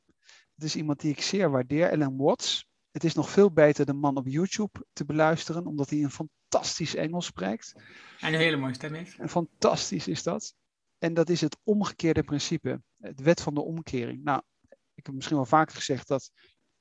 Het 0.54 0.64
is 0.64 0.76
iemand 0.76 1.00
die 1.00 1.10
ik 1.10 1.22
zeer 1.22 1.50
waardeer, 1.50 1.90
Ellen 1.90 2.16
Watts. 2.16 2.66
Het 2.90 3.04
is 3.04 3.14
nog 3.14 3.30
veel 3.30 3.52
beter 3.52 3.86
de 3.86 3.92
man 3.92 4.16
op 4.16 4.26
YouTube 4.26 4.86
te 4.92 5.04
beluisteren, 5.04 5.66
omdat 5.66 5.90
hij 5.90 6.02
een 6.02 6.10
fantastisch 6.10 6.94
Engels 6.94 7.26
spreekt. 7.26 7.72
En 8.20 8.34
een 8.34 8.40
hele 8.40 8.56
mooie 8.56 8.74
stem 8.74 8.94
heeft. 8.94 9.18
En 9.18 9.28
fantastisch 9.28 10.08
is 10.08 10.22
dat. 10.22 10.54
En 10.98 11.14
dat 11.14 11.28
is 11.28 11.40
het 11.40 11.56
omgekeerde 11.62 12.22
principe, 12.22 12.82
het 12.98 13.20
wet 13.20 13.40
van 13.40 13.54
de 13.54 13.62
omkering. 13.62 14.24
Nou, 14.24 14.42
ik 14.94 15.06
heb 15.06 15.14
misschien 15.14 15.36
wel 15.36 15.46
vaker 15.46 15.76
gezegd 15.76 16.08
dat 16.08 16.30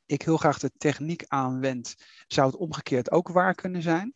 ik 0.09 0.21
heel 0.21 0.37
graag 0.37 0.59
de 0.59 0.71
techniek 0.77 1.23
aanwend, 1.27 1.95
zou 2.27 2.47
het 2.47 2.59
omgekeerd 2.59 3.11
ook 3.11 3.27
waar 3.27 3.55
kunnen 3.55 3.81
zijn. 3.81 4.13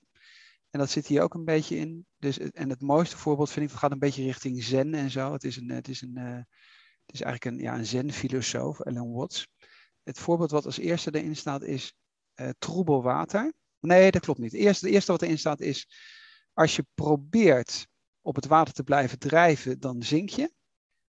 En 0.69 0.79
dat 0.79 0.89
zit 0.89 1.07
hier 1.07 1.21
ook 1.21 1.33
een 1.33 1.45
beetje 1.45 1.75
in. 1.75 2.05
Dus, 2.17 2.39
en 2.39 2.69
het 2.69 2.81
mooiste 2.81 3.17
voorbeeld 3.17 3.49
vind 3.49 3.65
ik, 3.65 3.71
dat 3.71 3.79
gaat 3.79 3.91
een 3.91 3.99
beetje 3.99 4.23
richting 4.23 4.63
zen 4.63 4.93
en 4.93 5.11
zo. 5.11 5.33
Het 5.33 5.43
is, 5.43 5.57
een, 5.57 5.69
het 5.69 5.87
is, 5.87 6.01
een, 6.01 6.17
uh, 6.17 6.35
het 7.05 7.13
is 7.13 7.21
eigenlijk 7.21 7.45
een, 7.55 7.63
ja, 7.63 7.77
een 7.77 7.85
zen-filosoof, 7.85 8.79
Ellen 8.79 9.11
Watts. 9.11 9.47
Het 10.03 10.19
voorbeeld 10.19 10.51
wat 10.51 10.65
als 10.65 10.77
eerste 10.77 11.11
erin 11.11 11.35
staat 11.35 11.63
is 11.63 11.93
uh, 12.35 12.49
troebel 12.57 13.03
water. 13.03 13.53
Nee, 13.79 14.11
dat 14.11 14.21
klopt 14.21 14.39
niet. 14.39 14.51
Het 14.51 14.61
eerste, 14.61 14.85
het 14.85 14.93
eerste 14.93 15.11
wat 15.11 15.21
erin 15.21 15.39
staat 15.39 15.59
is, 15.59 15.87
als 16.53 16.75
je 16.75 16.85
probeert 16.93 17.87
op 18.21 18.35
het 18.35 18.45
water 18.45 18.73
te 18.73 18.83
blijven 18.83 19.19
drijven, 19.19 19.79
dan 19.79 20.03
zink 20.03 20.29
je. 20.29 20.53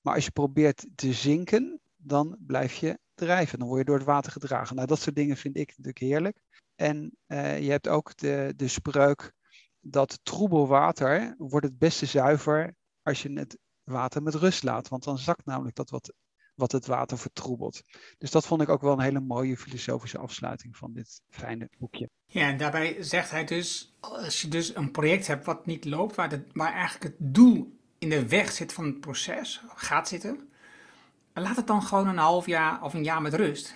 Maar 0.01 0.15
als 0.15 0.25
je 0.25 0.31
probeert 0.31 0.87
te 0.95 1.13
zinken, 1.13 1.81
dan 1.97 2.37
blijf 2.41 2.75
je 2.75 2.99
drijven. 3.17 3.59
Dan 3.59 3.69
word 3.69 3.81
je 3.81 3.87
door 3.87 3.97
het 3.97 4.07
water 4.07 4.33
gedragen. 4.33 4.77
Nou, 4.77 4.89
dat 4.89 5.01
soort 5.01 5.17
dingen 5.17 5.37
vind 5.37 5.57
ik 5.57 5.69
natuurlijk 5.69 5.99
heerlijk. 5.99 6.39
En 6.75 7.17
uh, 7.27 7.61
je 7.61 7.71
hebt 7.71 7.89
ook 7.89 8.17
de, 8.17 8.53
de 8.57 8.69
spreuk 8.69 9.33
dat 9.81 10.21
troebel 10.23 10.67
water 10.67 11.35
wordt 11.39 11.67
het 11.67 11.79
beste 11.79 12.07
zuiver 12.07 12.75
als 13.03 13.23
je 13.23 13.33
het 13.33 13.59
water 13.83 14.23
met 14.23 14.35
rust 14.35 14.63
laat. 14.63 14.89
Want 14.89 15.05
dan 15.05 15.19
zakt 15.19 15.45
namelijk 15.45 15.77
dat 15.77 15.91
wat, 15.91 16.13
wat 16.55 16.73
het 16.73 16.87
water 16.87 17.19
vertroebelt. 17.19 17.83
Dus 18.19 18.31
dat 18.31 18.47
vond 18.47 18.63
ik 18.63 18.69
ook 18.69 18.81
wel 18.81 18.93
een 18.93 19.01
hele 19.01 19.21
mooie 19.21 19.57
filosofische 19.57 20.19
afsluiting 20.19 20.77
van 20.77 20.93
dit 20.93 21.21
fijne 21.29 21.71
boekje. 21.79 22.11
Ja, 22.27 22.49
en 22.49 22.57
daarbij 22.57 23.03
zegt 23.03 23.31
hij 23.31 23.45
dus, 23.45 23.97
als 24.01 24.41
je 24.41 24.49
dus 24.49 24.75
een 24.75 24.91
project 24.91 25.27
hebt 25.27 25.45
wat 25.45 25.67
niet 25.67 25.85
loopt, 25.85 26.15
waar, 26.15 26.29
de, 26.29 26.43
waar 26.53 26.73
eigenlijk 26.73 27.05
het 27.05 27.35
doel 27.35 27.79
in 27.99 28.09
de 28.09 28.29
weg 28.29 28.53
zit 28.53 28.73
van 28.73 28.85
het 28.85 29.01
proces, 29.01 29.63
gaat 29.75 30.09
zitten, 30.09 30.49
laat 31.43 31.57
het 31.57 31.67
dan 31.67 31.83
gewoon 31.83 32.09
een 32.09 32.19
half 32.19 32.47
jaar 32.47 32.83
of 32.83 32.95
een 32.95 33.05
jaar 33.05 33.23
met 33.23 33.35
rust. 33.35 33.75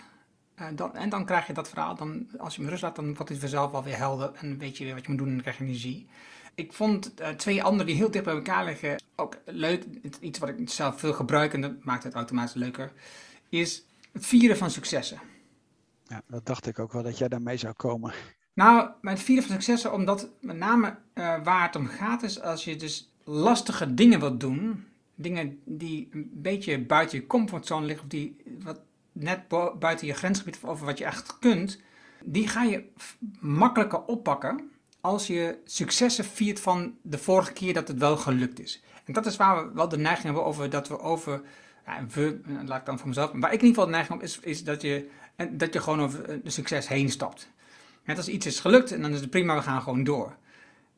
Uh, 0.60 0.66
dan, 0.74 0.96
en 0.96 1.08
dan 1.08 1.24
krijg 1.24 1.46
je 1.46 1.52
dat 1.52 1.68
verhaal, 1.68 1.94
dan, 1.94 2.26
als 2.38 2.54
je 2.54 2.60
hem 2.60 2.70
rust 2.70 2.82
laat, 2.82 2.96
dan 2.96 3.14
wordt 3.14 3.28
het 3.28 3.38
vanzelf 3.38 3.70
wel 3.70 3.82
weer 3.82 3.96
helder 3.96 4.32
en 4.34 4.58
weet 4.58 4.78
je 4.78 4.84
weer 4.84 4.94
wat 4.94 5.02
je 5.02 5.08
moet 5.08 5.18
doen 5.18 5.28
en 5.28 5.34
dan 5.34 5.42
krijg 5.42 5.58
je 5.58 5.64
energie. 5.64 6.08
Ik 6.54 6.72
vond 6.72 7.20
uh, 7.20 7.28
twee 7.28 7.62
andere 7.62 7.84
die 7.84 7.96
heel 7.98 8.10
dicht 8.10 8.24
bij 8.24 8.34
elkaar 8.34 8.64
liggen 8.64 9.02
ook 9.16 9.38
leuk. 9.44 9.84
Iets 10.20 10.38
wat 10.38 10.48
ik 10.48 10.70
zelf 10.70 11.00
veel 11.00 11.12
gebruik 11.12 11.54
en 11.54 11.60
dat 11.60 11.84
maakt 11.84 12.04
het 12.04 12.14
automatisch 12.14 12.54
leuker. 12.54 12.92
Is 13.48 13.84
het 14.12 14.26
vieren 14.26 14.56
van 14.56 14.70
successen. 14.70 15.20
Ja, 16.04 16.22
dat 16.26 16.46
dacht 16.46 16.66
ik 16.66 16.78
ook 16.78 16.92
wel 16.92 17.02
dat 17.02 17.18
jij 17.18 17.28
daarmee 17.28 17.56
zou 17.56 17.74
komen. 17.74 18.12
Nou, 18.54 18.90
met 19.00 19.12
het 19.12 19.22
vieren 19.22 19.44
van 19.44 19.54
successen, 19.54 19.92
omdat 19.92 20.28
met 20.40 20.56
name 20.56 20.88
uh, 21.14 21.44
waar 21.44 21.62
het 21.62 21.76
om 21.76 21.86
gaat, 21.86 22.22
is 22.22 22.40
als 22.40 22.64
je 22.64 22.76
dus 22.76 23.12
lastige 23.24 23.94
dingen 23.94 24.20
wilt 24.20 24.40
doen, 24.40 24.86
dingen 25.20 25.60
die 25.64 26.08
een 26.12 26.30
beetje 26.32 26.84
buiten 26.84 27.18
je 27.18 27.26
comfortzone 27.26 27.86
liggen, 27.86 28.04
of 28.04 28.10
die 28.10 28.36
wat 28.62 28.80
net 29.12 29.48
buiten 29.78 30.06
je 30.06 30.14
grensgebied 30.14 30.58
of 30.62 30.70
over 30.70 30.86
wat 30.86 30.98
je 30.98 31.04
echt 31.04 31.38
kunt, 31.38 31.80
die 32.24 32.48
ga 32.48 32.62
je 32.62 32.84
makkelijker 33.40 34.04
oppakken 34.04 34.70
als 35.00 35.26
je 35.26 35.58
successen 35.64 36.24
viert 36.24 36.60
van 36.60 36.94
de 37.02 37.18
vorige 37.18 37.52
keer 37.52 37.74
dat 37.74 37.88
het 37.88 37.98
wel 37.98 38.16
gelukt 38.16 38.60
is. 38.60 38.82
En 39.04 39.12
dat 39.12 39.26
is 39.26 39.36
waar 39.36 39.66
we 39.66 39.74
wel 39.74 39.88
de 39.88 39.98
neiging 39.98 40.24
hebben 40.24 40.44
over 40.44 40.70
dat 40.70 40.88
we 40.88 40.98
over, 40.98 41.42
we, 42.08 42.40
laat 42.64 42.80
ik 42.80 42.86
dan 42.86 42.98
voor 42.98 43.08
mezelf, 43.08 43.30
waar 43.32 43.52
ik 43.52 43.60
in 43.60 43.66
ieder 43.66 43.68
geval 43.68 43.84
de 43.84 43.90
neiging 43.90 44.18
op 44.18 44.24
is, 44.24 44.38
is 44.38 44.64
dat 44.64 44.82
je, 44.82 45.08
dat 45.50 45.72
je 45.72 45.80
gewoon 45.80 46.00
over 46.00 46.42
de 46.42 46.50
succes 46.50 46.88
heen 46.88 47.10
stapt. 47.10 47.50
Net 48.04 48.16
als 48.16 48.28
iets 48.28 48.46
is 48.46 48.60
gelukt 48.60 48.92
en 48.92 49.02
dan 49.02 49.12
is 49.12 49.20
het 49.20 49.30
prima, 49.30 49.54
we 49.54 49.62
gaan 49.62 49.82
gewoon 49.82 50.04
door. 50.04 50.36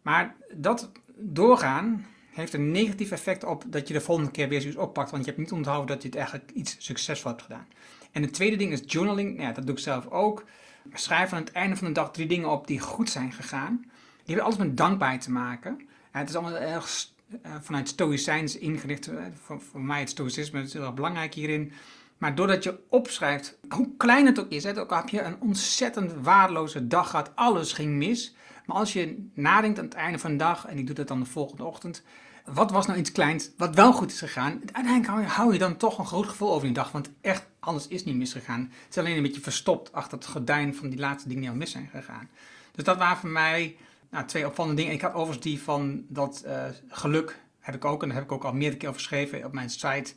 Maar 0.03 0.35
dat 0.55 0.91
doorgaan, 1.17 2.07
heeft 2.33 2.53
een 2.53 2.71
negatief 2.71 3.11
effect 3.11 3.45
op 3.45 3.64
dat 3.66 3.88
je 3.88 3.95
de 3.95 4.01
volgende 4.01 4.31
keer 4.31 4.49
weer 4.49 4.61
zoiets 4.61 4.79
oppakt. 4.79 5.11
Want 5.11 5.25
je 5.25 5.31
hebt 5.31 5.42
niet 5.42 5.53
onthouden 5.53 5.87
dat 5.87 6.03
je 6.03 6.09
het 6.09 6.16
eigenlijk 6.16 6.51
iets 6.51 6.77
succesvol 6.79 7.31
hebt 7.31 7.42
gedaan. 7.42 7.66
En 8.12 8.23
het 8.23 8.33
tweede 8.33 8.57
ding 8.57 8.73
is 8.73 8.83
journaling. 8.87 9.40
Ja, 9.40 9.53
dat 9.53 9.66
doe 9.66 9.75
ik 9.75 9.81
zelf 9.81 10.09
ook. 10.09 10.45
Schrijf 10.92 11.33
aan 11.33 11.40
het 11.40 11.53
einde 11.53 11.77
van 11.77 11.87
de 11.87 11.92
dag 11.92 12.11
drie 12.11 12.27
dingen 12.27 12.51
op 12.51 12.66
die 12.66 12.81
goed 12.81 13.11
zijn 13.11 13.33
gegaan. 13.33 13.81
Die 14.25 14.35
hebben 14.35 14.45
alles 14.45 14.59
met 14.59 14.77
dankbaarheid 14.77 15.21
te 15.21 15.31
maken. 15.31 15.81
het 16.11 16.29
is 16.29 16.35
allemaal 16.35 16.59
erg 16.59 17.07
uh, 17.47 17.53
vanuit 17.61 17.88
stoïcijns 17.88 18.59
ingericht. 18.59 19.11
Uh, 19.11 19.23
voor, 19.59 19.81
mij 19.81 20.01
het 20.01 20.11
stoïcisme 20.11 20.62
is 20.62 20.73
heel 20.73 20.83
erg 20.83 20.95
belangrijk 20.95 21.35
hierin. 21.35 21.73
Maar 22.18 22.35
doordat 22.35 22.64
je 22.64 22.79
opschrijft, 22.88 23.59
hoe 23.68 23.97
klein 23.97 24.27
het 24.27 24.40
ook 24.40 24.51
is, 24.51 24.66
ook 24.66 24.90
heb 24.90 25.09
je 25.09 25.23
een 25.23 25.40
ontzettend 25.40 26.12
waardeloze 26.21 26.87
dag 26.87 27.11
gehad, 27.11 27.31
alles 27.35 27.73
ging 27.73 27.92
mis. 27.92 28.35
Maar 28.66 28.77
als 28.77 28.92
je 28.92 29.29
nadenkt 29.35 29.79
aan 29.79 29.85
het 29.85 29.94
einde 29.94 30.18
van 30.18 30.31
de 30.31 30.37
dag, 30.37 30.66
en 30.66 30.79
ik 30.79 30.87
doe 30.87 30.94
dat 30.94 31.09
dan 31.09 31.20
de 31.20 31.27
volgende 31.27 31.64
ochtend, 31.64 32.03
wat 32.44 32.70
was 32.70 32.87
nou 32.87 32.98
iets 32.98 33.12
kleins 33.12 33.51
wat 33.57 33.75
wel 33.75 33.92
goed 33.92 34.11
is 34.11 34.18
gegaan? 34.18 34.61
Uiteindelijk 34.72 35.31
hou 35.31 35.53
je, 35.53 35.59
dan 35.59 35.77
toch 35.77 35.98
een 35.98 36.07
groot 36.07 36.27
gevoel 36.27 36.53
over 36.53 36.66
die 36.66 36.75
dag, 36.75 36.92
want 36.92 37.11
echt 37.20 37.46
alles 37.59 37.88
is 37.88 38.05
niet 38.05 38.16
misgegaan. 38.16 38.61
Het 38.61 38.90
is 38.90 38.98
alleen 38.98 39.16
een 39.16 39.22
beetje 39.22 39.40
verstopt 39.40 39.92
achter 39.92 40.18
het 40.18 40.27
gordijn 40.27 40.75
van 40.75 40.88
die 40.90 40.98
laatste 40.98 41.29
dingen 41.29 41.42
die 41.42 41.53
al 41.53 41.57
mis 41.57 41.70
zijn 41.70 41.88
gegaan. 41.92 42.29
Dus 42.72 42.85
dat 42.85 42.96
waren 42.96 43.16
voor 43.16 43.29
mij 43.29 43.77
nou, 44.11 44.27
twee 44.27 44.46
opvallende 44.46 44.81
dingen. 44.81 44.96
Ik 44.96 45.03
had 45.03 45.14
overigens 45.14 45.44
die 45.44 45.62
van 45.62 46.05
dat 46.09 46.42
uh, 46.46 46.64
geluk 46.88 47.40
heb 47.61 47.75
ik 47.75 47.85
ook, 47.85 48.03
en 48.03 48.09
daar 48.09 48.16
heb 48.16 48.27
ik 48.27 48.33
ook 48.33 48.44
al 48.44 48.53
meerdere 48.53 48.77
keer 48.77 48.88
over 48.88 49.01
geschreven 49.01 49.44
op 49.44 49.53
mijn 49.53 49.70
site. 49.70 50.12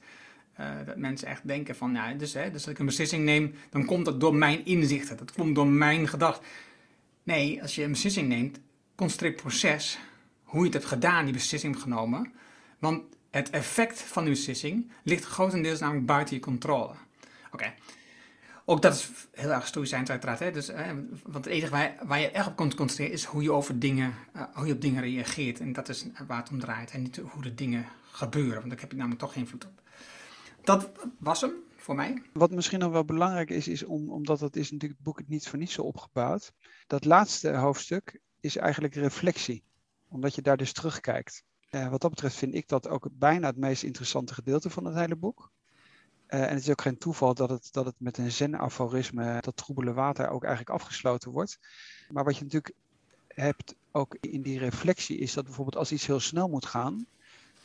Uh, 0.59 0.65
dat 0.85 0.97
mensen 0.97 1.27
echt 1.27 1.47
denken 1.47 1.75
van, 1.75 1.93
ja, 1.93 2.13
dus, 2.13 2.33
hè, 2.33 2.51
dus 2.51 2.61
als 2.63 2.71
ik 2.71 2.79
een 2.79 2.85
beslissing 2.85 3.23
neem, 3.23 3.55
dan 3.69 3.85
komt 3.85 4.05
dat 4.05 4.19
door 4.19 4.35
mijn 4.35 4.65
inzichten. 4.65 5.17
Dat 5.17 5.31
komt 5.31 5.55
door 5.55 5.67
mijn 5.67 6.07
gedachten. 6.07 6.45
Nee, 7.25 7.61
als 7.61 7.75
je 7.75 7.83
een 7.83 7.91
beslissing 7.91 8.27
neemt, 8.27 8.59
het 8.95 9.35
proces, 9.35 9.99
hoe 10.43 10.59
je 10.59 10.65
het 10.65 10.73
hebt 10.73 10.85
gedaan, 10.85 11.23
die 11.23 11.33
beslissing 11.33 11.79
genomen. 11.81 12.33
Want 12.79 13.03
het 13.31 13.49
effect 13.49 14.01
van 14.01 14.23
die 14.23 14.33
beslissing 14.33 14.91
ligt 15.03 15.25
grotendeels 15.25 15.79
namelijk 15.79 16.05
buiten 16.05 16.35
je 16.35 16.41
controle. 16.41 16.93
Oké. 17.51 17.73
Ook 18.65 18.81
dat 18.81 18.93
is 18.93 19.09
heel 19.31 19.49
erg 19.49 19.67
stoïcijns 19.67 20.09
uiteraard. 20.09 20.39
Hè? 20.39 20.51
Dus, 20.51 20.71
want 21.23 21.45
het 21.45 21.53
enige 21.53 21.95
waar, 22.03 22.19
je 22.19 22.31
echt 22.31 22.47
op 22.47 22.55
kunt 22.55 22.75
concentreren 22.75 23.13
is 23.13 23.23
hoe 23.23 23.41
je, 23.41 23.51
over 23.51 23.79
dingen, 23.79 24.13
uh, 24.35 24.41
hoe 24.53 24.67
je 24.67 24.73
op 24.73 24.81
dingen 24.81 25.01
reageert. 25.01 25.59
En 25.59 25.73
dat 25.73 25.89
is 25.89 26.05
waar 26.27 26.37
het 26.37 26.49
om 26.49 26.59
draait. 26.59 26.91
En 26.91 27.01
niet 27.01 27.17
hoe 27.17 27.41
de 27.41 27.55
dingen 27.55 27.85
gebeuren. 28.11 28.55
Want 28.55 28.69
daar 28.69 28.79
heb 28.79 28.91
je 28.91 28.97
namelijk 28.97 29.21
toch 29.21 29.33
geen 29.33 29.41
invloed 29.41 29.65
op. 29.65 29.81
Dat 30.63 30.89
was 31.17 31.41
hem 31.41 31.53
voor 31.85 31.95
mij. 31.95 32.21
Wat 32.33 32.51
misschien 32.51 32.79
nog 32.79 32.91
wel 32.91 33.05
belangrijk 33.05 33.49
is, 33.49 33.67
is 33.67 33.83
om, 33.83 34.11
omdat 34.11 34.39
dat 34.39 34.55
is 34.55 34.71
natuurlijk 34.71 34.99
het 34.99 35.13
boek 35.15 35.27
niet 35.27 35.47
voor 35.47 35.59
niets 35.59 35.73
zo 35.73 35.81
opgebouwd. 35.81 36.53
Dat 36.87 37.05
laatste 37.05 37.55
hoofdstuk 37.55 38.19
is 38.39 38.57
eigenlijk 38.57 38.95
reflectie. 38.95 39.63
Omdat 40.07 40.35
je 40.35 40.41
daar 40.41 40.57
dus 40.57 40.73
terugkijkt. 40.73 41.43
Uh, 41.71 41.89
wat 41.89 42.01
dat 42.01 42.09
betreft 42.09 42.35
vind 42.35 42.53
ik 42.53 42.67
dat 42.67 42.87
ook 42.87 43.07
bijna 43.11 43.47
het 43.47 43.57
meest 43.57 43.83
interessante 43.83 44.33
gedeelte 44.33 44.69
van 44.69 44.85
het 44.85 44.95
hele 44.95 45.15
boek. 45.15 45.51
Uh, 46.27 46.41
en 46.41 46.49
het 46.49 46.59
is 46.59 46.69
ook 46.69 46.81
geen 46.81 46.97
toeval 46.97 47.33
dat 47.33 47.49
het, 47.49 47.67
dat 47.71 47.85
het 47.85 47.95
met 47.97 48.17
een 48.17 48.31
zen-aforisme, 48.31 49.41
dat 49.41 49.57
troebele 49.57 49.93
water, 49.93 50.29
ook 50.29 50.43
eigenlijk 50.43 50.81
afgesloten 50.81 51.31
wordt. 51.31 51.59
Maar 52.09 52.23
wat 52.23 52.37
je 52.37 52.43
natuurlijk 52.43 52.75
hebt 53.27 53.75
ook 53.91 54.17
in 54.19 54.41
die 54.41 54.59
reflectie 54.59 55.17
is 55.17 55.33
dat 55.33 55.43
bijvoorbeeld 55.43 55.77
als 55.77 55.91
iets 55.91 56.05
heel 56.05 56.19
snel 56.19 56.49
moet 56.49 56.65
gaan, 56.65 57.05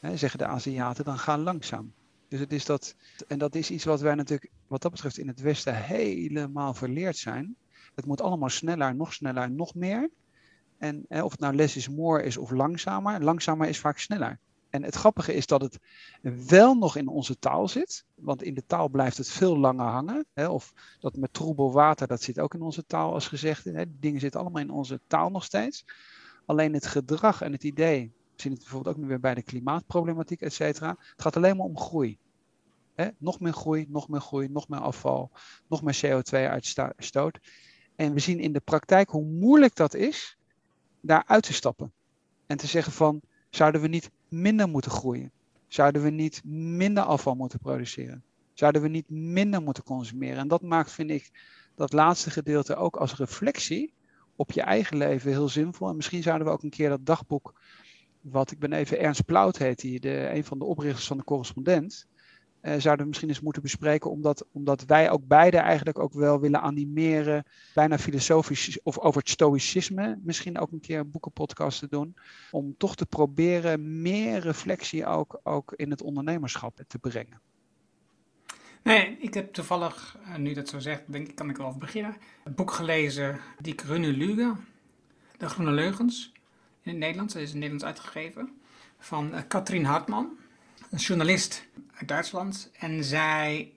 hè, 0.01 0.17
zeggen 0.17 0.39
de 0.39 0.47
Aziaten, 0.47 1.05
dan 1.05 1.19
ga 1.19 1.39
langzaam. 1.39 1.93
Dus 2.31 2.41
het 2.41 2.53
is 2.53 2.65
dat, 2.65 2.95
en 3.29 3.39
dat 3.39 3.55
is 3.55 3.71
iets 3.71 3.85
wat 3.85 4.01
wij 4.01 4.15
natuurlijk 4.15 4.51
wat 4.67 4.83
dat 4.83 4.91
betreft 4.91 5.19
in 5.19 5.29
het 5.29 5.41
Westen 5.41 5.75
helemaal 5.75 6.75
verleerd 6.75 7.17
zijn. 7.17 7.57
Het 7.95 8.07
moet 8.07 8.21
allemaal 8.21 8.49
sneller, 8.49 8.95
nog 8.95 9.13
sneller, 9.13 9.51
nog 9.51 9.75
meer. 9.75 10.11
En 10.79 11.05
hè, 11.09 11.23
of 11.23 11.31
het 11.31 11.41
nou 11.41 11.55
less 11.55 11.77
is 11.77 11.89
more 11.89 12.23
is 12.23 12.37
of 12.37 12.51
langzamer, 12.51 13.25
langzamer 13.25 13.69
is 13.69 13.79
vaak 13.79 13.99
sneller. 13.99 14.39
En 14.69 14.83
het 14.83 14.95
grappige 14.95 15.35
is 15.35 15.47
dat 15.47 15.61
het 15.61 15.79
wel 16.47 16.75
nog 16.75 16.97
in 16.97 17.09
onze 17.09 17.39
taal 17.39 17.69
zit, 17.69 18.05
want 18.15 18.43
in 18.43 18.55
de 18.55 18.67
taal 18.67 18.89
blijft 18.89 19.17
het 19.17 19.29
veel 19.29 19.59
langer 19.59 19.87
hangen. 19.87 20.27
Hè, 20.33 20.49
of 20.49 20.73
dat 21.01 21.17
met 21.17 21.33
troebel 21.33 21.73
water, 21.73 22.07
dat 22.07 22.23
zit 22.23 22.41
ook 22.41 22.55
in 22.55 22.63
onze 22.63 22.87
taal 22.87 23.13
als 23.13 23.29
gezegd. 23.29 23.65
Hè, 23.65 23.73
die 23.73 23.99
dingen 24.01 24.21
zitten 24.21 24.41
allemaal 24.41 24.63
in 24.63 24.71
onze 24.71 25.01
taal 25.07 25.31
nog 25.31 25.45
steeds. 25.45 25.85
Alleen 26.47 26.73
het 26.73 26.87
gedrag 26.87 27.43
en 27.43 27.53
het 27.53 27.65
idee, 27.65 28.13
zien 28.41 28.53
het 28.53 28.61
bijvoorbeeld 28.61 28.97
ook 28.97 29.03
nu 29.03 29.09
weer 29.09 29.21
bij 29.21 29.35
de 29.35 29.43
klimaatproblematiek, 29.43 30.41
et 30.41 30.53
cetera. 30.53 30.89
Het 30.89 31.23
gaat 31.23 31.37
alleen 31.37 31.57
maar 31.57 31.67
om 31.67 31.79
groei. 31.79 32.19
Hè, 32.95 33.09
nog 33.19 33.41
meer 33.41 33.53
groei, 33.53 33.87
nog 33.89 34.09
meer 34.09 34.21
groei, 34.21 34.49
nog 34.49 34.69
meer 34.69 34.81
afval, 34.81 35.31
nog 35.69 35.83
meer 35.83 36.01
CO2-uitstoot. 36.05 37.39
En 37.97 38.15
we 38.15 38.21
zien 38.21 38.41
in 38.41 38.53
de 38.53 38.61
praktijk 38.61 39.11
hoe 39.11 39.25
moeilijk 39.25 39.75
dat 39.75 39.95
is 39.95 40.39
daar 41.01 41.25
uit 41.27 41.43
te 41.43 41.53
stappen. 41.53 41.93
En 42.47 42.57
te 42.57 42.67
zeggen 42.67 42.93
van, 42.93 43.21
zouden 43.51 43.81
we 43.81 43.89
niet 43.89 44.11
minder 44.29 44.69
moeten 44.69 44.91
groeien? 44.91 45.33
Zouden 45.69 46.03
we 46.03 46.11
niet 46.11 46.45
minder 46.45 47.03
afval 47.03 47.35
moeten 47.35 47.59
produceren? 47.59 48.25
Zouden 48.55 48.83
we 48.83 48.89
niet 48.89 49.11
minder 49.11 49.63
moeten 49.63 49.85
consumeren? 49.85 50.39
En 50.39 50.49
dat 50.49 50.63
maakt, 50.63 50.93
vind 50.93 51.11
ik, 51.11 51.31
dat 51.75 51.93
laatste 51.93 52.31
gedeelte 52.31 52.77
ook 52.77 52.97
als 52.97 53.17
reflectie 53.17 53.95
op 54.37 54.53
je 54.53 54.63
eigen 54.63 54.97
leven 54.97 55.31
heel 55.31 55.49
zinvol. 55.49 55.89
En 55.89 55.97
misschien 55.97 56.23
zouden 56.23 56.47
we 56.47 56.53
ook 56.53 56.63
een 56.63 56.71
keer 56.71 56.89
dat 56.89 57.07
dagboek, 57.07 57.61
wat 58.21 58.51
ik 58.51 58.59
ben 58.59 58.73
even 58.73 58.99
Ernst 58.99 59.25
Plout 59.25 59.59
heet, 59.59 59.81
die 59.81 60.01
de, 60.01 60.31
een 60.33 60.45
van 60.45 60.59
de 60.59 60.65
oprichters 60.65 61.07
van 61.07 61.17
de 61.17 61.25
correspondent, 61.25 62.07
uh, 62.63 62.75
zouden 62.79 63.03
we 63.03 63.07
misschien 63.07 63.29
eens 63.29 63.41
moeten 63.41 63.63
bespreken, 63.63 64.11
omdat, 64.11 64.47
omdat 64.53 64.85
wij 64.85 65.11
ook 65.11 65.27
beide 65.27 65.57
eigenlijk 65.57 65.99
ook 65.99 66.13
wel 66.13 66.41
willen 66.41 66.61
animeren, 66.61 67.45
bijna 67.75 67.99
filosofisch 67.99 68.83
of 68.83 68.99
over 68.99 69.21
het 69.21 69.31
stoïcisme, 69.31 70.19
misschien 70.23 70.59
ook 70.59 70.73
een 70.73 70.81
keer 70.81 70.99
een 70.99 71.11
boekenpodcast 71.11 71.79
te 71.79 71.89
doen, 71.89 72.15
om 72.51 72.75
toch 72.77 72.97
te 72.97 73.07
proberen 73.07 74.03
meer 74.03 74.39
reflectie 74.39 75.07
ook, 75.07 75.41
ook 75.43 75.73
in 75.77 75.91
het 75.91 76.03
ondernemerschap 76.03 76.83
te 76.87 76.99
brengen. 76.99 77.41
Nee, 78.83 79.17
ik 79.19 79.35
heb 79.35 79.53
toevallig, 79.53 80.19
uh, 80.27 80.37
nu 80.37 80.53
dat 80.53 80.69
zo 80.69 80.79
zegt, 80.79 81.03
denk 81.07 81.29
ik, 81.29 81.35
kan 81.35 81.51
ik 81.51 81.57
wel 81.57 81.77
beginnen. 81.79 82.17
Een 82.45 82.55
boek 82.55 82.71
gelezen, 82.71 83.39
Die 83.59 83.75
Grüne 83.77 84.17
Lüge, 84.17 84.57
De 85.37 85.49
Groene 85.49 85.71
Leugens, 85.71 86.33
in 86.83 86.91
het 86.91 87.01
Nederlands, 87.01 87.35
dat 87.35 87.43
is 87.43 87.49
in 87.49 87.61
het 87.63 87.71
Nederlands 87.71 87.99
uitgegeven, 87.99 88.61
van 88.99 89.35
uh, 89.35 89.41
Katrien 89.49 89.85
Hartman 89.85 90.39
een 90.91 90.99
journalist 90.99 91.67
uit 91.95 92.09
Duitsland. 92.09 92.71
En 92.79 93.05
zij 93.05 93.73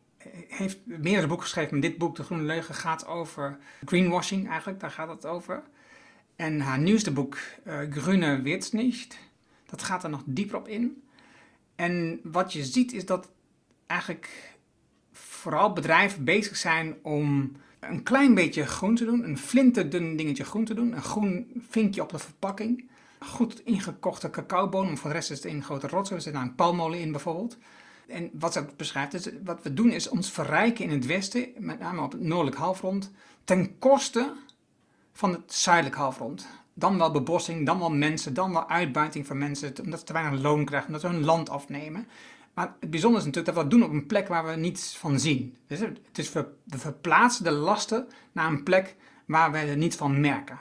heeft 0.47 0.77
meerdere 0.85 1.27
boeken 1.27 1.45
geschreven. 1.45 1.71
Maar 1.71 1.89
dit 1.89 1.97
boek, 1.97 2.15
De 2.15 2.23
Groene 2.23 2.43
Leugen, 2.43 2.75
gaat 2.75 3.07
over 3.07 3.57
greenwashing 3.85 4.49
eigenlijk. 4.49 4.79
Daar 4.79 4.91
gaat 4.91 5.09
het 5.09 5.25
over. 5.25 5.63
En 6.35 6.59
haar 6.59 6.79
nieuwste 6.79 7.11
boek, 7.11 7.37
uh, 7.67 7.79
Grüne 7.89 8.41
Wird's 8.41 8.71
nicht, 8.71 9.17
dat 9.65 9.83
gaat 9.83 10.03
er 10.03 10.09
nog 10.09 10.21
dieper 10.25 10.57
op 10.57 10.67
in. 10.67 11.03
En 11.75 12.19
wat 12.23 12.53
je 12.53 12.65
ziet 12.65 12.93
is 12.93 13.05
dat 13.05 13.31
eigenlijk 13.87 14.55
vooral 15.11 15.73
bedrijven 15.73 16.23
bezig 16.23 16.57
zijn 16.57 16.95
om 17.01 17.55
een 17.79 18.03
klein 18.03 18.33
beetje 18.33 18.65
groen 18.65 18.95
te 18.95 19.05
doen. 19.05 19.23
Een 19.23 19.37
flinterdun 19.37 20.15
dingetje 20.15 20.43
groen 20.43 20.65
te 20.65 20.73
doen. 20.73 20.91
Een 20.91 21.01
groen 21.01 21.51
vinkje 21.69 22.01
op 22.01 22.09
de 22.09 22.19
verpakking 22.19 22.89
goed 23.23 23.65
ingekochte 23.65 24.29
cacaobonen. 24.29 24.97
Voor 24.97 25.09
de 25.09 25.15
rest 25.15 25.31
is 25.31 25.43
het 25.43 25.53
een 25.53 25.63
grote 25.63 25.87
rotzooi. 25.87 26.17
Er 26.17 26.25
zit 26.25 26.33
nou 26.33 26.45
een 26.45 26.55
palmolie 26.55 27.01
in 27.01 27.11
bijvoorbeeld. 27.11 27.57
En 28.07 28.29
wat 28.33 28.53
ze 28.53 28.65
beschrijft, 28.77 29.13
is, 29.13 29.29
wat 29.43 29.61
we 29.61 29.73
doen 29.73 29.91
is 29.91 30.09
ons 30.09 30.31
verrijken 30.31 30.85
in 30.85 30.91
het 30.91 31.05
westen, 31.05 31.47
met 31.57 31.79
name 31.79 32.01
op 32.01 32.11
het 32.11 32.21
noordelijk 32.21 32.57
halfrond, 32.57 33.11
ten 33.43 33.79
koste 33.79 34.33
van 35.11 35.31
het 35.31 35.53
zuidelijk 35.53 35.95
halfrond. 35.95 36.47
Dan 36.73 36.97
wel 36.97 37.11
bebossing, 37.11 37.65
dan 37.65 37.79
wel 37.79 37.91
mensen, 37.91 38.33
dan 38.33 38.51
wel 38.51 38.69
uitbuiting 38.69 39.27
van 39.27 39.37
mensen, 39.37 39.73
omdat 39.83 39.99
ze 39.99 40.05
te 40.05 40.13
weinig 40.13 40.41
loon 40.41 40.65
krijgen, 40.65 40.87
omdat 40.87 41.01
ze 41.01 41.07
hun 41.07 41.25
land 41.25 41.49
afnemen. 41.49 42.07
Maar 42.53 42.75
het 42.79 42.89
bijzondere 42.89 43.21
is 43.21 43.25
natuurlijk 43.25 43.55
dat 43.55 43.63
we 43.63 43.69
dat 43.69 43.79
doen 43.79 43.89
op 43.89 43.95
een 43.95 44.07
plek 44.07 44.27
waar 44.27 44.45
we 44.45 44.55
niets 44.55 44.97
van 44.97 45.19
zien. 45.19 45.57
Dus 45.67 45.79
het 45.79 46.17
is 46.17 46.31
we 46.31 46.47
verplaatsen 46.65 47.43
de 47.43 47.51
lasten 47.51 48.07
naar 48.31 48.47
een 48.47 48.63
plek 48.63 48.95
waar 49.25 49.51
we 49.51 49.57
er 49.57 49.77
niets 49.77 49.95
van 49.95 50.19
merken. 50.19 50.59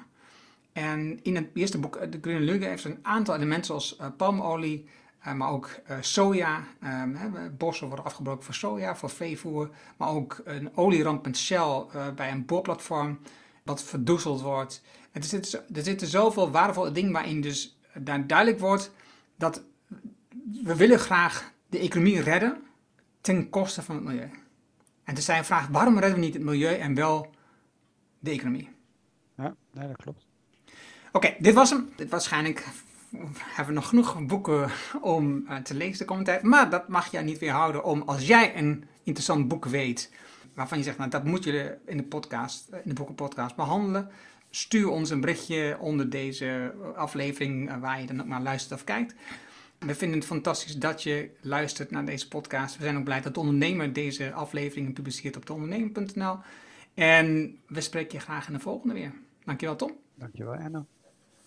En 0.73 1.23
in 1.23 1.35
het 1.37 1.49
eerste 1.55 1.79
boek, 1.79 1.97
eh, 1.97 2.11
De 2.11 2.41
Lüge, 2.41 2.65
heeft 2.65 2.85
een 2.85 2.99
aantal 3.03 3.35
elementen 3.35 3.65
zoals 3.65 3.99
uh, 4.01 4.07
palmolie, 4.17 4.89
uh, 5.27 5.33
maar 5.33 5.51
ook 5.51 5.71
soja. 6.01 6.65
Um, 6.85 7.17
bossen 7.59 7.87
worden 7.87 8.05
afgebroken 8.05 8.45
voor 8.45 8.55
soja, 8.55 8.97
voor 8.97 9.11
veevoer. 9.11 9.71
Maar 9.97 10.09
ook 10.09 10.41
een 10.45 10.77
olieramp 10.77 11.25
met 11.25 11.37
Shell 11.37 11.85
bij 12.15 12.31
een 12.31 12.47
boorplatform, 12.47 13.19
wat 13.63 13.83
verdoezeld 13.83 14.41
wordt. 14.41 14.83
Er 15.13 15.25
zitten, 15.25 15.75
er 15.75 15.83
zitten 15.83 16.07
zoveel 16.07 16.51
waardevolle 16.51 16.93
dingen 16.93 17.13
waarin 17.13 17.41
dus 17.41 17.79
duidelijk 18.27 18.59
wordt 18.59 18.91
dat 19.37 19.63
we 20.63 20.77
willen 20.77 20.99
graag 20.99 21.53
de 21.69 21.79
economie 21.79 22.21
redden 22.21 22.63
ten 23.21 23.51
koste 23.51 23.83
van 23.83 23.95
het 23.95 24.05
milieu. 24.05 24.31
En 25.05 25.15
dus 25.15 25.25
zijn 25.25 25.45
vraag, 25.45 25.69
waarom 25.69 25.99
redden 25.99 26.19
we 26.19 26.25
niet 26.25 26.35
het 26.35 26.43
milieu 26.43 26.75
en 26.75 26.95
wel 26.95 27.31
de 28.19 28.31
economie? 28.31 28.71
Ja, 29.37 29.55
dat 29.73 29.97
klopt. 29.97 30.27
Oké, 31.13 31.35
dit 31.39 31.55
was 31.55 31.71
hem. 31.71 31.93
Dit 31.97 32.11
waarschijnlijk 32.11 32.67
hebben 33.39 33.75
we 33.75 33.81
nog 33.81 33.89
genoeg 33.89 34.27
boeken 34.27 34.71
om 35.01 35.45
uh, 35.49 35.57
te 35.57 35.75
lezen 35.75 35.99
de 35.99 36.05
komende 36.05 36.31
tijd. 36.31 36.43
Maar 36.43 36.71
dat 36.71 36.89
mag 36.89 37.11
je 37.11 37.19
niet 37.19 37.39
weerhouden 37.39 37.85
om, 37.85 38.03
als 38.03 38.27
jij 38.27 38.57
een 38.57 38.85
interessant 39.03 39.49
boek 39.49 39.65
weet, 39.65 40.13
waarvan 40.55 40.79
je 40.79 40.85
zegt, 40.85 40.99
nou 40.99 41.11
dat 41.11 41.25
moet 41.25 41.45
je 41.45 41.79
in 41.87 41.97
de 41.97 42.03
podcast, 42.03 42.69
in 42.73 42.81
de 42.85 42.95
boekenpodcast 42.95 43.57
behandelen. 43.57 44.11
Stuur 44.51 44.89
ons 44.89 45.11
een 45.11 45.21
berichtje 45.21 45.77
onder 45.81 46.11
deze 46.11 46.75
aflevering 46.97 47.71
uh, 47.71 47.77
waar 47.81 48.01
je 48.01 48.07
dan 48.07 48.21
ook 48.21 48.27
naar 48.27 48.43
luistert 48.43 48.81
of 48.81 48.85
kijkt. 48.85 49.15
We 49.79 49.95
vinden 49.95 50.19
het 50.19 50.27
fantastisch 50.27 50.77
dat 50.77 51.03
je 51.03 51.31
luistert 51.41 51.91
naar 51.91 52.05
deze 52.05 52.29
podcast. 52.29 52.77
We 52.77 52.83
zijn 52.83 52.97
ook 52.97 53.05
blij 53.05 53.21
dat 53.21 53.35
de 53.35 53.41
ondernemer 53.41 53.93
deze 53.93 54.33
afleveringen 54.33 54.93
publiceert 54.93 55.37
op 55.37 55.47
deondernemer.nl. 55.47 56.39
En 56.95 57.59
we 57.67 57.81
spreken 57.81 58.19
je 58.19 58.25
graag 58.25 58.47
in 58.47 58.53
de 58.53 58.61
volgende 58.61 58.95
weer. 58.95 59.13
Dankjewel 59.45 59.77
Tom. 59.77 59.93
Dankjewel 60.15 60.55
Erno. 60.55 60.87